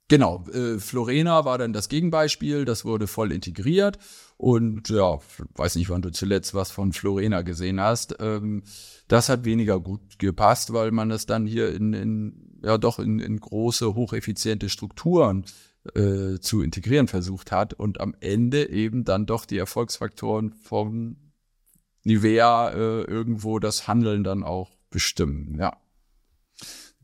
Genau, 0.07 0.45
äh, 0.53 0.77
Florena 0.77 1.45
war 1.45 1.57
dann 1.57 1.73
das 1.73 1.89
Gegenbeispiel, 1.89 2.63
das 2.63 2.85
wurde 2.85 3.07
voll 3.07 3.31
integriert 3.31 3.97
und 4.37 4.89
ja, 4.89 5.17
weiß 5.55 5.77
nicht, 5.77 5.89
wann 5.89 6.03
du 6.03 6.11
zuletzt 6.11 6.53
was 6.53 6.69
von 6.69 6.93
Florena 6.93 7.41
gesehen 7.41 7.81
hast. 7.81 8.15
Ähm, 8.19 8.61
das 9.07 9.29
hat 9.29 9.45
weniger 9.45 9.79
gut 9.79 10.19
gepasst, 10.19 10.73
weil 10.73 10.91
man 10.91 11.09
das 11.09 11.25
dann 11.25 11.47
hier 11.47 11.73
in, 11.73 11.93
in 11.93 12.59
ja 12.61 12.77
doch 12.77 12.99
in, 12.99 13.19
in 13.19 13.39
große, 13.39 13.95
hocheffiziente 13.95 14.69
Strukturen 14.69 15.45
äh, 15.95 16.39
zu 16.39 16.61
integrieren 16.61 17.07
versucht 17.07 17.51
hat 17.51 17.73
und 17.73 17.99
am 17.99 18.15
Ende 18.19 18.69
eben 18.69 19.05
dann 19.05 19.25
doch 19.25 19.45
die 19.45 19.57
Erfolgsfaktoren 19.57 20.53
von 20.53 21.17
Nivea 22.03 22.69
äh, 22.69 23.01
irgendwo 23.01 23.57
das 23.57 23.87
Handeln 23.87 24.23
dann 24.23 24.43
auch 24.43 24.69
bestimmen, 24.91 25.57
ja. 25.59 25.77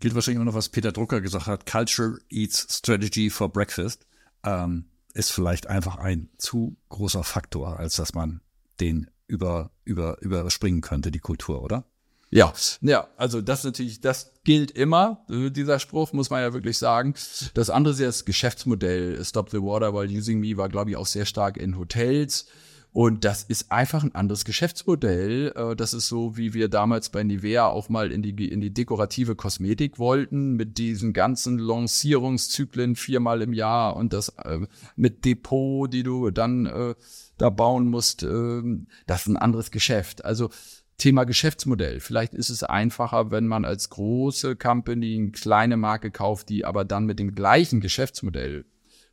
Gilt 0.01 0.15
wahrscheinlich 0.15 0.37
immer 0.37 0.45
noch, 0.45 0.55
was 0.55 0.69
Peter 0.69 0.91
Drucker 0.91 1.21
gesagt 1.21 1.47
hat, 1.47 1.65
Culture 1.65 2.17
eats 2.29 2.67
strategy 2.77 3.29
for 3.29 3.49
breakfast, 3.49 4.05
ähm, 4.43 4.85
ist 5.13 5.31
vielleicht 5.31 5.67
einfach 5.67 5.97
ein 5.97 6.29
zu 6.37 6.75
großer 6.89 7.23
Faktor, 7.23 7.79
als 7.79 7.95
dass 7.95 8.13
man 8.13 8.41
den 8.79 9.09
über, 9.27 9.71
über, 9.85 10.21
überspringen 10.21 10.81
könnte, 10.81 11.11
die 11.11 11.19
Kultur, 11.19 11.61
oder? 11.61 11.85
Ja, 12.31 12.53
ja, 12.81 13.07
also 13.17 13.41
das 13.41 13.63
natürlich, 13.63 13.99
das 13.99 14.31
gilt 14.45 14.71
immer, 14.71 15.25
dieser 15.29 15.79
Spruch, 15.79 16.13
muss 16.13 16.29
man 16.29 16.41
ja 16.41 16.53
wirklich 16.53 16.77
sagen. 16.77 17.13
Das 17.53 17.69
andere 17.69 17.93
ist 17.93 17.99
ja 17.99 18.05
das 18.07 18.23
Geschäftsmodell. 18.23 19.23
Stop 19.23 19.49
the 19.49 19.61
Water 19.61 19.93
while 19.93 20.07
using 20.07 20.39
me 20.39 20.55
war, 20.55 20.69
glaube 20.69 20.91
ich, 20.91 20.95
auch 20.95 21.05
sehr 21.05 21.25
stark 21.25 21.57
in 21.57 21.77
Hotels. 21.77 22.47
Und 22.93 23.23
das 23.23 23.43
ist 23.43 23.71
einfach 23.71 24.03
ein 24.03 24.15
anderes 24.15 24.43
Geschäftsmodell. 24.43 25.53
Äh, 25.55 25.75
das 25.77 25.93
ist 25.93 26.07
so, 26.07 26.35
wie 26.35 26.53
wir 26.53 26.67
damals 26.67 27.09
bei 27.09 27.23
Nivea 27.23 27.67
auch 27.67 27.87
mal 27.87 28.11
in 28.11 28.21
die, 28.21 28.49
in 28.49 28.59
die 28.59 28.73
dekorative 28.73 29.35
Kosmetik 29.35 29.97
wollten, 29.97 30.55
mit 30.57 30.77
diesen 30.77 31.13
ganzen 31.13 31.57
Lancierungszyklen 31.57 32.97
viermal 32.97 33.41
im 33.41 33.53
Jahr 33.53 33.95
und 33.95 34.11
das 34.11 34.29
äh, 34.29 34.59
mit 34.97 35.23
Depot, 35.23 35.91
die 35.91 36.03
du 36.03 36.31
dann 36.31 36.65
äh, 36.65 36.95
da 37.37 37.49
bauen 37.49 37.87
musst. 37.87 38.23
Äh, 38.23 38.61
das 39.07 39.21
ist 39.21 39.27
ein 39.27 39.37
anderes 39.37 39.71
Geschäft. 39.71 40.25
Also 40.25 40.49
Thema 40.97 41.23
Geschäftsmodell. 41.23 42.01
Vielleicht 42.01 42.33
ist 42.33 42.49
es 42.49 42.61
einfacher, 42.61 43.31
wenn 43.31 43.47
man 43.47 43.63
als 43.63 43.89
große 43.89 44.57
Company 44.57 45.15
eine 45.15 45.31
kleine 45.31 45.77
Marke 45.77 46.11
kauft, 46.11 46.49
die 46.49 46.65
aber 46.65 46.83
dann 46.83 47.05
mit 47.05 47.19
dem 47.19 47.35
gleichen 47.35 47.79
Geschäftsmodell 47.79 48.65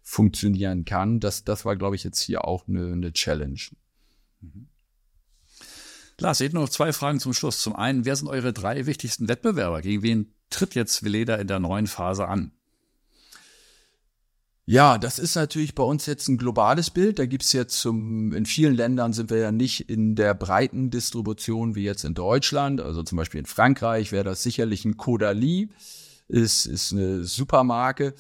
funktionieren 0.09 0.87
kann. 0.87 1.21
Das, 1.21 1.45
das 1.45 1.67
war, 1.67 1.77
glaube 1.77 1.95
ich, 1.95 2.03
jetzt 2.03 2.21
hier 2.23 2.47
auch 2.47 2.67
eine, 2.67 2.93
eine 2.93 3.13
Challenge. 3.13 3.61
Mhm. 4.41 4.69
Lars, 6.19 6.41
ich 6.41 6.47
hätte 6.47 6.57
noch 6.57 6.71
zwei 6.71 6.95
Fragen 6.95 7.21
zum 7.21 7.35
Schluss. 7.35 7.61
Zum 7.61 7.77
einen, 7.77 8.07
wer 8.07 8.17
sind 8.17 8.27
eure 8.27 8.55
drei 8.55 8.87
wichtigsten 8.87 9.29
Wettbewerber? 9.29 9.83
Gegen 9.83 10.03
wen 10.03 10.35
tritt 10.49 10.75
jetzt 10.75 11.05
Veleda 11.05 11.35
in 11.37 11.47
der 11.47 11.61
neuen 11.61 11.87
Phase 11.87 12.27
an? 12.27 12.53
Ja, 14.65 14.97
das 14.97 15.19
ist 15.19 15.35
natürlich 15.35 15.75
bei 15.75 15.83
uns 15.83 16.07
jetzt 16.07 16.27
ein 16.29 16.39
globales 16.39 16.89
Bild. 16.89 17.19
Da 17.19 17.27
gibt's 17.27 17.53
jetzt 17.53 17.79
zum, 17.79 18.33
in 18.33 18.47
vielen 18.47 18.75
Ländern 18.75 19.13
sind 19.13 19.29
wir 19.29 19.39
ja 19.39 19.53
nicht 19.53 19.91
in 19.91 20.15
der 20.15 20.33
breiten 20.33 20.89
Distribution 20.89 21.75
wie 21.75 21.85
jetzt 21.85 22.05
in 22.05 22.15
Deutschland. 22.15 22.81
Also 22.81 23.03
zum 23.03 23.17
Beispiel 23.17 23.41
in 23.41 23.47
Frankreich 23.47 24.11
wäre 24.11 24.25
das 24.25 24.43
sicherlich 24.43 24.87
ein 24.87 24.97
Caudalie. 24.97 25.69
Ist, 26.29 26.65
ist 26.67 26.93
eine 26.93 27.25
Supermarke 27.25 28.15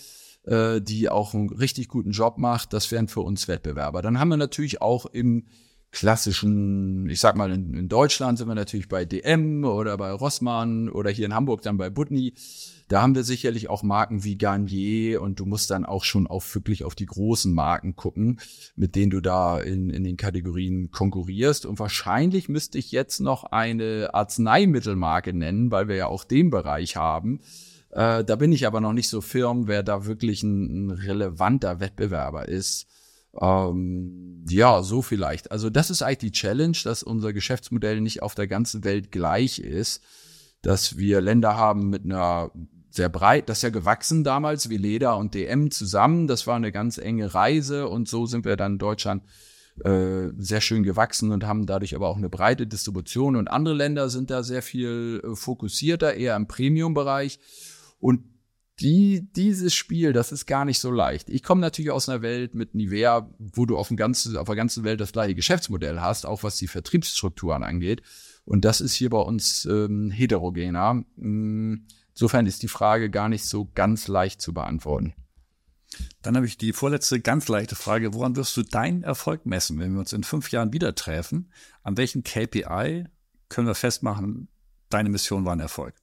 äh, 0.49 0.80
die 0.80 1.09
auch 1.09 1.34
einen 1.34 1.51
richtig 1.51 1.88
guten 1.88 2.11
Job 2.11 2.38
macht. 2.38 2.72
Das 2.72 2.90
wären 2.90 3.09
für 3.09 3.20
uns 3.20 3.49
Wettbewerber. 3.49 4.03
Dann 4.03 4.18
haben 4.18 4.28
wir 4.28 4.36
natürlich 4.36 4.80
auch 4.82 5.07
im 5.07 5.44
klassischen, 5.90 7.09
ich 7.09 7.20
sag 7.20 7.36
mal, 7.36 7.51
in, 7.51 7.74
in, 7.74 7.88
Deutschland 7.88 8.38
sind 8.38 8.49
wir 8.49 8.55
natürlich 8.55 8.88
bei 8.88 9.05
DM 9.05 9.64
oder 9.64 9.96
bei 9.96 10.11
Rossmann 10.11 10.88
oder 10.90 11.11
hier 11.11 11.26
in 11.26 11.34
Hamburg 11.34 11.62
dann 11.62 11.78
bei 11.78 11.88
Butni. 11.90 12.34
Da 12.88 13.03
haben 13.03 13.14
wir 13.14 13.24
sicherlich 13.24 13.68
auch 13.68 13.82
Marken 13.82 14.24
wie 14.24 14.36
Garnier 14.36 15.20
und 15.20 15.40
du 15.40 15.46
musst 15.46 15.70
dann 15.70 15.84
auch 15.84 16.05
schon 16.05 16.26
auf 16.26 16.55
wirklich 16.55 16.84
auf 16.84 16.94
die 16.94 17.07
großen 17.07 17.53
Marken 17.53 17.96
gucken, 17.96 18.40
mit 18.76 18.96
denen 18.96 19.11
du 19.11 19.20
da 19.20 19.59
in, 19.59 19.90
in 19.90 20.05
den 20.05 20.16
Kategorien 20.16 20.90
konkurrierst. 20.90 21.66
Und 21.66 21.78
wahrscheinlich 21.78 22.49
müsste 22.49 22.78
ich 22.78 22.90
jetzt 22.90 23.20
noch 23.20 23.44
eine 23.44 24.11
Arzneimittelmarke 24.14 25.34
nennen, 25.34 25.70
weil 25.70 25.88
wir 25.88 25.96
ja 25.96 26.07
auch 26.07 26.24
den 26.24 26.49
Bereich 26.49 26.96
haben. 26.96 27.40
Äh, 27.91 28.24
da 28.24 28.36
bin 28.36 28.53
ich 28.53 28.66
aber 28.66 28.80
noch 28.80 28.93
nicht 28.93 29.09
so 29.09 29.20
firm, 29.20 29.66
wer 29.66 29.82
da 29.82 30.07
wirklich 30.07 30.43
ein, 30.43 30.89
ein 30.89 30.91
relevanter 30.91 31.80
Wettbewerber 31.80 32.49
ist. 32.49 32.86
Ähm, 33.41 34.45
ja, 34.49 34.82
so 34.82 35.03
vielleicht. 35.03 35.51
Also 35.51 35.70
das 35.70 35.91
ist 35.91 36.03
eigentlich 36.03 36.32
die 36.32 36.39
Challenge, 36.39 36.76
dass 36.84 37.03
unser 37.03 37.32
Geschäftsmodell 37.32 38.01
nicht 38.01 38.22
auf 38.22 38.34
der 38.34 38.47
ganzen 38.47 38.84
Welt 38.84 39.12
gleich 39.12 39.59
ist, 39.59 40.03
dass 40.62 40.97
wir 40.97 41.20
Länder 41.20 41.57
haben 41.57 41.89
mit 41.89 42.05
einer 42.05 42.51
sehr 42.91 43.09
breit, 43.09 43.49
das 43.49 43.59
ist 43.59 43.62
ja 43.62 43.70
gewachsen 43.70 44.24
damals 44.24 44.70
wie 44.70 44.76
Leder 44.76 45.16
und 45.18 45.34
DM 45.34 45.70
zusammen. 45.70 46.26
Das 46.26 46.47
war 46.47 46.57
eine 46.57 46.72
ganz 46.72 46.99
enge 46.99 47.32
Reise 47.34 47.89
und 47.89 48.09
so 48.09 48.26
sind 48.26 48.45
wir 48.45 48.57
dann 48.57 48.72
in 48.72 48.78
Deutschland 48.78 49.22
äh, 49.84 50.32
sehr 50.36 50.61
schön 50.61 50.82
gewachsen 50.82 51.30
und 51.30 51.47
haben 51.47 51.66
dadurch 51.66 51.95
aber 51.95 52.09
auch 52.09 52.16
eine 52.16 52.28
breite 52.30 52.66
Distribution. 52.66 53.36
Und 53.36 53.49
andere 53.49 53.74
Länder 53.74 54.09
sind 54.09 54.30
da 54.30 54.43
sehr 54.43 54.62
viel 54.62 55.22
äh, 55.22 55.36
fokussierter, 55.36 56.14
eher 56.14 56.34
im 56.34 56.49
Premium-Bereich. 56.49 57.39
Und 57.99 58.22
die, 58.80 59.28
dieses 59.34 59.74
Spiel, 59.74 60.12
das 60.12 60.30
ist 60.30 60.46
gar 60.46 60.64
nicht 60.64 60.78
so 60.78 60.90
leicht. 60.90 61.30
Ich 61.30 61.42
komme 61.42 61.61
natürlich 61.61 61.90
aus 61.90 62.09
einer 62.09 62.22
Welt 62.22 62.55
mit 62.55 62.74
Nivea, 62.74 63.28
wo 63.38 63.66
du 63.66 63.76
auf, 63.76 63.88
dem 63.88 63.96
ganzen, 63.96 64.36
auf 64.36 64.46
der 64.46 64.57
ganzen 64.57 64.84
Welt 64.84 65.01
das 65.01 65.12
gleiche 65.12 65.34
Geschäftsmodell 65.34 66.01
hast, 66.01 66.26
auch 66.26 66.44
was 66.44 66.57
die 66.57 66.68
Vertriebsstrukturen 66.68 67.64
angeht. 67.64 68.03
Und 68.44 68.64
das 68.64 68.80
ist 68.80 68.94
hier 68.94 69.11
bei 69.11 69.18
uns 69.18 69.66
ähm, 69.66 70.11
heterogener. 70.11 71.05
Mm, 71.16 71.86
insofern 72.14 72.46
ist 72.46 72.62
die 72.62 72.68
Frage 72.68 73.11
gar 73.11 73.28
nicht 73.28 73.44
so 73.44 73.68
ganz 73.74 74.07
leicht 74.07 74.40
zu 74.40 74.55
beantworten. 74.55 75.14
Dann 76.22 76.36
habe 76.36 76.46
ich 76.46 76.59
die 76.59 76.72
vorletzte 76.72 77.20
ganz 77.20 77.49
leichte 77.49 77.74
Frage. 77.74 78.14
Woran 78.14 78.36
wirst 78.36 78.57
du 78.57 78.62
deinen 78.62 79.03
Erfolg 79.03 79.46
messen, 79.46 79.78
wenn 79.78 79.92
wir 79.92 80.01
uns 80.01 80.12
in 80.12 80.22
fünf 80.22 80.51
Jahren 80.51 80.72
wieder 80.72 80.94
treffen? 80.94 81.51
An 81.82 81.96
welchen 81.96 82.22
KPI 82.22 83.07
können 83.49 83.66
wir 83.66 83.74
festmachen, 83.74 84.49
deine 84.88 85.09
Mission 85.09 85.44
war 85.44 85.55
ein 85.55 85.61
Erfolg? 85.61 85.94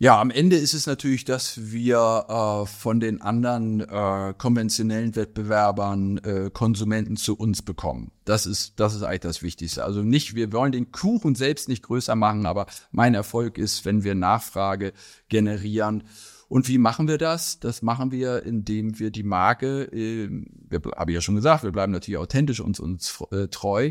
Ja, 0.00 0.20
am 0.20 0.30
Ende 0.30 0.54
ist 0.54 0.74
es 0.74 0.86
natürlich, 0.86 1.24
dass 1.24 1.72
wir 1.72 2.26
äh, 2.28 2.66
von 2.66 3.00
den 3.00 3.20
anderen 3.20 3.80
äh, 3.80 4.32
konventionellen 4.38 5.16
Wettbewerbern 5.16 6.18
äh, 6.18 6.50
Konsumenten 6.52 7.16
zu 7.16 7.36
uns 7.36 7.62
bekommen. 7.62 8.12
Das 8.24 8.46
ist, 8.46 8.78
das 8.78 8.94
ist 8.94 9.02
eigentlich 9.02 9.20
das 9.20 9.42
Wichtigste. 9.42 9.82
Also 9.82 10.02
nicht, 10.02 10.36
wir 10.36 10.52
wollen 10.52 10.70
den 10.70 10.92
Kuchen 10.92 11.34
selbst 11.34 11.68
nicht 11.68 11.82
größer 11.82 12.14
machen, 12.14 12.46
aber 12.46 12.66
mein 12.92 13.14
Erfolg 13.14 13.58
ist, 13.58 13.84
wenn 13.86 14.04
wir 14.04 14.14
Nachfrage 14.14 14.92
generieren. 15.28 16.04
Und 16.48 16.68
wie 16.68 16.78
machen 16.78 17.08
wir 17.08 17.18
das? 17.18 17.58
Das 17.58 17.82
machen 17.82 18.12
wir, 18.12 18.44
indem 18.44 19.00
wir 19.00 19.10
die 19.10 19.24
Marke, 19.24 19.82
äh, 19.92 20.28
wir, 20.30 20.80
habe 20.96 21.10
ich 21.10 21.16
ja 21.16 21.20
schon 21.20 21.34
gesagt, 21.34 21.64
wir 21.64 21.72
bleiben 21.72 21.90
natürlich 21.90 22.18
authentisch 22.18 22.60
uns, 22.60 22.78
uns 22.78 23.20
äh, 23.32 23.48
treu 23.48 23.90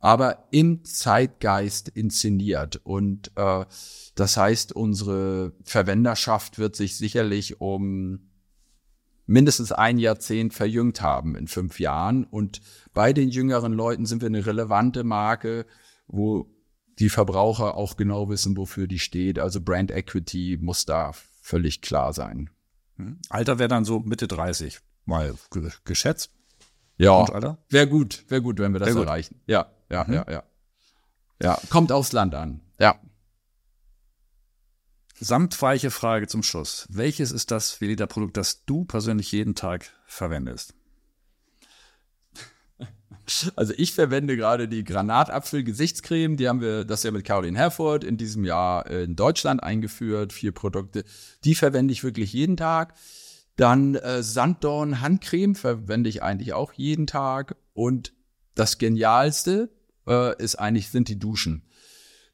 aber 0.00 0.48
im 0.50 0.82
Zeitgeist 0.84 1.88
inszeniert. 1.88 2.80
Und 2.82 3.30
äh, 3.36 3.64
das 4.14 4.36
heißt, 4.36 4.72
unsere 4.72 5.52
Verwenderschaft 5.62 6.58
wird 6.58 6.74
sich 6.74 6.96
sicherlich 6.96 7.60
um 7.60 8.30
mindestens 9.26 9.70
ein 9.70 9.98
Jahrzehnt 9.98 10.54
verjüngt 10.54 11.02
haben 11.02 11.36
in 11.36 11.46
fünf 11.46 11.78
Jahren. 11.78 12.24
Und 12.24 12.62
bei 12.94 13.12
den 13.12 13.28
jüngeren 13.28 13.74
Leuten 13.74 14.06
sind 14.06 14.22
wir 14.22 14.26
eine 14.26 14.44
relevante 14.44 15.04
Marke, 15.04 15.66
wo 16.08 16.50
die 16.98 17.10
Verbraucher 17.10 17.76
auch 17.76 17.96
genau 17.96 18.28
wissen, 18.28 18.56
wofür 18.56 18.86
die 18.86 18.98
steht. 18.98 19.38
Also 19.38 19.60
Brand 19.60 19.90
Equity 19.90 20.58
muss 20.60 20.86
da 20.86 21.12
völlig 21.42 21.82
klar 21.82 22.12
sein. 22.12 22.50
Hm. 22.96 23.18
Alter 23.28 23.58
wäre 23.58 23.68
dann 23.68 23.84
so 23.84 24.00
Mitte 24.00 24.26
30, 24.26 24.80
mal 25.04 25.34
geschätzt. 25.84 26.30
Ja, 26.96 27.24
wäre 27.70 27.88
gut, 27.88 28.24
wäre 28.28 28.42
gut, 28.42 28.58
wenn 28.58 28.72
wir 28.72 28.80
das 28.80 28.94
erreichen. 28.94 29.40
Ja 29.46 29.70
ja, 29.90 30.04
mhm. 30.04 30.14
ja, 30.14 30.26
ja. 30.30 30.42
Ja, 31.42 31.58
kommt 31.70 31.90
aufs 31.90 32.12
Land 32.12 32.34
an. 32.34 32.60
Ja. 32.78 33.00
Samtweiche 35.18 35.90
Frage 35.90 36.26
zum 36.26 36.42
Schluss. 36.42 36.86
Welches 36.90 37.32
ist 37.32 37.50
das 37.50 37.80
Veleda-Produkt, 37.80 38.36
das 38.36 38.64
du 38.64 38.84
persönlich 38.84 39.32
jeden 39.32 39.54
Tag 39.54 39.90
verwendest? 40.06 40.74
Also 43.54 43.72
ich 43.76 43.94
verwende 43.94 44.36
gerade 44.36 44.66
die 44.66 44.82
Granatapfel-Gesichtscreme. 44.82 46.36
Die 46.36 46.48
haben 46.48 46.60
wir, 46.60 46.84
das 46.84 47.04
ja 47.04 47.12
mit 47.12 47.24
Caroline 47.24 47.56
Herford 47.56 48.02
in 48.02 48.16
diesem 48.16 48.44
Jahr 48.44 48.88
in 48.88 49.14
Deutschland 49.14 49.62
eingeführt. 49.62 50.32
Vier 50.32 50.50
Produkte. 50.50 51.04
Die 51.44 51.54
verwende 51.54 51.92
ich 51.92 52.02
wirklich 52.02 52.32
jeden 52.32 52.56
Tag. 52.56 52.94
Dann 53.54 53.94
äh, 53.94 54.24
Sanddorn 54.24 55.00
Handcreme 55.00 55.54
verwende 55.54 56.10
ich 56.10 56.24
eigentlich 56.24 56.54
auch 56.54 56.72
jeden 56.72 57.06
Tag. 57.06 57.54
Und 57.72 58.14
das 58.56 58.78
Genialste, 58.78 59.70
äh, 60.10 60.42
ist 60.42 60.56
eigentlich, 60.56 60.90
sind 60.90 61.08
die 61.08 61.18
Duschen. 61.18 61.64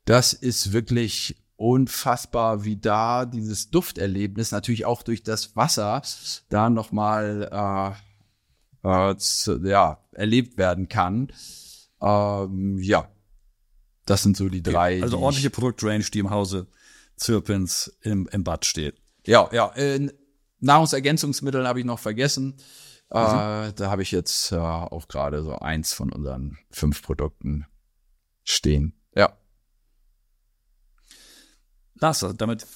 Das 0.06 0.32
ist 0.32 0.72
wirklich 0.72 1.36
unfassbar, 1.56 2.64
wie 2.64 2.76
da 2.76 3.24
dieses 3.26 3.70
Dufterlebnis 3.70 4.50
natürlich 4.50 4.84
auch 4.84 5.02
durch 5.02 5.22
das 5.22 5.56
Wasser 5.56 6.02
da 6.48 6.70
nochmal 6.70 7.96
äh, 8.84 9.10
äh, 9.10 9.68
ja, 9.68 9.98
erlebt 10.12 10.58
werden 10.58 10.88
kann. 10.88 11.32
Ähm, 12.00 12.78
ja, 12.78 13.08
das 14.04 14.22
sind 14.22 14.36
so 14.36 14.48
die 14.48 14.62
drei. 14.62 15.02
Also 15.02 15.18
ordentliche 15.18 15.50
Produktrange, 15.50 16.04
die 16.04 16.18
im 16.18 16.30
Hause 16.30 16.66
Zirpins 17.16 17.96
im, 18.02 18.28
im 18.30 18.44
Bad 18.44 18.64
steht. 18.64 18.96
Ja, 19.26 19.48
ja. 19.52 19.72
Äh, 19.74 20.08
Nahrungsergänzungsmittel 20.60 21.66
habe 21.66 21.80
ich 21.80 21.84
noch 21.84 21.98
vergessen. 21.98 22.54
Mhm. 23.10 23.16
Äh, 23.16 23.72
da 23.72 23.90
habe 23.90 24.02
ich 24.02 24.10
jetzt 24.10 24.52
äh, 24.52 24.56
auch 24.56 25.08
gerade 25.08 25.42
so 25.42 25.56
eins 25.56 25.92
von 25.92 26.12
unseren 26.12 26.58
fünf 26.70 27.02
Produkten 27.02 27.66
stehen. 28.42 28.94
Ja. 29.14 29.36
Lars, 31.94 32.24
damit 32.36 32.66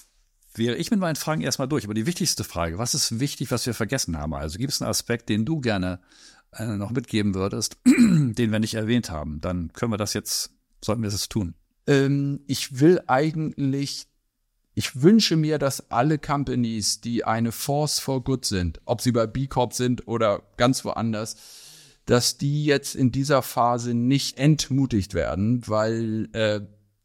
wäre 0.54 0.76
ich 0.76 0.90
mit 0.90 1.00
meinen 1.00 1.16
Fragen 1.16 1.42
erstmal 1.42 1.68
durch. 1.68 1.84
Aber 1.84 1.94
die 1.94 2.06
wichtigste 2.06 2.44
Frage, 2.44 2.78
was 2.78 2.94
ist 2.94 3.20
wichtig, 3.20 3.50
was 3.50 3.66
wir 3.66 3.74
vergessen 3.74 4.16
haben? 4.18 4.34
Also 4.34 4.58
gibt 4.58 4.72
es 4.72 4.80
einen 4.80 4.90
Aspekt, 4.90 5.28
den 5.28 5.44
du 5.44 5.60
gerne 5.60 6.00
äh, 6.52 6.64
noch 6.64 6.90
mitgeben 6.90 7.34
würdest, 7.34 7.78
den 7.86 8.52
wir 8.52 8.58
nicht 8.58 8.74
erwähnt 8.74 9.10
haben? 9.10 9.40
Dann 9.40 9.72
können 9.72 9.92
wir 9.92 9.98
das 9.98 10.14
jetzt, 10.14 10.52
sollten 10.84 11.02
wir 11.02 11.10
das 11.10 11.28
tun. 11.28 11.54
Ähm, 11.86 12.40
ich 12.46 12.80
will 12.80 13.00
eigentlich, 13.06 14.06
ich 14.80 15.02
wünsche 15.02 15.36
mir, 15.36 15.58
dass 15.58 15.90
alle 15.90 16.18
Companies, 16.18 17.02
die 17.02 17.22
eine 17.22 17.52
Force 17.52 17.98
for 17.98 18.24
Good 18.24 18.46
sind, 18.46 18.80
ob 18.86 19.02
sie 19.02 19.12
bei 19.12 19.26
B 19.26 19.46
Corp 19.46 19.74
sind 19.74 20.08
oder 20.08 20.42
ganz 20.56 20.86
woanders, 20.86 21.36
dass 22.06 22.38
die 22.38 22.64
jetzt 22.64 22.94
in 22.94 23.12
dieser 23.12 23.42
Phase 23.42 23.92
nicht 23.92 24.38
entmutigt 24.38 25.12
werden, 25.12 25.68
weil 25.68 26.30
äh, 26.32 26.62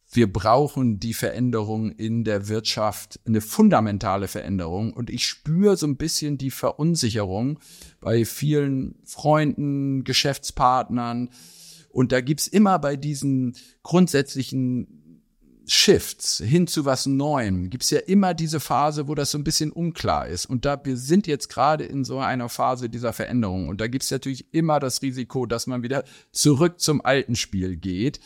wir 0.10 0.32
brauchen 0.32 1.02
die 1.02 1.14
Veränderung 1.14 1.92
in 1.92 2.24
der 2.24 2.48
Wirtschaft, 2.48 3.20
eine 3.26 3.42
fundamentale 3.42 4.30
Veränderung. 4.30 4.94
Und 4.94 5.10
ich 5.10 5.28
spüre 5.28 5.76
so 5.76 5.86
ein 5.86 5.98
bisschen 5.98 6.38
die 6.38 6.52
Verunsicherung 6.52 7.60
bei 8.00 8.24
vielen 8.24 8.96
Freunden, 9.04 10.06
Geschäftspartnern. 10.06 11.30
Und 11.90 12.14
da 12.14 12.22
gibt's 12.22 12.48
immer 12.48 12.80
bei 12.80 12.96
diesen 12.96 13.58
grundsätzlichen 13.84 15.02
Shifts 15.68 16.38
hin 16.46 16.68
zu 16.68 16.86
was 16.86 17.06
Neuem, 17.06 17.70
gibt's 17.70 17.90
ja 17.90 18.00
immer 18.00 18.34
diese 18.34 18.60
Phase, 18.60 19.08
wo 19.08 19.16
das 19.16 19.32
so 19.32 19.38
ein 19.38 19.44
bisschen 19.44 19.72
unklar 19.72 20.28
ist. 20.28 20.46
Und 20.46 20.66
da 20.66 20.80
wir 20.84 20.98
sind 20.98 21.28
jetzt 21.28 21.50
gerade 21.50 21.84
in 21.84 22.04
so 22.04 22.20
einer 22.20 22.50
Phase 22.50 22.90
dieser 22.90 23.14
Veränderung. 23.14 23.70
Und 23.70 23.82
da 23.82 23.88
gibt's 23.88 24.12
natürlich 24.12 24.54
immer 24.54 24.80
das 24.80 25.02
Risiko, 25.02 25.46
dass 25.46 25.68
man 25.68 25.84
wieder 25.84 26.04
zurück 26.32 26.80
zum 26.80 27.04
alten 27.04 27.36
Spiel 27.36 27.78
geht. 27.78 28.20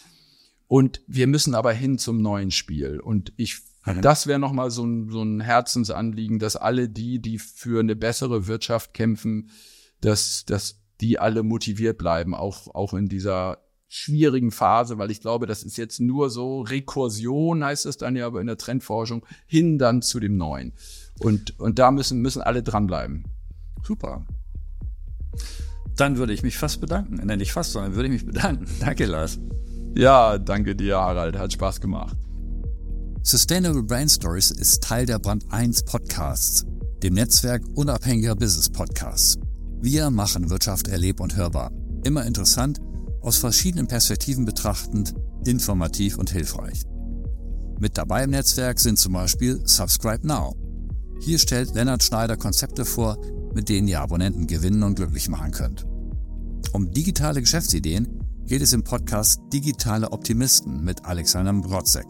Und 0.67 1.01
wir 1.07 1.27
müssen 1.27 1.55
aber 1.55 1.73
hin 1.73 1.97
zum 1.97 2.21
neuen 2.21 2.51
Spiel. 2.51 2.99
Und 2.99 3.33
ich, 3.37 3.59
mhm. 3.85 4.01
das 4.01 4.27
wäre 4.27 4.39
nochmal 4.39 4.69
so 4.69 4.85
ein, 4.85 5.09
so 5.09 5.23
ein 5.23 5.39
Herzensanliegen, 5.39 6.39
dass 6.39 6.55
alle 6.55 6.89
die, 6.89 7.19
die 7.19 7.39
für 7.39 7.79
eine 7.79 7.95
bessere 7.95 8.47
Wirtschaft 8.47 8.93
kämpfen, 8.93 9.49
dass, 10.01 10.45
dass 10.45 10.79
die 11.01 11.19
alle 11.19 11.43
motiviert 11.43 11.97
bleiben, 11.97 12.35
auch, 12.35 12.73
auch 12.73 12.93
in 12.93 13.07
dieser 13.07 13.57
schwierigen 13.89 14.51
Phase, 14.51 14.97
weil 14.97 15.11
ich 15.11 15.19
glaube, 15.19 15.47
das 15.47 15.63
ist 15.63 15.77
jetzt 15.77 15.99
nur 15.99 16.29
so 16.29 16.61
Rekursion, 16.61 17.63
heißt 17.63 17.87
es 17.87 17.97
dann 17.97 18.15
ja 18.15 18.27
aber 18.27 18.39
in 18.39 18.47
der 18.47 18.57
Trendforschung, 18.57 19.25
hin 19.47 19.79
dann 19.79 20.01
zu 20.01 20.19
dem 20.19 20.37
Neuen. 20.37 20.73
Und, 21.19 21.59
und 21.59 21.79
da 21.79 21.91
müssen, 21.91 22.21
müssen 22.21 22.41
alle 22.41 22.63
dranbleiben. 22.63 23.25
Super. 23.83 24.25
Dann 25.95 26.17
würde 26.17 26.33
ich 26.33 26.43
mich 26.43 26.57
fast 26.57 26.79
bedanken. 26.79 27.19
Nein, 27.25 27.39
nicht 27.39 27.51
fast, 27.51 27.71
sondern 27.71 27.95
würde 27.95 28.07
ich 28.07 28.13
mich 28.13 28.25
bedanken. 28.25 28.67
Danke, 28.79 29.05
Lars. 29.05 29.39
Ja, 29.95 30.37
danke 30.37 30.75
dir, 30.75 30.97
Harald. 30.97 31.37
Hat 31.37 31.51
Spaß 31.51 31.81
gemacht. 31.81 32.15
Sustainable 33.23 33.83
Brain 33.83 34.07
Stories 34.07 34.51
ist 34.51 34.83
Teil 34.83 35.07
der 35.07 35.19
Brand 35.19 35.51
1 35.51 35.83
Podcasts, 35.83 36.65
dem 37.01 37.15
Netzwerk 37.15 37.63
unabhängiger 37.75 38.35
Business 38.35 38.69
Podcasts. 38.69 39.39
Wir 39.81 40.09
machen 40.09 40.49
Wirtschaft 40.49 40.87
erleb- 40.87 41.19
und 41.19 41.35
hörbar. 41.35 41.71
Immer 42.03 42.25
interessant, 42.25 42.79
aus 43.21 43.37
verschiedenen 43.37 43.87
Perspektiven 43.87 44.45
betrachtend, 44.45 45.13
informativ 45.45 46.17
und 46.17 46.31
hilfreich. 46.31 46.83
Mit 47.79 47.97
dabei 47.97 48.23
im 48.23 48.31
Netzwerk 48.31 48.79
sind 48.79 48.99
zum 48.99 49.13
Beispiel 49.13 49.61
Subscribe 49.65 50.27
Now. 50.27 50.55
Hier 51.21 51.39
stellt 51.39 51.73
Lennart 51.73 52.03
Schneider 52.03 52.37
Konzepte 52.37 52.85
vor, 52.85 53.17
mit 53.53 53.69
denen 53.69 53.87
ihr 53.87 54.01
Abonnenten 54.01 54.47
gewinnen 54.47 54.83
und 54.83 54.95
glücklich 54.95 55.29
machen 55.29 55.51
könnt. 55.51 55.85
Um 56.73 56.91
digitale 56.91 57.41
Geschäftsideen 57.41 58.19
geht 58.45 58.61
es 58.61 58.73
im 58.73 58.83
Podcast 58.83 59.39
Digitale 59.53 60.11
Optimisten 60.11 60.83
mit 60.83 61.05
Alexander 61.05 61.53
Brodzek. 61.53 62.07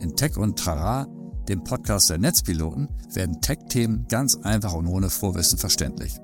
In 0.00 0.16
Tech 0.16 0.36
und 0.36 0.58
Trara, 0.58 1.06
dem 1.48 1.62
Podcast 1.62 2.10
der 2.10 2.18
Netzpiloten, 2.18 2.88
werden 3.12 3.40
Tech-Themen 3.40 4.06
ganz 4.08 4.36
einfach 4.36 4.74
und 4.74 4.86
ohne 4.86 5.10
Vorwissen 5.10 5.58
verständlich. 5.58 6.18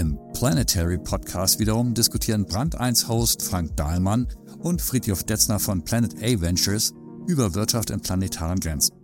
Im 0.00 0.18
Planetary 0.32 0.96
Podcast 0.96 1.60
wiederum 1.60 1.92
diskutieren 1.92 2.46
Brand 2.46 2.80
1 2.80 3.06
Host 3.06 3.42
Frank 3.42 3.76
Dahlmann 3.76 4.26
und 4.60 4.80
Friedhof 4.80 5.24
Detzner 5.24 5.58
von 5.58 5.84
Planet 5.84 6.14
A 6.22 6.40
Ventures 6.40 6.94
über 7.26 7.54
Wirtschaft 7.54 7.90
in 7.90 8.00
planetaren 8.00 8.58
Grenzen. 8.60 8.96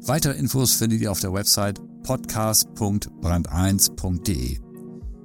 Weitere 0.00 0.38
Infos 0.38 0.72
findet 0.72 1.02
ihr 1.02 1.12
auf 1.12 1.20
der 1.20 1.34
Website 1.34 1.82
podcast.brand1.de. 2.02 4.58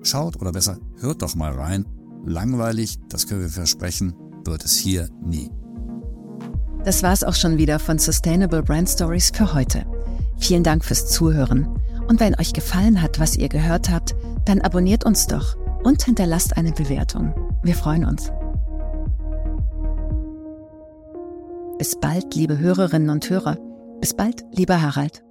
Schaut 0.04 0.36
oder 0.42 0.52
besser 0.52 0.78
hört 0.98 1.22
doch 1.22 1.36
mal 1.36 1.54
rein 1.54 1.86
Langweilig, 2.26 2.98
das 3.08 3.28
können 3.28 3.40
wir 3.40 3.48
versprechen, 3.48 4.14
wird 4.44 4.66
es 4.66 4.76
hier 4.76 5.08
nie. 5.24 5.50
Das 6.84 7.02
war's 7.02 7.24
auch 7.24 7.36
schon 7.36 7.58
wieder 7.58 7.80
von 7.80 7.98
Sustainable 7.98 8.62
Brand 8.62 8.90
Stories 8.90 9.32
für 9.34 9.54
heute. 9.54 9.86
Vielen 10.38 10.66
Dank 10.66 10.84
fürs 10.84 11.10
Zuhören. 11.10 11.79
Und 12.10 12.20
wenn 12.20 12.34
euch 12.40 12.54
gefallen 12.54 13.04
hat, 13.04 13.20
was 13.20 13.38
ihr 13.38 13.50
gehört 13.50 13.92
habt, 13.92 14.16
dann 14.44 14.62
abonniert 14.62 15.06
uns 15.06 15.28
doch 15.28 15.56
und 15.84 16.04
hinterlasst 16.04 16.58
eine 16.58 16.72
Bewertung. 16.72 17.36
Wir 17.62 17.76
freuen 17.76 18.04
uns. 18.04 18.32
Bis 21.78 22.00
bald, 22.00 22.34
liebe 22.34 22.58
Hörerinnen 22.58 23.12
und 23.12 23.30
Hörer. 23.30 23.58
Bis 24.02 24.16
bald, 24.16 24.44
lieber 24.52 24.82
Harald. 24.82 25.24